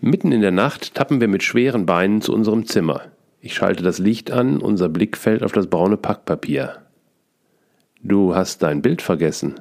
[0.00, 3.02] Mitten in der Nacht tappen wir mit schweren Beinen zu unserem Zimmer.
[3.40, 6.82] Ich schalte das Licht an, unser Blick fällt auf das braune Packpapier.
[8.02, 9.60] Du hast dein Bild vergessen.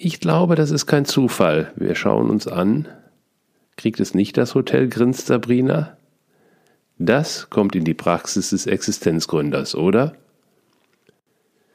[0.00, 1.72] Ich glaube, das ist kein Zufall.
[1.74, 2.86] Wir schauen uns an.
[3.76, 5.96] Kriegt es nicht das Hotel, grinst Sabrina.
[6.98, 10.14] Das kommt in die Praxis des Existenzgründers, oder?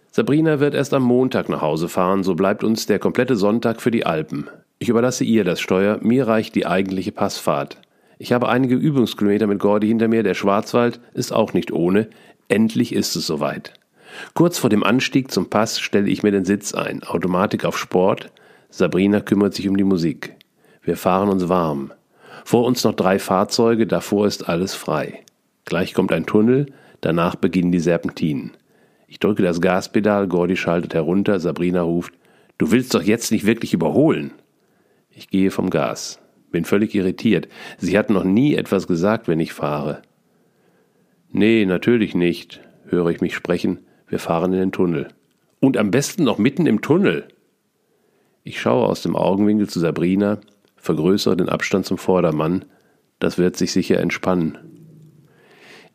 [0.09, 3.91] Sabrina wird erst am Montag nach Hause fahren, so bleibt uns der komplette Sonntag für
[3.91, 4.47] die Alpen.
[4.79, 7.81] Ich überlasse ihr das Steuer, mir reicht die eigentliche Passfahrt.
[8.19, 12.07] Ich habe einige Übungskilometer mit Gordy hinter mir, der Schwarzwald ist auch nicht ohne.
[12.47, 13.73] Endlich ist es soweit.
[14.33, 18.31] Kurz vor dem Anstieg zum Pass stelle ich mir den Sitz ein, Automatik auf Sport.
[18.69, 20.35] Sabrina kümmert sich um die Musik.
[20.81, 21.93] Wir fahren uns warm.
[22.45, 25.21] Vor uns noch drei Fahrzeuge, davor ist alles frei.
[25.65, 28.51] Gleich kommt ein Tunnel, danach beginnen die Serpentinen.
[29.07, 32.13] Ich drücke das Gaspedal, Gordy schaltet herunter, Sabrina ruft,
[32.57, 34.31] Du willst doch jetzt nicht wirklich überholen.
[35.09, 36.19] Ich gehe vom Gas.
[36.51, 37.47] Bin völlig irritiert.
[37.77, 40.01] Sie hat noch nie etwas gesagt, wenn ich fahre.
[41.31, 43.79] Nee, natürlich nicht, höre ich mich sprechen.
[44.13, 45.07] Wir fahren in den Tunnel.
[45.59, 47.29] Und am besten noch mitten im Tunnel.
[48.43, 50.37] Ich schaue aus dem Augenwinkel zu Sabrina,
[50.75, 52.65] vergrößere den Abstand zum Vordermann.
[53.17, 54.59] Das wird sich sicher entspannen.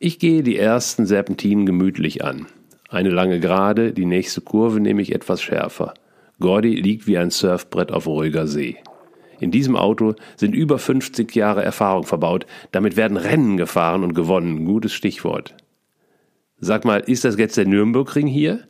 [0.01, 2.47] Ich gehe die ersten Serpentinen gemütlich an.
[2.89, 5.95] Eine lange Gerade, die nächste Kurve nehme ich etwas schärfer.
[6.41, 8.79] Gordy liegt wie ein Surfbrett auf ruhiger See.
[9.39, 12.47] In diesem Auto sind über 50 Jahre Erfahrung verbaut.
[12.73, 14.65] Damit werden Rennen gefahren und gewonnen.
[14.65, 15.55] Gutes Stichwort.
[16.61, 18.69] Sag mal, ist das jetzt der Nürnbergring hier?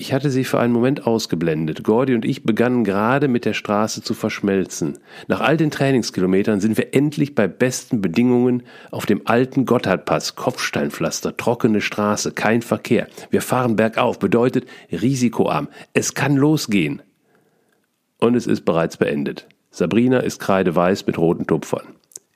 [0.00, 1.82] Ich hatte sie für einen Moment ausgeblendet.
[1.82, 4.98] Gordy und ich begannen gerade mit der Straße zu verschmelzen.
[5.26, 10.36] Nach all den Trainingskilometern sind wir endlich bei besten Bedingungen auf dem alten Gotthardpass.
[10.36, 13.08] Kopfsteinpflaster, trockene Straße, kein Verkehr.
[13.30, 15.66] Wir fahren bergauf, bedeutet risikoarm.
[15.94, 17.02] Es kann losgehen.
[18.18, 19.48] Und es ist bereits beendet.
[19.72, 21.88] Sabrina ist kreideweiß mit roten Tupfern.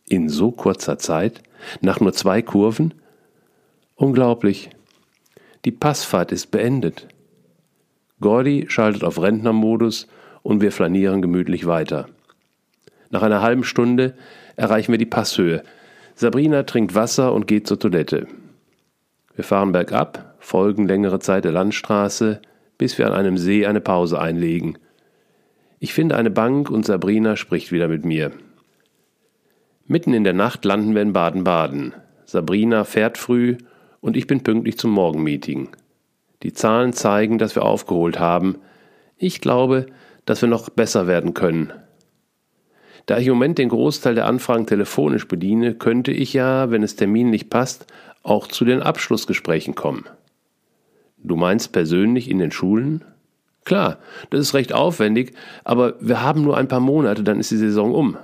[0.08, 1.42] In so kurzer Zeit?
[1.80, 2.94] Nach nur zwei Kurven?
[4.02, 4.68] Unglaublich.
[5.64, 7.06] Die Passfahrt ist beendet.
[8.20, 10.08] Gordy schaltet auf Rentnermodus
[10.42, 12.08] und wir flanieren gemütlich weiter.
[13.10, 14.14] Nach einer halben Stunde
[14.56, 15.62] erreichen wir die Passhöhe.
[16.16, 18.26] Sabrina trinkt Wasser und geht zur Toilette.
[19.36, 22.42] Wir fahren bergab, folgen längere Zeit der Landstraße,
[22.78, 24.78] bis wir an einem See eine Pause einlegen.
[25.78, 28.32] Ich finde eine Bank und Sabrina spricht wieder mit mir.
[29.86, 31.94] Mitten in der Nacht landen wir in Baden-Baden.
[32.24, 33.58] Sabrina fährt früh
[34.02, 35.70] und ich bin pünktlich zum Morgenmeeting.
[36.42, 38.58] Die Zahlen zeigen, dass wir aufgeholt haben.
[39.16, 39.86] Ich glaube,
[40.26, 41.72] dass wir noch besser werden können.
[43.06, 46.96] Da ich im Moment den Großteil der Anfragen telefonisch bediene, könnte ich ja, wenn es
[46.96, 47.86] terminlich passt,
[48.22, 50.04] auch zu den Abschlussgesprächen kommen.
[51.18, 53.04] Du meinst persönlich in den Schulen?
[53.64, 53.98] Klar,
[54.30, 57.94] das ist recht aufwendig, aber wir haben nur ein paar Monate, dann ist die Saison
[57.94, 58.16] um.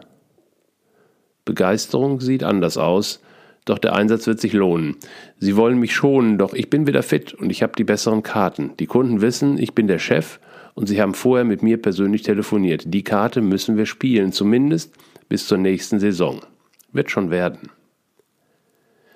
[1.44, 3.20] Begeisterung sieht anders aus,
[3.68, 4.96] doch der Einsatz wird sich lohnen.
[5.38, 8.72] Sie wollen mich schonen, doch ich bin wieder fit und ich habe die besseren Karten.
[8.78, 10.40] Die Kunden wissen, ich bin der Chef
[10.74, 12.84] und sie haben vorher mit mir persönlich telefoniert.
[12.86, 14.94] Die Karte müssen wir spielen, zumindest
[15.28, 16.40] bis zur nächsten Saison.
[16.92, 17.70] Wird schon werden.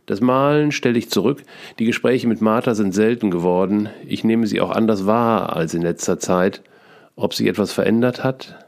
[0.06, 1.42] Das Malen stelle ich zurück.
[1.78, 3.88] Die Gespräche mit Martha sind selten geworden.
[4.06, 6.62] Ich nehme sie auch anders wahr als in letzter Zeit.
[7.14, 8.58] Ob sich etwas verändert hat?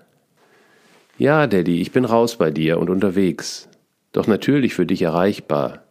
[1.18, 3.68] Ja, Daddy, ich bin raus bei dir und unterwegs.
[4.14, 5.82] Doch natürlich für dich erreichbar.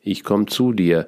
[0.00, 1.06] Ich komme zu dir.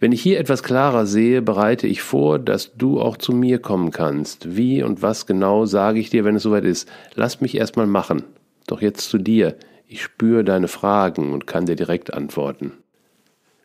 [0.00, 3.90] Wenn ich hier etwas klarer sehe, bereite ich vor, dass du auch zu mir kommen
[3.90, 4.56] kannst.
[4.56, 6.88] Wie und was genau sage ich dir, wenn es soweit ist.
[7.14, 8.24] Lass mich erstmal machen.
[8.66, 9.56] Doch jetzt zu dir.
[9.86, 12.72] Ich spüre deine Fragen und kann dir direkt antworten.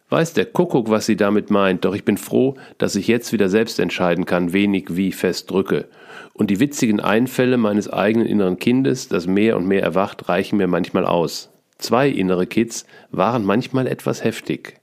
[0.10, 3.48] Weiß der Kuckuck, was sie damit meint, doch ich bin froh, dass ich jetzt wieder
[3.48, 5.88] selbst entscheiden kann, wenig wie fest drücke.
[6.34, 10.68] Und die witzigen Einfälle meines eigenen inneren Kindes, das mehr und mehr erwacht, reichen mir
[10.68, 11.53] manchmal aus.
[11.78, 14.80] Zwei innere Kids waren manchmal etwas heftig.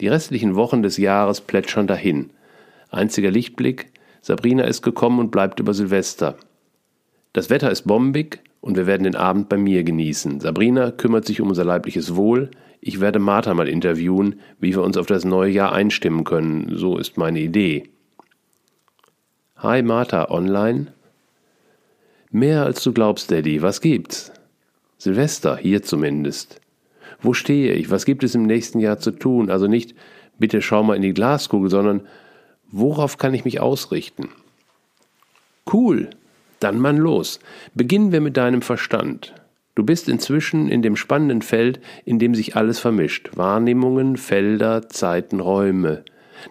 [0.00, 2.30] Die restlichen Wochen des Jahres plätschern dahin.
[2.90, 3.90] Einziger Lichtblick,
[4.20, 6.36] Sabrina ist gekommen und bleibt über Silvester.
[7.32, 10.40] Das Wetter ist bombig und wir werden den Abend bei mir genießen.
[10.40, 12.50] Sabrina kümmert sich um unser leibliches Wohl,
[12.80, 16.76] ich werde Martha mal interviewen, wie wir uns auf das neue Jahr einstimmen können.
[16.76, 17.88] So ist meine Idee.
[19.56, 20.92] Hi Martha, online?
[22.30, 23.62] Mehr als du glaubst, Daddy.
[23.62, 24.32] Was gibt's?
[24.98, 26.60] Silvester, hier zumindest.
[27.20, 27.90] Wo stehe ich?
[27.90, 29.50] Was gibt es im nächsten Jahr zu tun?
[29.50, 29.94] Also nicht,
[30.38, 32.02] bitte schau mal in die Glaskugel, sondern
[32.70, 34.28] worauf kann ich mich ausrichten?
[35.70, 36.10] Cool.
[36.60, 37.40] Dann mal los.
[37.74, 39.34] Beginnen wir mit deinem Verstand.
[39.74, 43.30] Du bist inzwischen in dem spannenden Feld, in dem sich alles vermischt.
[43.34, 46.02] Wahrnehmungen, Felder, Zeiten, Räume.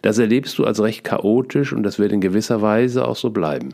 [0.04, 3.74] Das erlebst du als recht chaotisch und das wird in gewisser Weise auch so bleiben.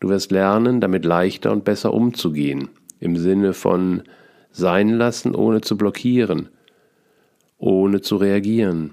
[0.00, 2.70] Du wirst lernen, damit leichter und besser umzugehen,
[3.02, 4.02] im Sinne von
[4.50, 6.48] sein lassen, ohne zu blockieren,
[7.58, 8.92] ohne zu reagieren.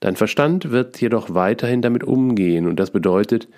[0.00, 3.48] Dein Verstand wird jedoch weiterhin damit umgehen und das bedeutet,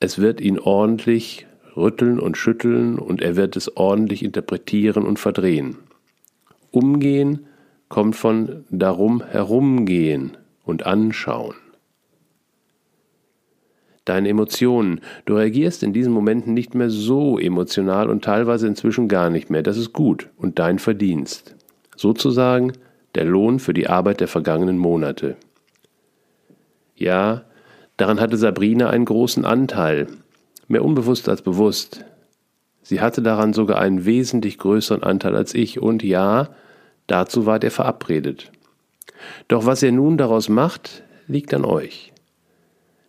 [0.00, 1.46] es wird ihn ordentlich
[1.76, 5.78] rütteln und schütteln und er wird es ordentlich interpretieren und verdrehen.
[6.70, 7.46] Umgehen
[7.88, 11.54] kommt von darum herumgehen und anschauen.
[14.04, 15.00] Deine Emotionen.
[15.24, 19.62] Du reagierst in diesen Momenten nicht mehr so emotional und teilweise inzwischen gar nicht mehr.
[19.62, 21.56] Das ist gut und dein Verdienst.
[21.96, 22.72] Sozusagen
[23.14, 25.36] der Lohn für die Arbeit der vergangenen Monate.
[26.96, 27.44] Ja,
[27.96, 30.08] daran hatte Sabrina einen großen Anteil,
[30.68, 32.04] mehr unbewusst als bewusst.
[32.82, 36.50] Sie hatte daran sogar einen wesentlich größeren Anteil als ich, und ja,
[37.06, 38.52] dazu war er verabredet.
[39.48, 42.13] Doch was ihr nun daraus macht, liegt an euch.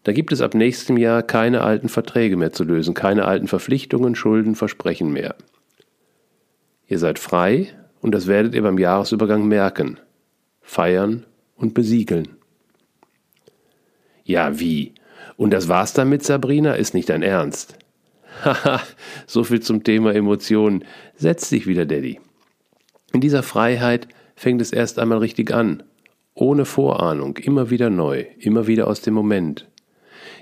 [0.06, 4.14] Da gibt es ab nächstem Jahr keine alten Verträge mehr zu lösen, keine alten Verpflichtungen,
[4.14, 5.34] Schulden, Versprechen mehr.
[6.88, 7.69] Ihr seid frei
[8.02, 9.99] und das werdet ihr beim Jahresübergang merken.
[10.61, 11.26] Feiern
[11.56, 12.38] und besiegeln.
[14.23, 14.94] Ja, wie?
[15.38, 16.73] Und das war's dann mit Sabrina?
[16.73, 17.76] Ist nicht dein Ernst?
[18.44, 18.84] Haha,
[19.26, 20.86] so viel zum Thema Emotionen.
[21.15, 22.19] Setz dich wieder, Daddy.
[23.11, 25.82] In dieser Freiheit fängt es erst einmal richtig an.
[26.36, 29.68] Ohne Vorahnung, immer wieder neu, immer wieder aus dem Moment.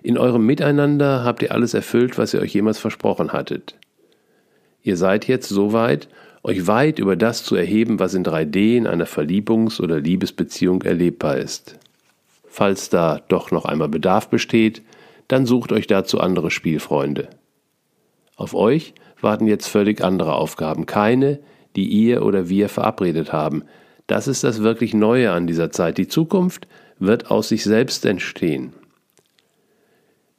[0.04, 3.76] In eurem Miteinander habt ihr alles erfüllt, was ihr euch jemals versprochen hattet.
[4.82, 6.10] Ihr seid jetzt so weit,
[6.44, 11.38] euch weit über das zu erheben, was in 3D in einer Verliebungs- oder Liebesbeziehung erlebbar
[11.38, 11.80] ist.
[12.46, 14.82] Falls da doch noch einmal Bedarf besteht,
[15.30, 17.30] dann sucht euch dazu andere Spielfreunde.
[18.36, 21.40] Auf euch warten jetzt völlig andere Aufgaben, keine,
[21.78, 23.64] die ihr oder wir verabredet haben.
[24.06, 25.98] Das ist das wirklich Neue an dieser Zeit.
[25.98, 26.68] Die Zukunft
[27.00, 28.74] wird aus sich selbst entstehen.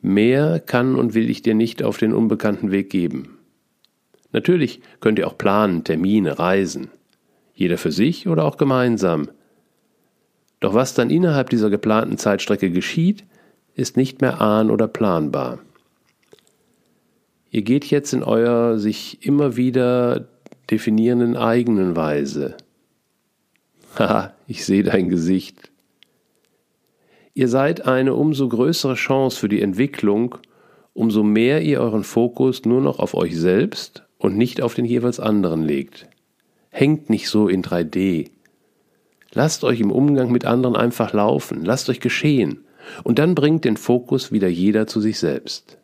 [0.04, 3.38] Mehr kann und will ich dir nicht auf den unbekannten Weg geben.
[4.32, 6.90] Natürlich könnt ihr auch planen, Termine, Reisen.
[7.54, 9.30] Jeder für sich oder auch gemeinsam.
[10.60, 13.24] Doch was dann innerhalb dieser geplanten Zeitstrecke geschieht,
[13.76, 15.60] ist nicht mehr ahn- oder planbar.
[17.50, 20.28] Ihr geht jetzt in euer sich immer wieder
[20.70, 22.58] definierenden eigenen Weise.
[23.98, 25.70] Haha, ich sehe dein Gesicht.
[27.34, 30.36] Ihr seid eine umso größere Chance für die Entwicklung,
[30.92, 35.18] umso mehr ihr euren Fokus nur noch auf euch selbst und nicht auf den jeweils
[35.18, 36.08] anderen legt.
[36.70, 38.30] Hängt nicht so in 3D.
[39.32, 42.64] Lasst euch im Umgang mit anderen einfach laufen, lasst euch geschehen,
[43.02, 45.78] und dann bringt den Fokus wieder jeder zu sich selbst.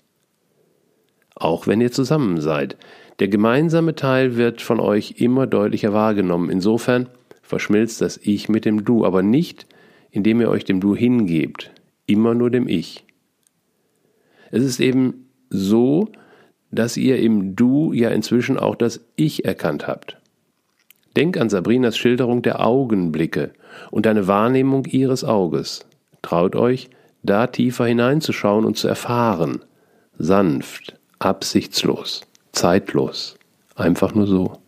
[1.35, 2.77] Auch wenn ihr zusammen seid,
[3.18, 6.48] der gemeinsame Teil wird von euch immer deutlicher wahrgenommen.
[6.48, 7.09] Insofern
[7.43, 9.66] verschmilzt das Ich mit dem Du, aber nicht,
[10.11, 11.70] indem ihr euch dem Du hingebt,
[12.07, 13.05] immer nur dem Ich.
[14.51, 16.09] Es ist eben so,
[16.70, 20.19] dass ihr im Du ja inzwischen auch das Ich erkannt habt.
[21.16, 23.53] Denk an Sabrinas Schilderung der Augenblicke
[23.91, 25.85] und eine Wahrnehmung ihres Auges.
[26.23, 26.89] Traut euch,
[27.23, 29.65] da tiefer hineinzuschauen und zu erfahren.
[30.19, 32.23] Sanft, absichtslos,
[32.53, 33.37] zeitlos,
[33.74, 34.60] einfach nur so.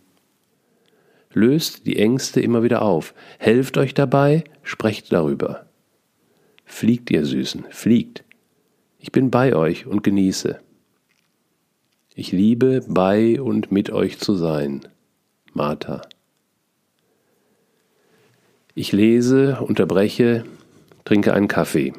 [1.33, 5.67] Löst die Ängste immer wieder auf, helft euch dabei, sprecht darüber.
[6.65, 8.25] Fliegt ihr Süßen, fliegt.
[8.99, 10.61] Ich bin bei euch und genieße.
[12.15, 14.83] Ich liebe bei und mit euch zu sein.
[15.55, 16.03] Martha.
[18.75, 20.45] Ich lese, unterbreche,
[21.05, 21.93] trinke einen Kaffee.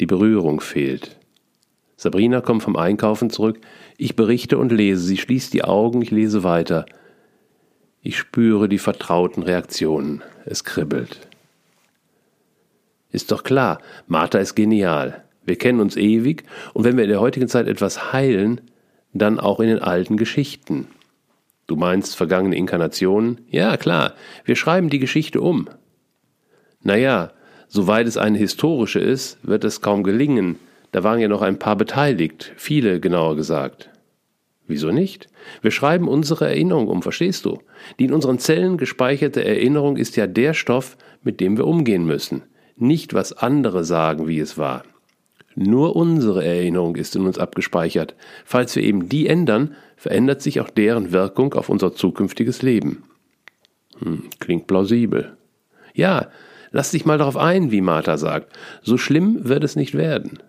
[0.00, 1.18] Die Berührung fehlt.
[1.96, 3.60] Sabrina kommt vom Einkaufen zurück.
[3.96, 5.02] Ich berichte und lese.
[5.02, 6.86] Sie schließt die Augen, ich lese weiter.
[8.06, 10.22] Ich spüre die vertrauten Reaktionen.
[10.44, 11.26] Es kribbelt.
[13.10, 15.24] Ist doch klar, Martha ist genial.
[15.44, 18.60] Wir kennen uns ewig und wenn wir in der heutigen Zeit etwas heilen,
[19.12, 20.86] dann auch in den alten Geschichten.
[21.66, 23.40] Du meinst vergangene Inkarnationen?
[23.50, 24.14] Ja, klar,
[24.44, 25.68] wir schreiben die Geschichte um.
[26.84, 27.32] Naja,
[27.66, 30.60] soweit es eine historische ist, wird es kaum gelingen,
[30.92, 33.90] da waren ja noch ein paar beteiligt, viele genauer gesagt.
[34.66, 35.28] Wieso nicht?
[35.62, 37.58] Wir schreiben unsere Erinnerung um, verstehst du?
[37.98, 42.42] Die in unseren Zellen gespeicherte Erinnerung ist ja der Stoff, mit dem wir umgehen müssen.
[42.76, 44.82] Nicht, was andere sagen, wie es war.
[45.54, 48.14] Nur unsere Erinnerung ist in uns abgespeichert.
[48.44, 53.04] Falls wir eben die ändern, verändert sich auch deren Wirkung auf unser zukünftiges Leben.
[53.98, 55.36] Hm, klingt plausibel.
[55.94, 56.28] Ja,
[56.72, 58.52] lass dich mal darauf ein, wie Martha sagt.
[58.82, 60.40] So schlimm wird es nicht werden.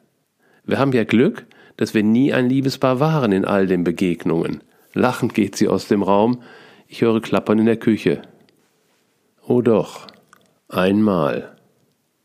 [0.65, 1.45] Wir haben ja Glück,
[1.78, 4.62] dass wir nie ein Liebespaar waren in all den Begegnungen.
[4.94, 6.41] Lachend geht sie aus dem Raum.
[6.88, 8.22] Ich höre Klappern in der Küche.
[9.48, 10.08] Oh doch,
[10.68, 11.56] einmal.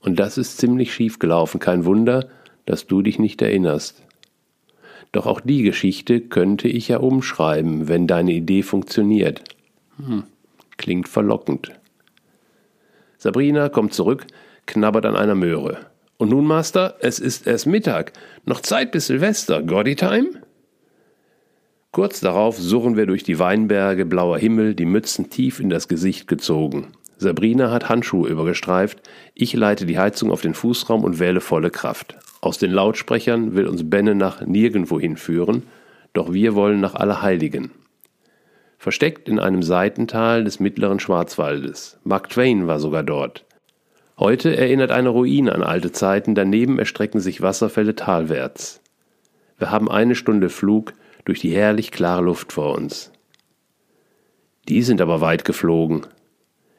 [0.01, 1.61] Und das ist ziemlich schief gelaufen.
[1.61, 2.29] Kein Wunder,
[2.67, 4.03] dass du dich nicht erinnerst.
[5.13, 9.45] Doch auch die Geschichte könnte ich ja umschreiben, wenn deine Idee funktioniert.
[9.99, 10.25] Hm,
[10.79, 11.73] klingt verlockend.
[13.19, 14.27] Sabrina kommt zurück,
[14.67, 15.92] knabbert an einer Möhre.
[16.23, 18.13] Und nun, Master, es ist erst Mittag.
[18.45, 19.61] Noch Zeit bis Silvester.
[19.61, 20.29] Gordy Time?
[21.91, 26.29] Kurz darauf surren wir durch die Weinberge, blauer Himmel, die Mützen tief in das Gesicht
[26.29, 26.93] gezogen.
[27.17, 29.01] Sabrina hat Handschuhe übergestreift,
[29.35, 32.15] ich leite die Heizung auf den Fußraum und wähle volle Kraft.
[32.41, 35.65] Aus den Lautsprechern will uns Benne nach nirgendwohin führen,
[36.13, 37.73] doch wir wollen nach Allerheiligen.
[38.79, 41.99] Versteckt in einem Seitental des mittleren Schwarzwaldes.
[42.05, 43.45] Mark Twain war sogar dort.
[44.23, 48.81] Heute erinnert eine Ruine an alte Zeiten, daneben erstrecken sich Wasserfälle talwärts.
[49.59, 50.93] Wir haben eine Stunde Flug
[51.25, 53.11] durch die herrlich klare Luft vor uns.
[54.69, 56.07] Die sind aber weit geflogen.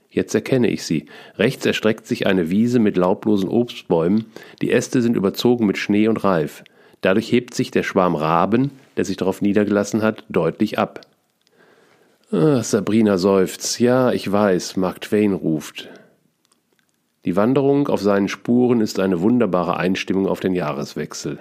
[0.10, 1.08] Jetzt erkenne ich sie.
[1.38, 4.28] Rechts erstreckt sich eine Wiese mit laublosen Obstbäumen,
[4.62, 6.64] die Äste sind überzogen mit Schnee und Reif.
[7.02, 11.02] Dadurch hebt sich der Schwarm Raben, der sich darauf niedergelassen hat, deutlich ab.
[12.32, 13.82] Ach, Sabrina seufzt.
[13.82, 15.90] Ja, ich weiß, Mark Twain ruft.
[17.26, 21.40] Die Wanderung auf seinen Spuren ist eine wunderbare Einstimmung auf den Jahreswechsel.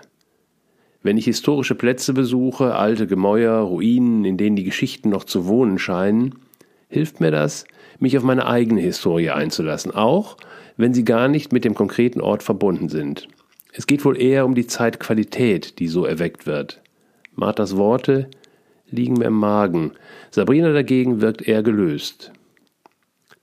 [1.03, 5.81] Wenn ich historische Plätze besuche, alte Gemäuer, Ruinen, in denen die Geschichten noch zu wohnen
[5.81, 6.37] scheinen,
[6.89, 7.65] hilft mir das,
[7.99, 10.37] mich auf meine eigene Historie einzulassen, auch
[10.77, 13.27] wenn sie gar nicht mit dem konkreten Ort verbunden sind.
[13.73, 16.81] Es geht wohl eher um die Zeitqualität, die so erweckt wird.
[17.35, 18.29] Marthas Worte
[18.89, 19.93] liegen mir im Magen,
[20.31, 22.33] Sabrina dagegen wirkt eher gelöst.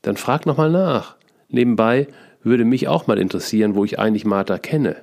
[0.04, 1.18] Dann frag nochmal nach.
[1.50, 2.08] Nebenbei
[2.42, 4.98] würde mich auch mal interessieren, wo ich eigentlich Martha kenne.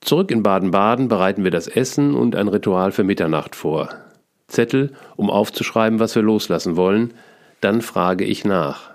[0.00, 3.90] Zurück in Baden-Baden bereiten wir das Essen und ein Ritual für Mitternacht vor.
[4.48, 7.14] Zettel, um aufzuschreiben, was wir loslassen wollen,
[7.60, 8.90] dann frage ich nach.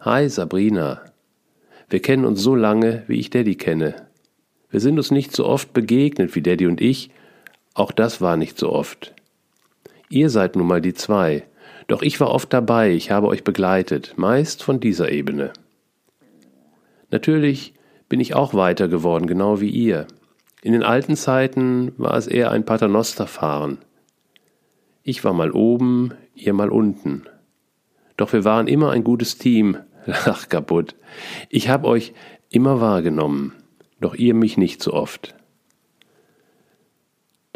[0.00, 1.00] Hi Sabrina.
[1.88, 4.06] Wir kennen uns so lange, wie ich Daddy kenne.
[4.70, 7.10] Wir sind uns nicht so oft begegnet wie Daddy und ich,
[7.74, 9.14] auch das war nicht so oft.
[10.08, 11.44] Ihr seid nun mal die zwei,
[11.86, 15.52] doch ich war oft dabei, ich habe euch begleitet, meist von dieser Ebene.
[17.10, 17.74] Natürlich
[18.08, 20.06] bin ich auch weiter geworden, genau wie ihr.
[20.62, 23.78] In den alten Zeiten war es eher ein Paternosterfahren.
[25.02, 27.24] Ich war mal oben, ihr mal unten.
[28.16, 29.78] Doch wir waren immer ein gutes Team,
[30.26, 30.94] Ach, kaputt.
[31.48, 32.12] Ich hab euch
[32.48, 33.52] immer wahrgenommen,
[34.00, 35.34] doch ihr mich nicht so oft.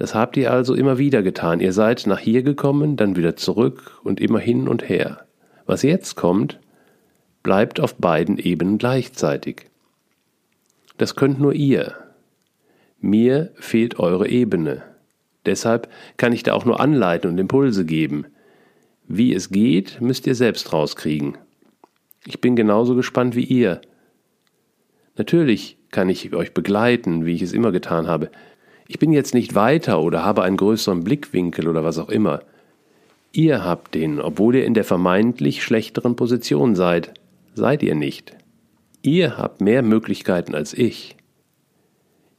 [0.00, 1.60] Das habt ihr also immer wieder getan.
[1.60, 5.26] Ihr seid nach hier gekommen, dann wieder zurück und immer hin und her.
[5.66, 6.58] Was jetzt kommt,
[7.42, 9.66] bleibt auf beiden Ebenen gleichzeitig.
[10.96, 11.96] Das könnt nur ihr.
[12.98, 14.80] Mir fehlt eure Ebene.
[15.44, 15.86] Deshalb
[16.16, 18.24] kann ich da auch nur anleiten und Impulse geben.
[19.06, 21.36] Wie es geht, müsst ihr selbst rauskriegen.
[22.24, 23.82] Ich bin genauso gespannt wie ihr.
[25.18, 28.30] Natürlich kann ich euch begleiten, wie ich es immer getan habe.
[28.90, 32.42] Ich bin jetzt nicht weiter oder habe einen größeren Blickwinkel oder was auch immer.
[33.30, 37.14] Ihr habt den, obwohl ihr in der vermeintlich schlechteren Position seid.
[37.54, 38.36] Seid ihr nicht.
[39.00, 41.16] Ihr habt mehr Möglichkeiten als ich.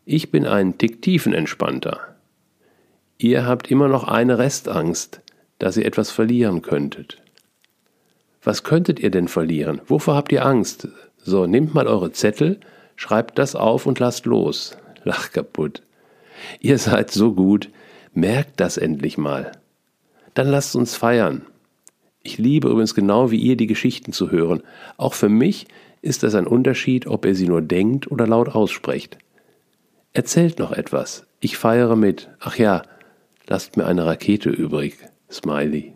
[0.03, 2.17] Ich bin ein Tick tiefenentspannter.
[3.17, 5.21] Ihr habt immer noch eine Restangst,
[5.57, 7.21] dass ihr etwas verlieren könntet.
[8.43, 9.79] Was könntet ihr denn verlieren?
[9.87, 10.89] Wovor habt ihr Angst?
[11.15, 12.59] So, nehmt mal eure Zettel,
[12.97, 14.75] schreibt das auf und lasst los.
[15.05, 15.81] Lach kaputt.
[16.59, 17.69] Ihr seid so gut,
[18.13, 19.51] merkt das endlich mal.
[20.33, 21.45] Dann lasst uns feiern.
[22.23, 24.61] Ich liebe übrigens genau wie ihr die Geschichten zu hören.
[24.97, 25.67] Auch für mich
[26.01, 29.17] ist es ein Unterschied, ob ihr sie nur denkt oder laut aussprecht.
[30.13, 31.25] Erzählt noch etwas.
[31.39, 32.29] Ich feiere mit.
[32.39, 32.83] Ach ja,
[33.47, 34.97] lasst mir eine Rakete übrig.
[35.31, 35.93] Smiley.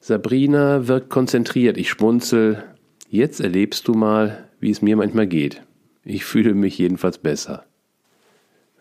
[0.00, 1.76] Sabrina wirkt konzentriert.
[1.76, 2.62] Ich schmunzel.
[3.08, 5.62] Jetzt erlebst du mal, wie es mir manchmal geht.
[6.04, 7.64] Ich fühle mich jedenfalls besser.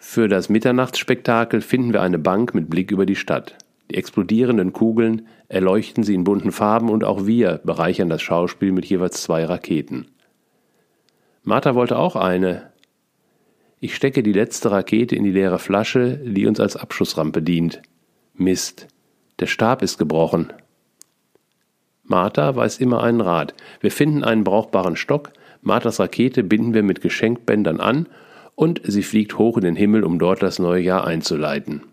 [0.09, 3.57] Für das Mitternachtsspektakel finden wir eine Bank mit Blick über die Stadt.
[3.91, 8.85] Die explodierenden Kugeln erleuchten sie in bunten Farben und auch wir bereichern das Schauspiel mit
[8.85, 10.07] jeweils zwei Raketen.
[11.43, 12.71] Martha wollte auch eine.
[13.81, 17.81] Ich stecke die letzte Rakete in die leere Flasche, die uns als Abschussrampe dient.
[18.33, 18.87] Mist,
[19.39, 20.53] der Stab ist gebrochen.
[22.05, 23.53] Martha weiß immer einen Rat.
[23.81, 28.07] Wir finden einen brauchbaren Stock, Marthas Rakete binden wir mit Geschenkbändern an
[28.57, 31.83] und sie fliegt hoch in den Himmel, um dort das neue Jahr einzuleiten.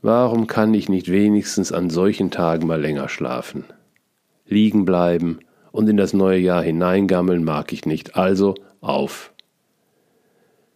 [0.00, 3.64] Warum kann ich nicht wenigstens an solchen Tagen mal länger schlafen?
[4.46, 5.40] Liegen bleiben
[5.72, 9.30] und in das neue Jahr hineingammeln mag ich nicht, also auf.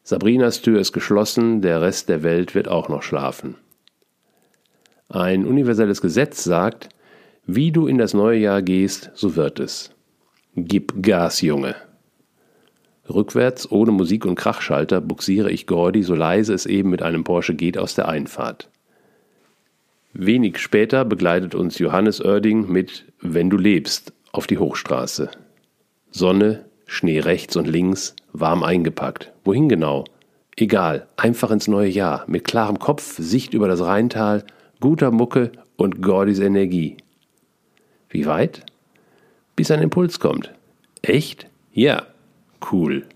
[0.03, 3.55] Sabrinas Tür ist geschlossen, der Rest der Welt wird auch noch schlafen.
[5.09, 6.91] Ein universelles Gesetz sagt,
[7.47, 9.91] wie du in das neue Jahr gehst, so wird es.
[10.55, 11.88] Gib Gas, Junge.
[13.09, 17.55] Rückwärts, ohne Musik und Krachschalter, buxiere ich Gordy, so leise es eben mit einem Porsche
[17.55, 18.70] geht, aus der Einfahrt.
[20.12, 25.30] Wenig später begleitet uns Johannes Oerding mit Wenn du lebst auf die Hochstraße.
[26.10, 29.32] Sonne, Schnee rechts und links, warm eingepackt.
[29.44, 30.05] Wohin genau?
[30.56, 34.44] Egal, einfach ins neue Jahr, mit klarem Kopf, Sicht über das Rheintal,
[34.80, 36.97] guter Mucke und Gordys Energie.
[38.09, 38.64] Wie weit?
[39.55, 40.52] Bis ein Impuls kommt.
[41.02, 41.47] Echt?
[41.72, 42.06] Ja,
[42.60, 43.06] Cool.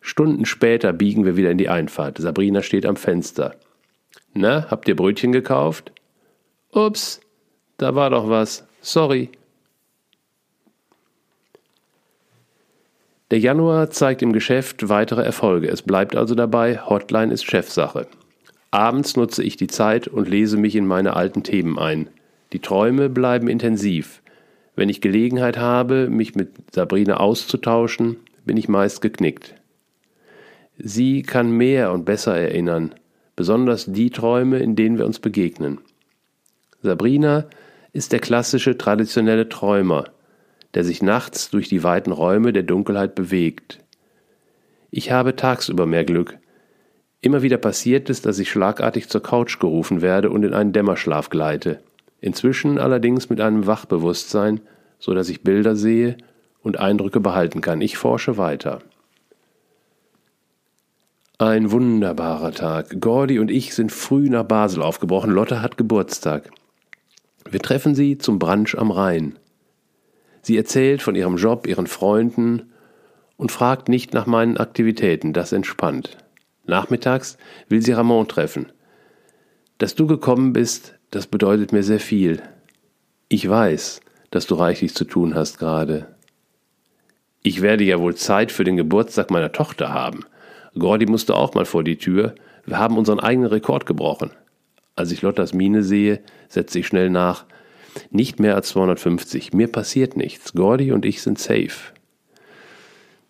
[0.00, 2.18] Stunden später biegen wir wieder in die Einfahrt.
[2.18, 3.56] Sabrina steht am Fenster.
[4.34, 5.92] Na, habt ihr Brötchen gekauft?
[6.72, 7.20] Ups,
[7.78, 8.66] da war doch was.
[8.80, 9.30] Sorry.
[13.30, 15.68] Der Januar zeigt im Geschäft weitere Erfolge.
[15.68, 18.06] Es bleibt also dabei, Hotline ist Chefsache.
[18.70, 22.08] Abends nutze ich die Zeit und lese mich in meine alten Themen ein.
[22.52, 24.20] Die Träume bleiben intensiv.
[24.76, 29.54] Wenn ich Gelegenheit habe, mich mit Sabrina auszutauschen, bin ich meist geknickt.
[30.76, 32.94] Sie kann mehr und besser erinnern,
[33.36, 35.78] besonders die Träume, in denen wir uns begegnen.
[36.82, 37.46] Sabrina
[37.92, 40.06] ist der klassische traditionelle Träumer,
[40.74, 43.78] der sich nachts durch die weiten Räume der Dunkelheit bewegt.
[44.90, 46.36] Ich habe tagsüber mehr Glück.
[47.20, 51.30] Immer wieder passiert es, dass ich schlagartig zur Couch gerufen werde und in einen Dämmerschlaf
[51.30, 51.80] gleite
[52.24, 54.62] inzwischen allerdings mit einem Wachbewusstsein,
[54.98, 56.16] so dass ich Bilder sehe
[56.62, 57.82] und Eindrücke behalten kann.
[57.82, 58.78] Ich forsche weiter.
[61.36, 62.98] Ein wunderbarer Tag.
[62.98, 65.32] Gordy und ich sind früh nach Basel aufgebrochen.
[65.32, 66.50] Lotte hat Geburtstag.
[67.50, 69.38] Wir treffen sie zum Brunch am Rhein.
[70.40, 72.72] Sie erzählt von ihrem Job, ihren Freunden
[73.36, 75.34] und fragt nicht nach meinen Aktivitäten.
[75.34, 76.16] Das entspannt.
[76.64, 77.36] Nachmittags
[77.68, 78.72] will sie Ramon treffen.
[79.76, 82.42] Dass du gekommen bist, das bedeutet mir sehr viel.
[83.28, 84.00] Ich weiß,
[84.32, 86.08] dass du reichlich zu tun hast gerade.
[87.44, 90.24] Ich werde ja wohl Zeit für den Geburtstag meiner Tochter haben.
[90.76, 92.34] Gordy musste auch mal vor die Tür.
[92.66, 94.32] Wir haben unseren eigenen Rekord gebrochen.
[94.96, 97.44] Als ich Lottas Miene sehe, setze ich schnell nach.
[98.10, 99.52] Nicht mehr als 250.
[99.52, 100.52] Mir passiert nichts.
[100.52, 101.92] Gordy und ich sind safe.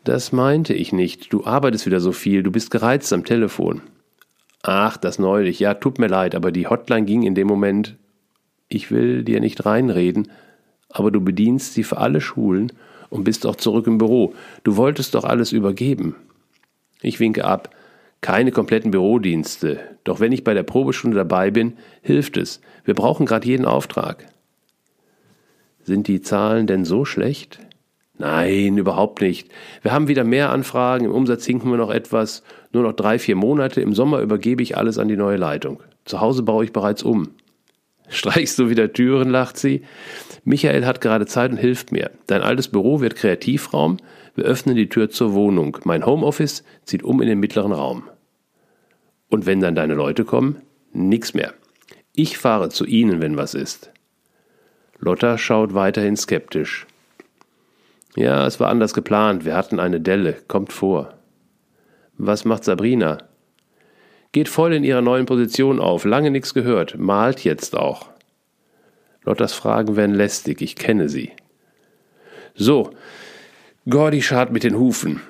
[0.05, 1.31] Das meinte ich nicht.
[1.35, 2.43] Du arbeitest wieder so viel.
[2.43, 3.83] Du bist gereizt am Telefon.
[4.67, 5.61] Ach, das neulich.
[5.61, 7.99] Ja, tut mir leid, aber die Hotline ging in dem Moment
[8.69, 10.33] Ich will dir nicht reinreden,
[10.89, 12.73] aber du bedienst sie für alle Schulen
[13.11, 14.33] und bist auch zurück im Büro.
[14.65, 16.17] Du wolltest doch alles übergeben.
[17.03, 17.75] Ich winke ab.
[18.23, 19.81] Keine kompletten Bürodienste.
[20.03, 22.63] Doch wenn ich bei der Probestunde dabei bin, hilft es.
[22.87, 24.27] Wir brauchen gerade jeden Auftrag.
[25.83, 27.61] Sind die Zahlen denn so schlecht?
[28.17, 29.51] Nein, überhaupt nicht.
[29.83, 32.43] Wir haben wieder mehr Anfragen, im Umsatz hinken wir noch etwas,
[32.75, 35.83] nur noch drei, vier Monate, im Sommer übergebe ich alles an die neue Leitung.
[36.05, 37.31] Zu Hause baue ich bereits um.
[38.09, 39.83] Streichst du wieder Türen, lacht sie.
[40.45, 42.11] Michael hat gerade Zeit und hilft mir.
[42.27, 43.97] Dein altes Büro wird Kreativraum,
[44.35, 45.79] wir öffnen die Tür zur Wohnung.
[45.85, 48.05] Mein Homeoffice zieht um in den mittleren Raum.
[49.31, 50.61] Und wenn dann deine Leute kommen?
[50.93, 51.55] Nix mehr.
[52.13, 53.91] Ich fahre zu ihnen, wenn was ist.
[54.99, 56.87] Lotta schaut weiterhin skeptisch.
[58.17, 59.45] Ja, es war anders geplant.
[59.45, 60.35] Wir hatten eine Delle.
[60.47, 61.15] Kommt vor.
[62.17, 63.19] Was macht Sabrina?
[64.33, 66.05] Geht voll in ihrer neuen Position auf.
[66.05, 66.99] Lange nichts gehört.
[66.99, 68.09] Malt jetzt auch.
[69.25, 70.61] Lottas Fragen werden lästig.
[70.61, 71.33] Ich kenne sie.
[72.55, 72.91] So.
[73.89, 75.21] Gordy schart mit den Hufen.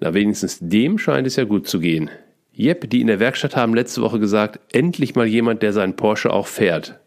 [0.00, 2.10] Na, wenigstens dem scheint es ja gut zu gehen.
[2.52, 6.32] Jep, die in der Werkstatt haben letzte Woche gesagt, endlich mal jemand, der seinen Porsche
[6.32, 7.00] auch fährt.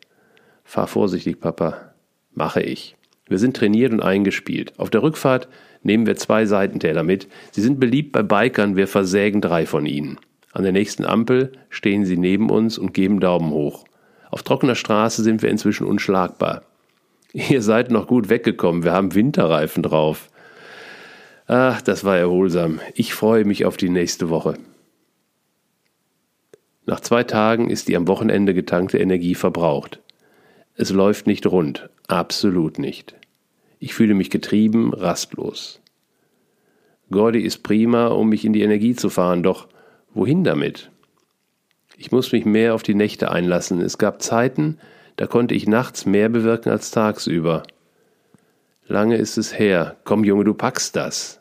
[0.63, 1.93] Fahr vorsichtig, Papa.
[2.33, 2.97] Mache ich.
[3.27, 4.77] Wir sind trainiert und eingespielt.
[4.77, 5.47] Auf der Rückfahrt
[5.87, 7.27] nehmen wir zwei Seitentäler mit.
[7.51, 10.19] Sie sind beliebt bei Bikern, wir versägen drei von ihnen.
[10.53, 13.85] An der nächsten Ampel stehen sie neben uns und geben Daumen hoch.
[14.29, 16.63] Auf trockener Straße sind wir inzwischen unschlagbar.
[17.33, 20.29] Ihr seid noch gut weggekommen, wir haben Winterreifen drauf.
[21.47, 22.79] Ach, das war erholsam.
[22.93, 24.55] Ich freue mich auf die nächste Woche.
[26.85, 30.01] Nach zwei Tagen ist die am Wochenende getankte Energie verbraucht.
[30.75, 33.15] Es läuft nicht rund, absolut nicht.
[33.79, 35.81] Ich fühle mich getrieben, rastlos.
[37.11, 39.67] Gordy ist prima, um mich in die Energie zu fahren, doch
[40.13, 40.91] wohin damit?
[41.97, 43.81] Ich muss mich mehr auf die Nächte einlassen.
[43.81, 44.77] Es gab Zeiten,
[45.15, 47.63] da konnte ich nachts mehr bewirken als tagsüber.
[48.87, 49.97] Lange ist es her.
[50.03, 51.39] Komm, Junge, du packst das.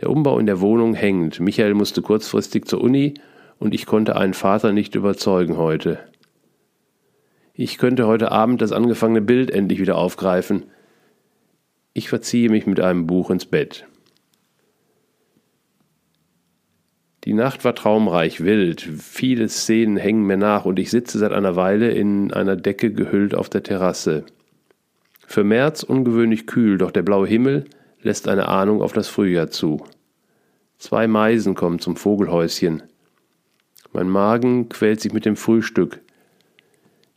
[0.00, 1.40] Der Umbau in der Wohnung hängt.
[1.40, 3.14] Michael musste kurzfristig zur Uni
[3.58, 5.98] und ich konnte einen Vater nicht überzeugen heute.
[7.62, 10.64] Ich könnte heute Abend das angefangene Bild endlich wieder aufgreifen.
[11.92, 13.86] Ich verziehe mich mit einem Buch ins Bett.
[17.24, 21.54] Die Nacht war traumreich, wild, viele Szenen hängen mir nach und ich sitze seit einer
[21.54, 24.24] Weile in einer Decke gehüllt auf der Terrasse.
[25.26, 27.66] Für März ungewöhnlich kühl, doch der blaue Himmel
[28.00, 29.84] lässt eine Ahnung auf das Frühjahr zu.
[30.78, 32.84] Zwei Meisen kommen zum Vogelhäuschen.
[33.92, 36.00] Mein Magen quält sich mit dem Frühstück.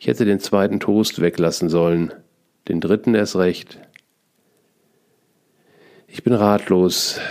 [0.04, 2.12] Ich hätte den zweiten Toast weglassen sollen,
[2.68, 3.80] den dritten erst recht.
[6.08, 7.22] Ich bin ratlos.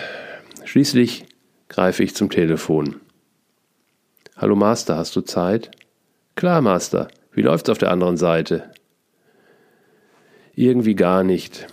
[0.65, 1.27] Schließlich
[1.69, 2.97] greife ich zum Telefon.
[4.39, 5.71] Hallo Master, hast du Zeit?
[6.35, 7.09] Klar, Master.
[7.33, 8.71] Wie läuft's auf der anderen Seite?
[10.55, 11.67] Irgendwie gar nicht.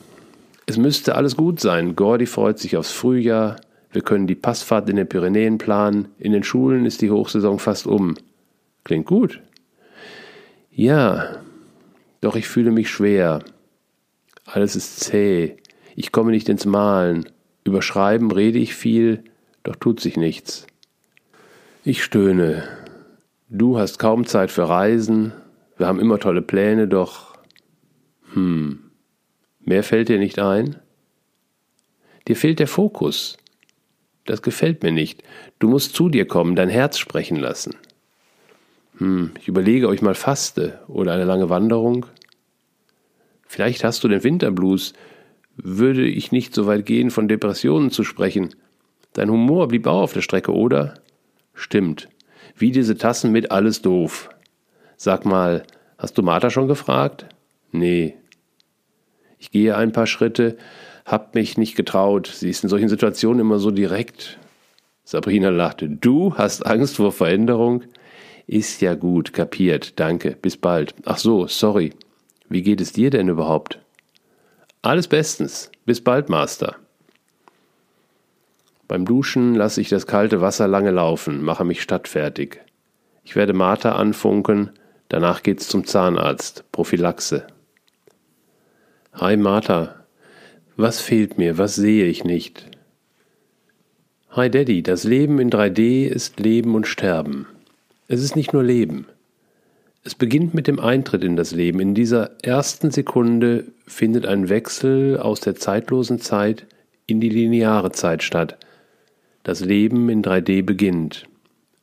[0.65, 1.95] Es müsste alles gut sein.
[1.95, 3.55] Gordy freut sich aufs Frühjahr.
[3.93, 6.09] Wir können die Passfahrt in den Pyrenäen planen.
[6.17, 8.17] In den Schulen ist die Hochsaison fast um.
[8.83, 9.39] Klingt gut.
[10.71, 11.41] Ja,
[12.21, 13.43] doch ich fühle mich schwer.
[14.45, 15.57] Alles ist zäh.
[15.95, 17.29] Ich komme nicht ins Malen.
[17.63, 19.23] Über Schreiben rede ich viel,
[19.63, 20.65] doch tut sich nichts.
[21.83, 22.63] Ich stöhne.
[23.49, 25.33] Du hast kaum Zeit für Reisen.
[25.77, 27.37] Wir haben immer tolle Pläne, doch.
[28.33, 28.79] Hm.
[29.59, 30.77] Mehr fällt dir nicht ein?
[32.27, 33.37] Dir fehlt der Fokus.
[34.25, 35.23] Das gefällt mir nicht.
[35.57, 37.75] Du musst zu dir kommen, dein Herz sprechen lassen.
[38.99, 42.05] Hm, ich überlege, euch mal Faste oder eine lange Wanderung.
[43.47, 44.93] Vielleicht hast du den Winterblues.
[45.55, 48.55] Würde ich nicht so weit gehen, von Depressionen zu sprechen.
[49.13, 50.93] Dein Humor blieb auch auf der Strecke, oder?
[51.53, 52.09] Stimmt.
[52.55, 54.29] Wie diese Tassen mit alles doof.
[54.97, 55.63] Sag mal,
[55.97, 57.25] hast du Martha schon gefragt?
[57.71, 58.15] Nee.
[59.37, 60.57] Ich gehe ein paar Schritte,
[61.05, 62.27] hab mich nicht getraut.
[62.27, 64.37] Sie ist in solchen Situationen immer so direkt.
[65.05, 65.89] Sabrina lachte.
[65.89, 67.83] Du hast Angst vor Veränderung?
[68.49, 70.95] Ist ja gut, kapiert, danke, bis bald.
[71.05, 71.93] Ach so, sorry.
[72.49, 73.77] Wie geht es dir denn überhaupt?
[74.81, 75.69] Alles bestens.
[75.85, 76.77] Bis bald, Master.
[78.87, 82.59] Beim Duschen lasse ich das kalte Wasser lange laufen, mache mich stadtfertig.
[83.23, 84.71] Ich werde Martha anfunken,
[85.09, 87.45] danach geht's zum Zahnarzt, Prophylaxe.
[89.13, 90.07] Hi Martha,
[90.75, 92.65] was fehlt mir, was sehe ich nicht?
[94.31, 97.45] Hi Daddy, das Leben in 3D ist Leben und Sterben.
[98.11, 99.05] Es ist nicht nur Leben.
[100.03, 101.79] Es beginnt mit dem Eintritt in das Leben.
[101.79, 106.65] In dieser ersten Sekunde findet ein Wechsel aus der zeitlosen Zeit
[107.05, 108.57] in die lineare Zeit statt.
[109.43, 111.27] Das Leben in 3D beginnt.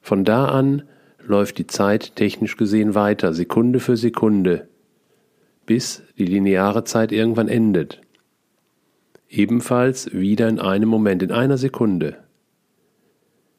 [0.01, 0.83] Von da an
[1.25, 4.67] läuft die Zeit technisch gesehen weiter, Sekunde für Sekunde,
[5.65, 8.01] bis die lineare Zeit irgendwann endet.
[9.29, 12.17] Ebenfalls wieder in einem Moment, in einer Sekunde.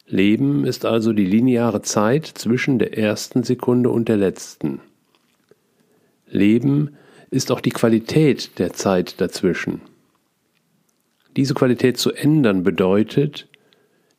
[0.08, 4.80] Leben ist also die lineare Zeit zwischen der ersten Sekunde und der letzten.
[6.30, 6.96] Leben
[7.30, 9.82] ist auch die Qualität der Zeit dazwischen.
[11.36, 13.50] Diese Qualität zu ändern bedeutet,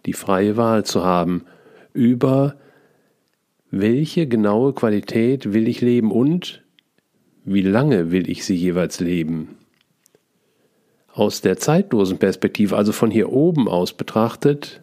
[0.04, 1.44] die freie Wahl zu haben
[1.94, 2.56] über
[3.70, 6.62] welche genaue Qualität will ich leben und
[7.44, 9.56] wie lange will ich sie jeweils leben.
[11.12, 14.82] Aus der zeitlosen Perspektive, also von hier oben aus betrachtet,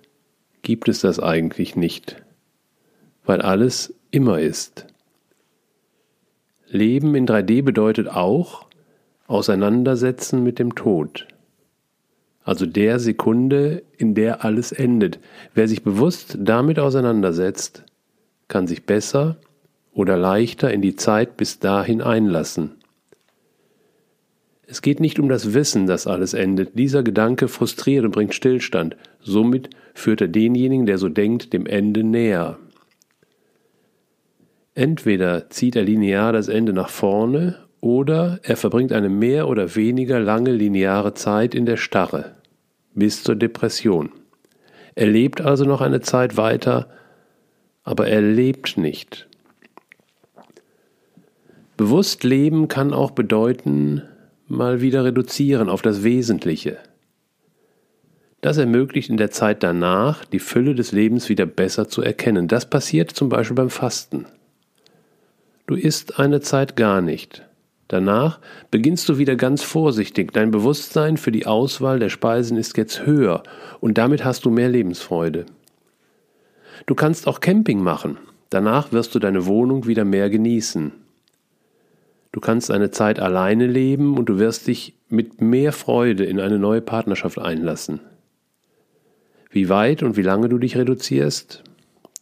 [0.65, 2.17] gibt es das eigentlich nicht,
[3.23, 4.87] weil alles immer ist.
[6.67, 8.65] Leben in 3D bedeutet auch
[9.27, 11.27] Auseinandersetzen mit dem Tod.
[12.43, 15.19] Also der Sekunde, in der alles endet.
[15.53, 17.83] Wer sich bewusst damit auseinandersetzt,
[18.47, 19.37] kann sich besser
[19.93, 22.75] oder leichter in die Zeit bis dahin einlassen.
[24.67, 26.77] Es geht nicht um das Wissen, dass alles endet.
[26.77, 28.95] Dieser Gedanke frustriert und bringt Stillstand.
[29.19, 32.57] Somit führt er denjenigen, der so denkt, dem Ende näher.
[34.73, 40.19] Entweder zieht er linear das Ende nach vorne oder er verbringt eine mehr oder weniger
[40.19, 42.35] lange lineare Zeit in der Starre
[42.95, 44.09] bis zur Depression.
[44.95, 46.89] Er lebt also noch eine Zeit weiter,
[47.83, 49.27] aber er lebt nicht.
[51.77, 54.01] Bewusst leben kann auch bedeuten,
[54.47, 56.77] mal wieder reduzieren auf das Wesentliche.
[58.41, 62.47] Das ermöglicht in der Zeit danach, die Fülle des Lebens wieder besser zu erkennen.
[62.47, 64.25] Das passiert zum Beispiel beim Fasten.
[65.65, 67.43] Du isst eine Zeit gar nicht.
[67.87, 68.39] Danach
[68.71, 70.31] beginnst du wieder ganz vorsichtig.
[70.31, 73.43] Dein Bewusstsein für die Auswahl der Speisen ist jetzt höher
[73.79, 75.45] und damit hast du mehr Lebensfreude.
[76.85, 78.17] Du kannst auch Camping machen.
[78.49, 80.91] Danach wirst du deine Wohnung wieder mehr genießen.
[82.35, 86.59] Du kannst eine Zeit alleine leben und du wirst dich mit mehr Freude in eine
[86.59, 88.01] neue Partnerschaft einlassen.
[89.49, 91.63] Wie weit und wie lange du dich reduzierst,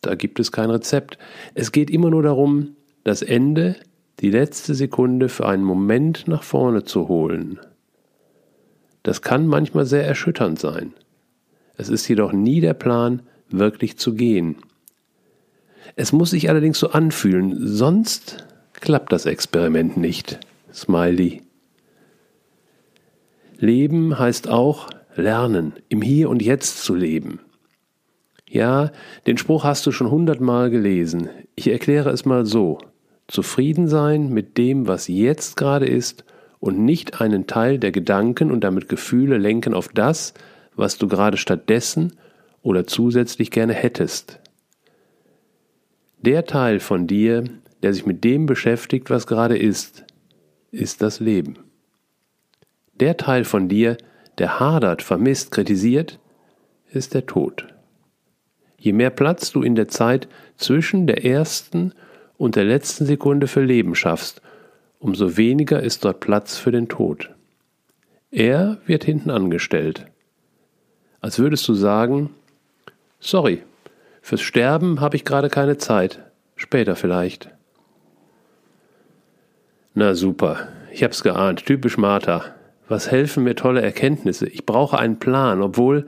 [0.01, 1.17] da gibt es kein Rezept.
[1.55, 3.75] Es geht immer nur darum, das Ende,
[4.19, 7.59] die letzte Sekunde für einen Moment nach vorne zu holen.
[9.01, 10.93] Das kann manchmal sehr erschütternd sein.
[11.75, 14.57] Es ist jedoch nie der Plan, wirklich zu gehen.
[15.95, 18.45] Es muss sich allerdings so anfühlen, sonst
[18.83, 20.41] klappt das Experiment nicht.
[20.73, 21.41] Smiley.
[23.57, 27.39] Leben heißt auch lernen, im Hier und Jetzt zu leben.
[28.45, 28.91] Ja,
[29.25, 31.29] den Spruch hast du schon hundertmal gelesen.
[31.55, 32.77] Ich erkläre es mal so.
[33.29, 36.25] Zufrieden sein mit dem, was jetzt gerade ist
[36.59, 40.33] und nicht einen Teil der Gedanken und damit Gefühle lenken auf das,
[40.75, 42.17] was du gerade stattdessen
[42.61, 44.41] oder zusätzlich gerne hättest.
[46.17, 47.45] Der Teil von dir,
[47.83, 50.05] der sich mit dem beschäftigt, was gerade ist,
[50.71, 51.59] ist das Leben.
[52.99, 53.97] Der Teil von dir,
[54.37, 56.19] der hadert, vermisst, kritisiert,
[56.91, 57.67] ist der Tod.
[58.79, 60.27] Je mehr Platz du in der Zeit
[60.57, 61.93] zwischen der ersten
[62.37, 64.41] und der letzten Sekunde für Leben schaffst,
[64.99, 67.29] umso weniger ist dort Platz für den Tod.
[68.31, 70.05] Er wird hinten angestellt.
[71.21, 72.31] Als würdest du sagen,
[73.19, 73.61] sorry,
[74.21, 76.19] fürs Sterben habe ich gerade keine Zeit,
[76.55, 77.52] später vielleicht.
[79.95, 82.45] Na super, ich hab's geahnt, typisch Martha.
[82.87, 84.47] Was helfen mir tolle Erkenntnisse?
[84.47, 86.07] Ich brauche einen Plan, obwohl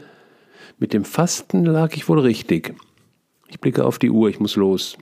[0.79, 2.73] mit dem Fasten lag ich wohl richtig.
[3.47, 4.97] Ich blicke auf die Uhr, ich muss los.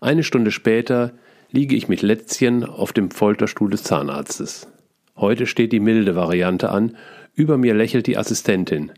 [0.00, 1.12] Eine Stunde später
[1.50, 4.68] liege ich mit Lätzchen auf dem Folterstuhl des Zahnarztes.
[5.16, 6.96] Heute steht die milde Variante an,
[7.34, 8.92] über mir lächelt die Assistentin.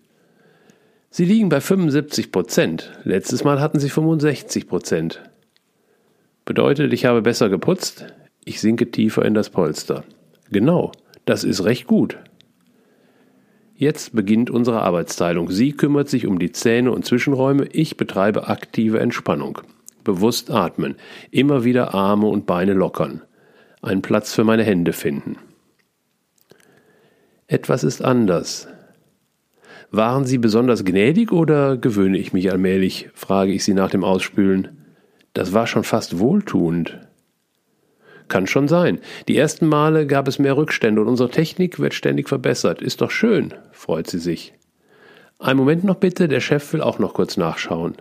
[1.10, 2.93] Sie liegen bei 75 Prozent.
[3.05, 5.22] Letztes Mal hatten Sie 65 Prozent.
[6.45, 8.07] Bedeutet, ich habe besser geputzt,
[8.45, 10.05] ich sinke tiefer in das Polster.
[10.51, 10.93] Genau,
[11.25, 12.19] das ist recht gut.
[13.77, 15.51] Jetzt beginnt unsere Arbeitsteilung.
[15.51, 19.61] Sie kümmert sich um die Zähne und Zwischenräume, ich betreibe aktive Entspannung.
[20.05, 20.97] Bewusst atmen,
[21.31, 23.23] immer wieder Arme und Beine lockern,
[23.81, 25.39] einen Platz für meine Hände finden.
[27.47, 28.69] Etwas ist anders.
[29.91, 33.09] Waren Sie besonders gnädig oder gewöhne ich mich allmählich?
[33.15, 34.84] frage ich sie nach dem Ausspülen.
[35.35, 36.98] Das war schon fast wohltuend.
[38.28, 39.01] Kann schon sein.
[39.28, 42.81] Die ersten Male gab es mehr Rückstände und unsere Technik wird ständig verbessert.
[42.81, 44.55] Ist doch schön, freut sie sich.
[45.39, 47.97] Ein Moment noch bitte, der Chef will auch noch kurz nachschauen.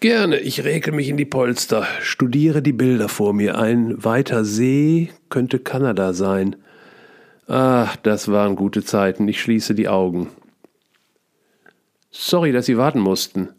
[0.00, 3.56] Gerne, ich rekel mich in die Polster, studiere die Bilder vor mir.
[3.58, 6.56] Ein weiter See könnte Kanada sein.
[7.46, 9.28] Ach, das waren gute Zeiten.
[9.28, 10.28] Ich schließe die Augen.
[12.10, 13.50] Sorry, dass Sie warten mussten.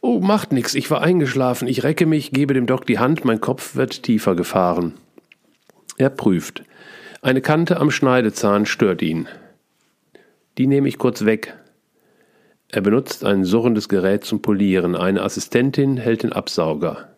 [0.00, 1.68] Oh, macht nix, ich war eingeschlafen.
[1.68, 4.94] Ich recke mich, gebe dem Doc die Hand, mein Kopf wird tiefer gefahren.
[5.96, 6.62] Er prüft.
[7.22, 9.28] Eine Kante am Schneidezahn stört ihn.
[10.56, 11.56] Die nehme ich kurz weg.
[12.70, 14.94] Er benutzt ein surrendes Gerät zum Polieren.
[14.94, 17.08] Eine Assistentin hält den Absauger.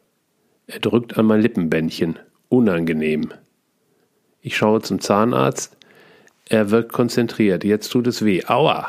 [0.67, 2.19] Er drückt an mein Lippenbändchen.
[2.49, 3.33] Unangenehm.
[4.41, 5.77] Ich schaue zum Zahnarzt.
[6.49, 7.65] Er wirkt konzentriert.
[7.65, 8.45] Jetzt tut es weh.
[8.47, 8.89] Aua!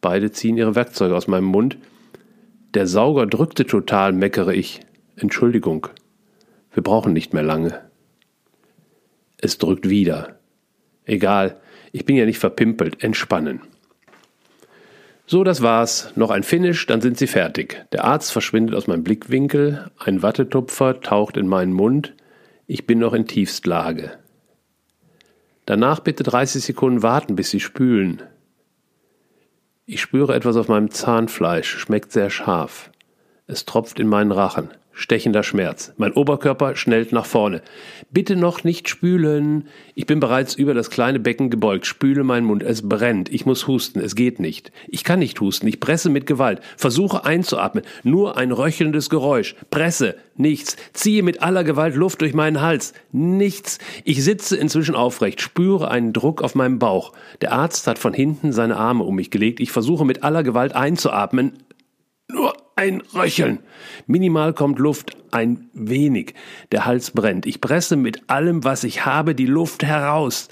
[0.00, 1.76] Beide ziehen ihre Werkzeuge aus meinem Mund.
[2.74, 4.80] Der Sauger drückte total, meckere ich.
[5.16, 5.88] Entschuldigung.
[6.72, 7.80] Wir brauchen nicht mehr lange.
[9.36, 10.38] Es drückt wieder.
[11.04, 11.60] Egal,
[11.92, 13.02] ich bin ja nicht verpimpelt.
[13.02, 13.60] Entspannen.
[15.26, 16.12] So, das war's.
[16.16, 17.84] Noch ein Finish, dann sind sie fertig.
[17.92, 22.14] Der Arzt verschwindet aus meinem Blickwinkel, ein Wattetupfer taucht in meinen Mund,
[22.66, 24.12] ich bin noch in Tiefstlage.
[25.66, 28.22] Danach bitte 30 Sekunden warten, bis sie spülen.
[29.84, 32.90] Ich spüre etwas auf meinem Zahnfleisch, schmeckt sehr scharf.
[33.48, 34.70] Es tropft in meinen Rachen.
[34.94, 35.92] Stechender Schmerz.
[35.96, 37.62] Mein Oberkörper schnellt nach vorne.
[38.10, 39.68] Bitte noch nicht spülen.
[39.94, 41.86] Ich bin bereits über das kleine Becken gebeugt.
[41.86, 42.62] Spüle meinen Mund.
[42.62, 43.32] Es brennt.
[43.32, 44.00] Ich muss husten.
[44.00, 44.70] Es geht nicht.
[44.88, 45.66] Ich kann nicht husten.
[45.66, 46.60] Ich presse mit Gewalt.
[46.76, 47.84] Versuche einzuatmen.
[48.02, 49.56] Nur ein röchelndes Geräusch.
[49.70, 50.16] Presse.
[50.36, 50.76] Nichts.
[50.92, 52.92] Ziehe mit aller Gewalt Luft durch meinen Hals.
[53.12, 53.78] Nichts.
[54.04, 55.40] Ich sitze inzwischen aufrecht.
[55.40, 57.12] Spüre einen Druck auf meinem Bauch.
[57.40, 59.60] Der Arzt hat von hinten seine Arme um mich gelegt.
[59.60, 61.52] Ich versuche mit aller Gewalt einzuatmen.
[62.30, 63.58] Nur ein Röcheln.
[64.06, 66.34] Minimal kommt Luft, ein wenig.
[66.70, 67.46] Der Hals brennt.
[67.46, 70.48] Ich presse mit allem, was ich habe, die Luft heraus.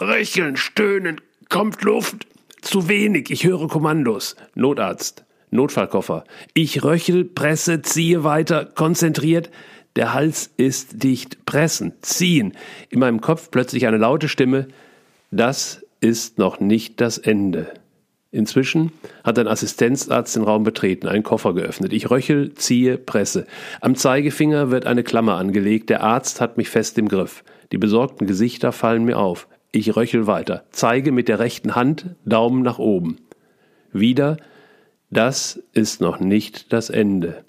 [0.00, 2.26] Röcheln, stöhnen, kommt Luft.
[2.60, 3.30] Zu wenig.
[3.30, 4.36] Ich höre Kommandos.
[4.54, 5.24] Notarzt.
[5.50, 6.24] Notfallkoffer.
[6.54, 9.50] Ich röchel, presse, ziehe weiter, konzentriert.
[9.96, 11.44] Der Hals ist dicht.
[11.44, 12.54] Pressen, ziehen.
[12.88, 14.68] In meinem Kopf plötzlich eine laute Stimme.
[15.30, 17.74] Das ist noch nicht das Ende.
[18.34, 18.92] Inzwischen
[19.24, 21.92] hat ein Assistenzarzt den Raum betreten, einen Koffer geöffnet.
[21.92, 23.46] Ich röchel, ziehe, presse.
[23.82, 25.90] Am Zeigefinger wird eine Klammer angelegt.
[25.90, 27.44] Der Arzt hat mich fest im Griff.
[27.72, 29.48] Die besorgten Gesichter fallen mir auf.
[29.70, 33.18] Ich röchel weiter, zeige mit der rechten Hand Daumen nach oben.
[33.92, 34.38] Wieder,
[35.10, 37.44] das ist noch nicht das Ende.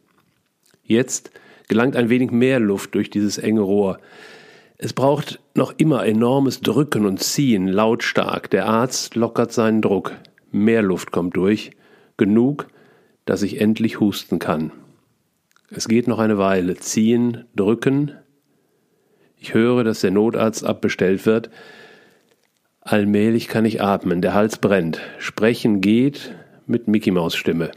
[0.84, 1.32] Jetzt
[1.70, 4.00] gelangt ein wenig mehr Luft durch dieses enge Rohr.
[4.78, 8.50] Es braucht noch immer enormes Drücken und Ziehen, lautstark.
[8.50, 10.12] Der Arzt lockert seinen Druck.
[10.56, 11.72] Mehr Luft kommt durch,
[12.16, 12.68] genug,
[13.26, 14.72] dass ich endlich husten kann.
[15.72, 16.76] Es geht noch eine Weile.
[16.76, 18.12] Ziehen, drücken.
[19.36, 21.50] Ich höre, dass der Notarzt abbestellt wird.
[22.82, 25.02] Allmählich kann ich atmen, der Hals brennt.
[25.18, 26.36] Sprechen geht
[26.68, 27.72] mit Mickey Maus Stimme.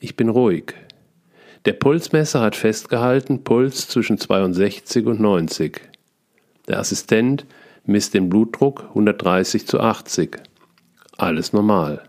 [0.00, 0.74] Ich bin ruhig.
[1.64, 5.80] Der Pulsmesser hat festgehalten, Puls zwischen 62 und 90.
[6.66, 7.46] Der Assistent
[7.84, 10.49] misst den Blutdruck 130 zu 80
[11.22, 12.02] alles normal.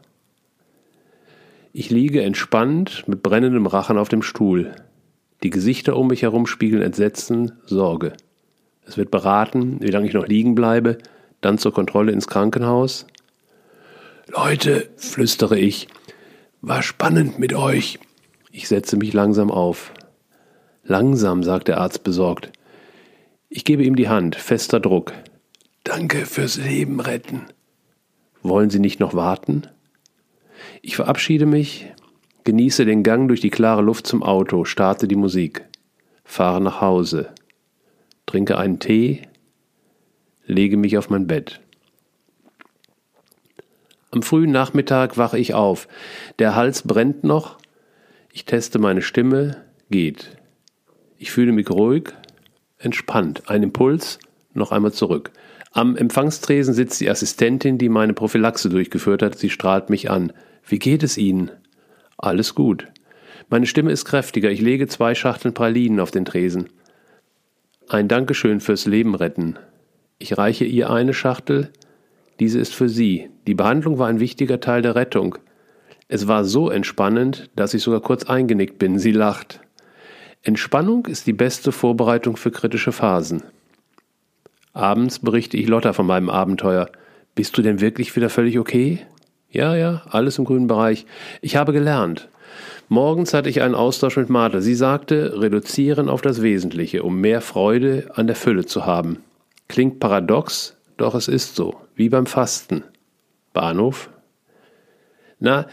[1.73, 4.75] Ich liege entspannt mit brennendem Rachen auf dem Stuhl.
[5.43, 8.13] Die Gesichter um mich herum spiegeln Entsetzen, Sorge.
[8.85, 10.97] Es wird beraten, wie lange ich noch liegen bleibe,
[11.39, 13.07] dann zur Kontrolle ins Krankenhaus.
[14.27, 15.87] Leute, flüstere ich,
[16.61, 17.99] war spannend mit euch.
[18.51, 19.93] Ich setze mich langsam auf.
[20.83, 22.51] Langsam, sagt der Arzt besorgt.
[23.49, 25.13] Ich gebe ihm die Hand, fester Druck.
[25.83, 27.47] Danke fürs Leben retten.
[28.43, 29.67] Wollen Sie nicht noch warten?
[30.81, 31.91] Ich verabschiede mich,
[32.43, 35.65] genieße den Gang durch die klare Luft zum Auto, starte die Musik,
[36.23, 37.29] fahre nach Hause,
[38.25, 39.23] trinke einen Tee,
[40.45, 41.61] lege mich auf mein Bett.
[44.11, 45.87] Am frühen Nachmittag wache ich auf.
[46.37, 47.57] Der Hals brennt noch.
[48.33, 49.63] Ich teste meine Stimme.
[49.89, 50.37] Geht.
[51.17, 52.09] Ich fühle mich ruhig,
[52.77, 53.49] entspannt.
[53.49, 54.19] Ein Impuls,
[54.53, 55.31] noch einmal zurück.
[55.73, 59.37] Am Empfangstresen sitzt die Assistentin, die meine Prophylaxe durchgeführt hat.
[59.37, 60.33] Sie strahlt mich an.
[60.67, 61.49] Wie geht es Ihnen?
[62.17, 62.87] Alles gut.
[63.49, 64.51] Meine Stimme ist kräftiger.
[64.51, 66.69] Ich lege zwei Schachteln Pralinen auf den Tresen.
[67.87, 69.57] Ein Dankeschön fürs Leben retten.
[70.19, 71.69] Ich reiche ihr eine Schachtel.
[72.39, 73.29] Diese ist für Sie.
[73.47, 75.37] Die Behandlung war ein wichtiger Teil der Rettung.
[76.07, 78.99] Es war so entspannend, dass ich sogar kurz eingenickt bin.
[78.99, 79.61] Sie lacht.
[80.43, 83.43] Entspannung ist die beste Vorbereitung für kritische Phasen.
[84.73, 86.89] Abends berichte ich Lotta von meinem Abenteuer.
[87.35, 89.05] Bist du denn wirklich wieder völlig okay?
[89.49, 91.05] Ja, ja, alles im grünen Bereich.
[91.41, 92.29] Ich habe gelernt.
[92.87, 94.61] Morgens hatte ich einen Austausch mit Martha.
[94.61, 99.17] Sie sagte, reduzieren auf das Wesentliche, um mehr Freude an der Fülle zu haben.
[99.67, 102.83] Klingt paradox, doch es ist so, wie beim Fasten.
[103.53, 104.09] Bahnhof?
[105.39, 105.67] Na,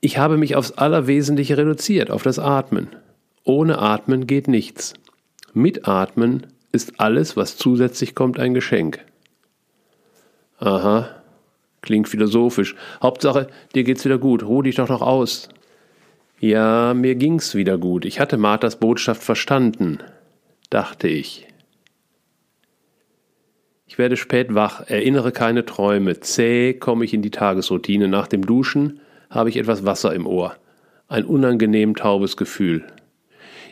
[0.00, 2.88] ich habe mich aufs Allerwesentliche reduziert, auf das Atmen.
[3.44, 4.94] Ohne Atmen geht nichts.
[5.52, 9.04] Mit Atmen ist alles, was zusätzlich kommt, ein Geschenk.
[10.58, 11.22] Aha,
[11.82, 12.74] klingt philosophisch.
[13.02, 15.48] Hauptsache, dir geht's wieder gut, ruh dich doch noch aus.
[16.38, 18.04] Ja, mir ging's wieder gut.
[18.04, 19.98] Ich hatte Marthas Botschaft verstanden,
[20.68, 21.46] dachte ich.
[23.86, 26.20] Ich werde spät wach, erinnere keine Träume.
[26.20, 28.08] Zäh komme ich in die Tagesroutine.
[28.08, 30.56] Nach dem Duschen habe ich etwas Wasser im Ohr.
[31.08, 32.84] Ein unangenehm taubes Gefühl.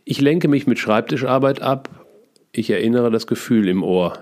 [0.05, 2.04] Ich lenke mich mit Schreibtischarbeit ab.
[2.57, 4.17] Ich erinnere das Gefühl im Ohr.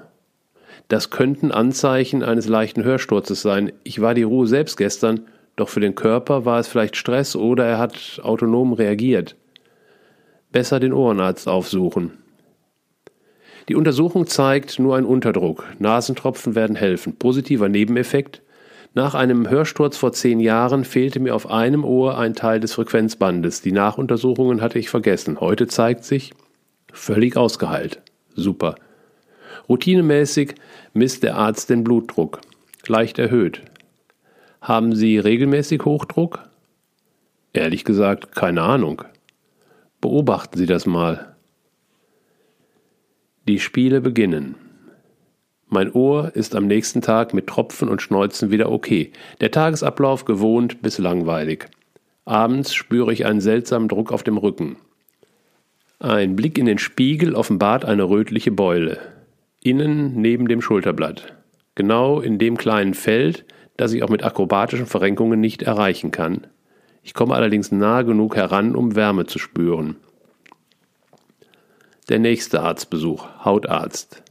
[0.89, 3.73] Das könnten Anzeichen eines leichten Hörsturzes sein.
[3.85, 7.67] Ich war die Ruhe selbst gestern, doch für den Körper war es vielleicht Stress oder
[7.67, 9.37] er hat autonom reagiert.
[10.51, 12.13] Besser den Ohrenarzt aufsuchen.
[13.69, 15.67] Die Untersuchung zeigt nur einen Unterdruck.
[15.79, 17.17] Nasentropfen werden helfen.
[17.17, 18.41] Positiver Nebeneffekt.
[18.95, 23.61] Nach einem Hörsturz vor zehn Jahren fehlte mir auf einem Ohr ein Teil des Frequenzbandes.
[23.61, 25.39] Die Nachuntersuchungen hatte ich vergessen.
[25.39, 26.33] Heute zeigt sich
[26.93, 28.01] völlig ausgeheilt.
[28.35, 28.75] Super.
[29.69, 30.55] Routinemäßig
[30.93, 32.41] misst der Arzt den Blutdruck.
[32.87, 33.63] Leicht erhöht.
[34.61, 36.49] Haben Sie regelmäßig Hochdruck?
[37.53, 39.03] Ehrlich gesagt, keine Ahnung.
[40.01, 41.37] Beobachten Sie das mal.
[43.49, 44.55] Die Spiele beginnen.
[45.69, 49.11] Mein Ohr ist am nächsten Tag mit Tropfen und Schneuzen wieder okay.
[49.41, 51.67] Der Tagesablauf gewohnt bis langweilig.
[52.25, 54.77] Abends spüre ich einen seltsamen Druck auf dem Rücken.
[56.03, 58.99] Ein Blick in den Spiegel offenbart eine rötliche Beule.
[59.63, 61.33] Innen neben dem Schulterblatt.
[61.77, 63.45] Genau in dem kleinen Feld,
[63.77, 66.49] das ich auch mit akrobatischen Verrenkungen nicht erreichen kann.
[67.05, 69.95] Ich komme allerdings nah genug heran, um Wärme zu spüren.
[72.09, 74.25] Der nächste Arztbesuch, Hautarzt.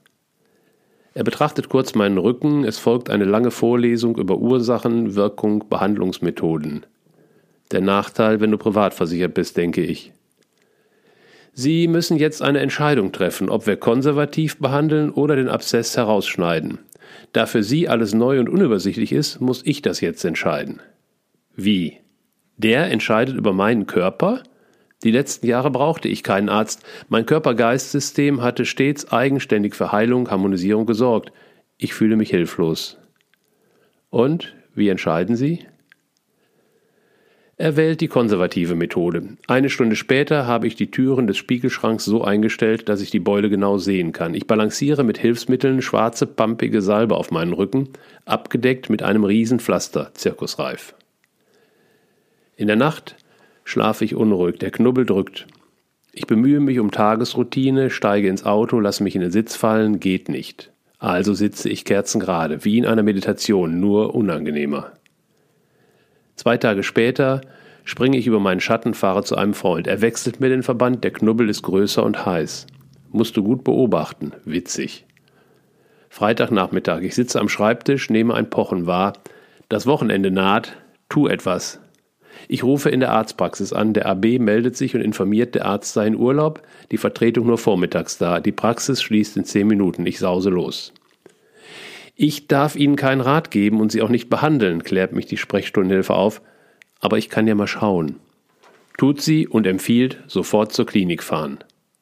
[1.14, 6.86] Er betrachtet kurz meinen Rücken, es folgt eine lange Vorlesung über Ursachen, Wirkung, Behandlungsmethoden.
[7.72, 10.12] Der Nachteil, wenn du privat versichert bist, denke ich.
[11.54, 16.80] Sie müssen jetzt eine Entscheidung treffen, ob wir konservativ behandeln oder den Abszess herausschneiden.
[17.34, 20.82] Da für Sie alles neu und unübersichtlich ist, muss ich das jetzt entscheiden.
[21.56, 21.98] Wie?
[22.58, 24.44] Der entscheidet über meinen Körper?
[25.04, 26.84] Die letzten Jahre brauchte ich keinen Arzt.
[27.10, 31.32] Mein Körper-Geist-System hatte stets eigenständig für Heilung, Harmonisierung gesorgt.
[31.78, 32.98] Ich fühle mich hilflos.
[34.10, 35.66] Und wie entscheiden Sie?
[37.62, 39.38] Er wählt die konservative Methode.
[39.46, 43.52] Eine Stunde später habe ich die Türen des Spiegelschranks so eingestellt, dass ich die Beule
[43.52, 44.34] genau sehen kann.
[44.34, 47.90] Ich balanciere mit Hilfsmitteln schwarze, pampige Salbe auf meinen Rücken,
[48.26, 50.96] abgedeckt mit einem Riesenpflaster, zirkusreif.
[52.58, 53.16] In der Nacht
[53.64, 55.46] schlafe ich unruhig, der Knubbel drückt.
[56.14, 60.30] Ich bemühe mich um Tagesroutine, steige ins Auto, lasse mich in den Sitz fallen, geht
[60.30, 60.72] nicht.
[60.98, 64.94] Also sitze ich kerzengerade, wie in einer Meditation, nur unangenehmer.
[66.42, 67.42] Zwei Tage später
[67.84, 69.86] springe ich über meinen Schatten, fahre zu einem Freund.
[69.86, 72.66] Er wechselt mir den Verband, der Knubbel ist größer und heiß.
[73.12, 75.06] Musst du gut beobachten, witzig.
[76.10, 79.14] Freitagnachmittag, ich sitze am Schreibtisch, nehme ein Pochen wahr.
[79.70, 80.78] Das Wochenende naht,
[81.10, 81.80] tu etwas,
[82.48, 86.08] ich rufe in der Arztpraxis an, der AB meldet sich und informiert, der Arzt sei
[86.08, 88.40] in Urlaub, die Vertretung nur vormittags da.
[88.40, 90.08] Die Praxis schließt in zehn Minuten.
[90.08, 90.92] Ich sause los.
[92.16, 96.14] Ich darf Ihnen keinen Rat geben und Sie auch nicht behandeln, klärt mich die Sprechstundenhilfe
[96.14, 96.42] auf,
[97.00, 98.18] aber ich kann ja mal schauen.
[98.98, 101.60] Tut sie und empfiehlt, sofort zur Klinik fahren.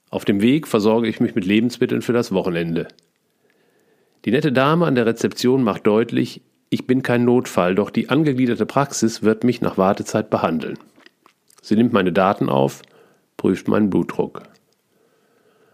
[0.10, 2.88] Auf dem Weg versorge ich mich mit Lebensmitteln für das Wochenende.
[4.26, 8.66] Die nette Dame an der Rezeption macht deutlich, ich bin kein Notfall, doch die angegliederte
[8.66, 10.78] Praxis wird mich nach Wartezeit behandeln.
[11.62, 12.82] Sie nimmt meine Daten auf,
[13.38, 14.44] prüft meinen Blutdruck.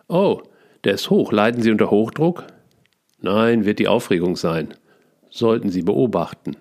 [0.07, 0.41] Oh,
[0.83, 1.31] der ist hoch.
[1.31, 2.45] Leiden Sie unter Hochdruck?
[3.19, 4.73] Nein, wird die Aufregung sein.
[5.29, 6.55] Sollten Sie beobachten.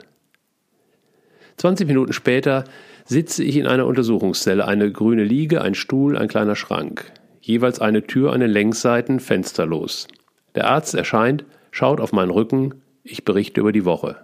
[1.56, 2.64] 20 Minuten später
[3.04, 7.12] sitze ich in einer Untersuchungszelle, eine grüne Liege, ein Stuhl, ein kleiner Schrank.
[7.40, 10.08] Jeweils eine Tür an den Längsseiten, fensterlos.
[10.54, 14.16] Der Arzt erscheint, schaut auf meinen Rücken, ich berichte über die Woche.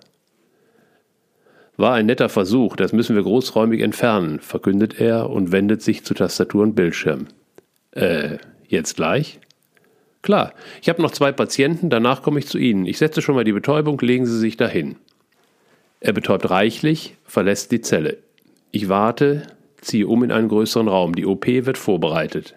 [1.77, 6.15] War ein netter Versuch, das müssen wir großräumig entfernen, verkündet er und wendet sich zu
[6.15, 7.29] Tastatur und Bildschirm.
[7.93, 8.39] Äh,
[8.69, 9.41] jetzt gleich?
[10.23, 10.53] Klar,
[10.83, 12.87] ich habe noch zwei Patienten, danach komme ich zu Ihnen.
[12.87, 14.97] Ich setze schon mal die Betäubung, legen Sie sich dahin.
[16.01, 18.19] Er betäubt reichlich, verlässt die Zelle.
[18.71, 19.47] Ich warte,
[19.81, 21.15] ziehe um in einen größeren Raum.
[21.15, 22.55] Die OP wird vorbereitet.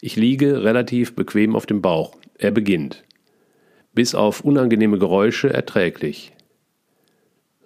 [0.00, 2.16] Ich liege relativ bequem auf dem Bauch.
[2.38, 3.02] Er beginnt
[3.96, 6.32] bis auf unangenehme Geräusche erträglich.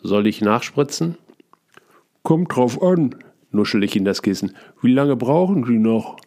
[0.00, 1.18] Soll ich nachspritzen?
[2.22, 3.16] Kommt drauf an,
[3.50, 4.56] nuschel ich in das Kissen.
[4.80, 6.18] Wie lange brauchen Sie noch?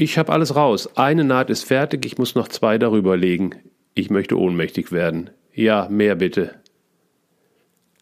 [0.00, 0.96] Ich habe alles raus.
[0.96, 3.56] Eine Naht ist fertig, ich muss noch zwei darüber legen.
[3.94, 5.30] Ich möchte ohnmächtig werden.
[5.52, 6.54] Ja, mehr bitte.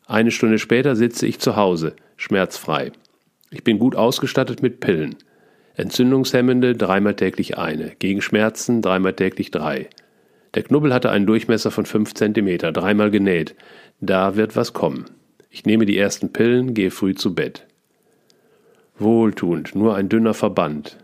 [0.05, 2.93] Eine Stunde später sitze ich zu Hause, schmerzfrei.
[3.51, 5.17] Ich bin gut ausgestattet mit Pillen.
[5.77, 9.89] Entzündungshemmende dreimal täglich eine, gegen Schmerzen dreimal täglich drei.
[10.53, 13.55] Der Knubbel hatte einen Durchmesser von 5 cm, dreimal genäht.
[14.03, 15.07] Da wird was kommen.
[15.49, 17.67] Ich nehme die ersten Pillen, gehe früh zu Bett.
[18.99, 20.99] Wohltuend, nur ein dünner Verband.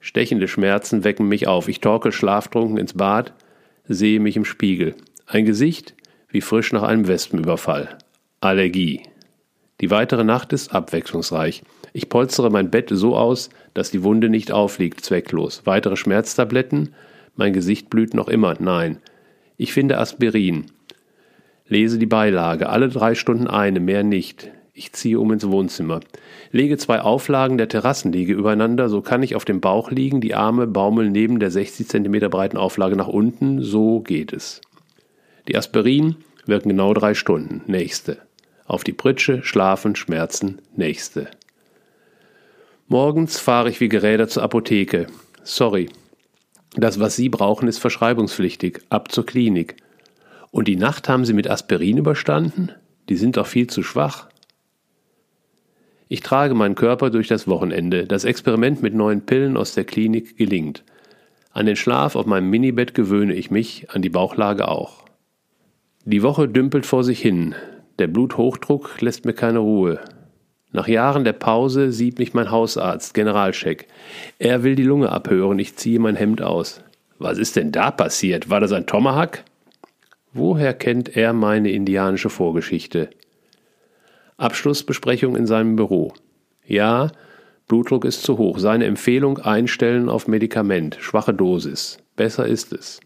[0.00, 1.68] Stechende Schmerzen wecken mich auf.
[1.68, 3.34] Ich torkel schlaftrunken ins Bad,
[3.86, 4.94] sehe mich im Spiegel.
[5.26, 5.94] Ein Gesicht
[6.30, 7.98] wie frisch nach einem Wespenüberfall.
[8.40, 9.02] Allergie.
[9.80, 11.62] Die weitere Nacht ist abwechslungsreich.
[11.92, 15.62] Ich polstere mein Bett so aus, dass die Wunde nicht aufliegt, zwecklos.
[15.64, 16.94] Weitere Schmerztabletten?
[17.36, 18.54] Mein Gesicht blüht noch immer.
[18.58, 18.98] Nein.
[19.56, 20.66] Ich finde Aspirin.
[21.66, 22.68] Lese die Beilage.
[22.68, 24.50] Alle drei Stunden eine, mehr nicht.
[24.80, 26.00] Ich ziehe um ins Wohnzimmer.
[26.52, 30.66] Lege zwei Auflagen der Terrassenliege übereinander, so kann ich auf dem Bauch liegen, die Arme
[30.66, 34.62] baumeln neben der 60 cm breiten Auflage nach unten, so geht es.
[35.48, 36.16] Die Aspirin
[36.46, 37.60] wirken genau drei Stunden.
[37.66, 38.22] Nächste.
[38.64, 41.28] Auf die Pritsche, schlafen, Schmerzen, nächste.
[42.88, 45.08] Morgens fahre ich wie Geräder zur Apotheke.
[45.42, 45.90] Sorry.
[46.74, 48.80] Das, was Sie brauchen, ist verschreibungspflichtig.
[48.88, 49.76] Ab zur Klinik.
[50.50, 52.72] Und die Nacht haben Sie mit Aspirin überstanden?
[53.10, 54.29] Die sind doch viel zu schwach.
[56.12, 58.04] Ich trage meinen Körper durch das Wochenende.
[58.04, 60.82] Das Experiment mit neuen Pillen aus der Klinik gelingt.
[61.52, 65.04] An den Schlaf auf meinem Minibett gewöhne ich mich, an die Bauchlage auch.
[66.04, 67.54] Die Woche dümpelt vor sich hin.
[68.00, 70.00] Der Bluthochdruck lässt mir keine Ruhe.
[70.72, 73.86] Nach Jahren der Pause sieht mich mein Hausarzt, Generalcheck.
[74.40, 76.82] Er will die Lunge abhören, ich ziehe mein Hemd aus.
[77.20, 78.50] Was ist denn da passiert?
[78.50, 79.44] War das ein Tomahawk?
[80.32, 83.10] Woher kennt er meine indianische Vorgeschichte?
[84.40, 86.12] Abschlussbesprechung in seinem Büro.
[86.66, 87.10] Ja,
[87.68, 88.58] Blutdruck ist zu hoch.
[88.58, 91.98] Seine Empfehlung einstellen auf Medikament, schwache Dosis.
[92.16, 93.00] Besser ist es.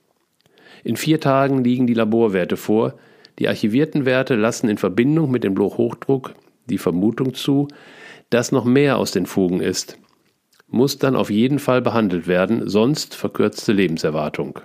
[0.85, 2.95] In vier Tagen liegen die Laborwerte vor.
[3.39, 6.35] Die archivierten Werte lassen in Verbindung mit dem Bluthochdruck
[6.67, 7.69] die Vermutung zu,
[8.31, 9.99] dass noch mehr aus den Fugen ist,
[10.69, 14.61] muss dann auf jeden Fall behandelt werden, sonst verkürzte Lebenserwartung.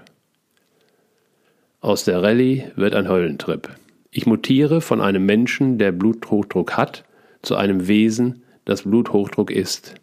[1.82, 3.70] Aus der Rallye wird ein Höllentrip.
[4.12, 7.04] Ich mutiere von einem Menschen, der Bluthochdruck hat,
[7.42, 9.96] zu einem Wesen, das Bluthochdruck ist.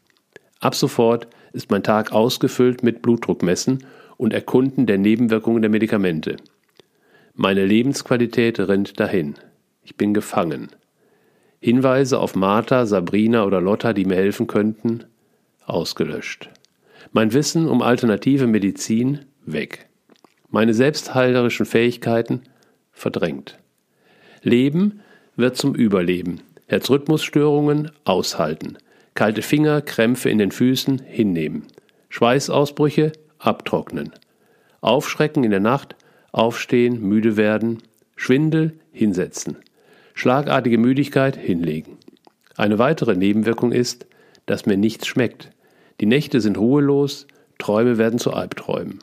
[0.61, 3.85] Ab sofort ist mein Tag ausgefüllt mit Blutdruckmessen
[4.17, 6.37] und Erkunden der Nebenwirkungen der Medikamente.
[7.35, 9.35] Meine Lebensqualität rinnt dahin.
[9.83, 10.69] Ich bin gefangen.
[11.61, 15.05] Hinweise auf Martha, Sabrina oder Lotta, die mir helfen könnten,
[15.65, 16.51] ausgelöscht.
[17.13, 19.89] Mein Wissen um alternative Medizin weg.
[20.51, 22.43] Meine selbstheilerischen Fähigkeiten
[22.93, 23.59] verdrängt.
[24.47, 25.01] Leben
[25.37, 26.41] wird zum Überleben.
[26.67, 28.79] Herzrhythmusstörungen aushalten.
[29.15, 31.67] Kalte Finger, Krämpfe in den Füßen hinnehmen.
[32.09, 34.13] Schweißausbrüche abtrocknen.
[34.81, 35.97] Aufschrecken in der Nacht,
[36.33, 37.83] aufstehen, müde werden.
[38.17, 39.59] Schwindel hinsetzen
[40.17, 41.99] schlagartige Müdigkeit hinlegen.
[42.57, 44.07] Eine weitere Nebenwirkung ist,
[44.47, 45.51] dass mir nichts schmeckt.
[46.01, 47.27] Die Nächte sind ruhelos,
[47.59, 48.99] Träume werden zu Albträumen.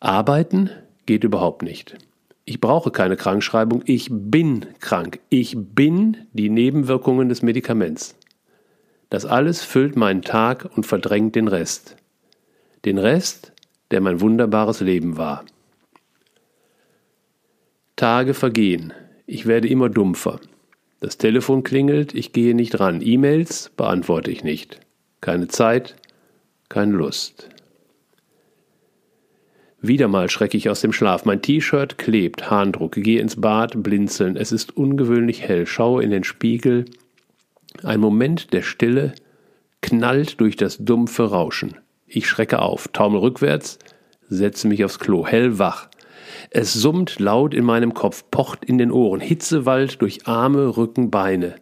[0.00, 0.70] Arbeiten
[1.06, 1.96] geht überhaupt nicht.
[2.44, 5.20] Ich brauche keine Krankschreibung, ich bin krank.
[5.28, 8.16] Ich bin die Nebenwirkungen des Medikaments.
[9.08, 11.96] Das alles füllt meinen Tag und verdrängt den Rest.
[12.84, 13.52] Den Rest,
[13.90, 15.44] der mein wunderbares Leben war.
[17.96, 18.92] Tage vergehen,
[19.26, 20.40] ich werde immer dumpfer.
[21.00, 23.00] Das Telefon klingelt, ich gehe nicht ran.
[23.02, 24.80] E-Mails beantworte ich nicht.
[25.20, 25.96] Keine Zeit,
[26.68, 27.48] keine Lust.
[29.82, 31.24] Wieder mal schrecke ich aus dem Schlaf.
[31.24, 32.92] Mein T-Shirt klebt, Harndruck.
[32.92, 34.36] Gehe ins Bad, blinzeln.
[34.36, 35.66] Es ist ungewöhnlich hell.
[35.66, 36.84] Schaue in den Spiegel.
[37.82, 39.14] Ein Moment der Stille
[39.80, 41.76] knallt durch das dumpfe Rauschen.
[42.06, 43.78] Ich schrecke auf, taumel rückwärts,
[44.28, 45.88] setze mich aufs Klo, hellwach.
[46.50, 51.54] Es summt laut in meinem Kopf, pocht in den Ohren, Hitzewald durch Arme, Rücken, Beine.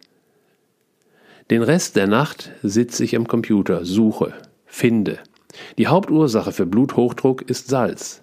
[1.49, 4.33] Den Rest der Nacht sitze ich am Computer, suche,
[4.65, 5.19] finde.
[5.77, 8.21] Die Hauptursache für Bluthochdruck ist Salz.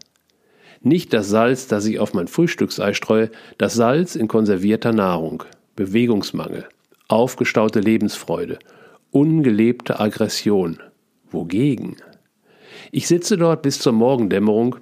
[0.82, 5.42] Nicht das Salz, das ich auf mein Frühstücksei streue, das Salz in konservierter Nahrung,
[5.74, 6.68] Bewegungsmangel,
[7.08, 8.58] aufgestaute Lebensfreude,
[9.10, 10.78] ungelebte Aggression.
[11.30, 11.96] Wogegen?
[12.92, 14.76] Ich sitze dort bis zur Morgendämmerung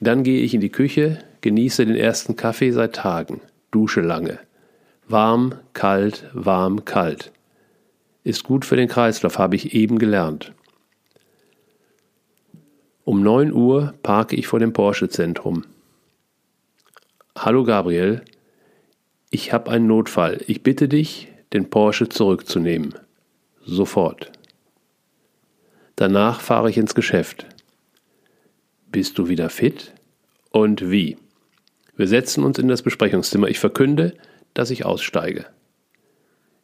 [0.00, 3.40] dann gehe ich in die Küche, genieße den ersten Kaffee seit Tagen,
[3.70, 4.38] dusche lange.
[5.08, 7.32] Warm, kalt, warm, kalt.
[8.24, 10.52] Ist gut für den Kreislauf, habe ich eben gelernt.
[13.06, 15.62] Um 9 Uhr parke ich vor dem Porsche-Zentrum.
[17.38, 18.22] Hallo Gabriel,
[19.30, 20.40] ich habe einen Notfall.
[20.48, 22.96] Ich bitte dich, den Porsche zurückzunehmen.
[23.64, 24.32] Sofort.
[25.94, 27.46] Danach fahre ich ins Geschäft.
[28.90, 29.92] Bist du wieder fit?
[30.50, 31.16] Und wie?
[31.94, 33.46] Wir setzen uns in das Besprechungszimmer.
[33.46, 34.16] Ich verkünde,
[34.52, 35.46] dass ich aussteige.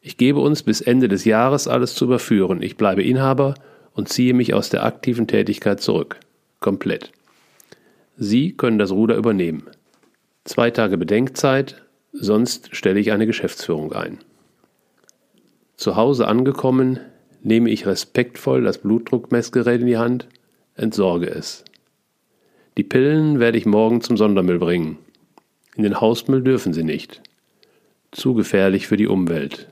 [0.00, 2.62] Ich gebe uns bis Ende des Jahres alles zu überführen.
[2.62, 3.54] Ich bleibe Inhaber
[3.92, 6.18] und ziehe mich aus der aktiven Tätigkeit zurück.
[6.62, 7.12] Komplett.
[8.16, 9.64] Sie können das Ruder übernehmen.
[10.44, 11.82] Zwei Tage Bedenkzeit,
[12.12, 14.18] sonst stelle ich eine Geschäftsführung ein.
[15.76, 17.00] Zu Hause angekommen,
[17.42, 20.28] nehme ich respektvoll das Blutdruckmessgerät in die Hand,
[20.76, 21.64] entsorge es.
[22.76, 24.98] Die Pillen werde ich morgen zum Sondermüll bringen.
[25.74, 27.22] In den Hausmüll dürfen sie nicht.
[28.12, 29.68] Zu gefährlich für die Umwelt.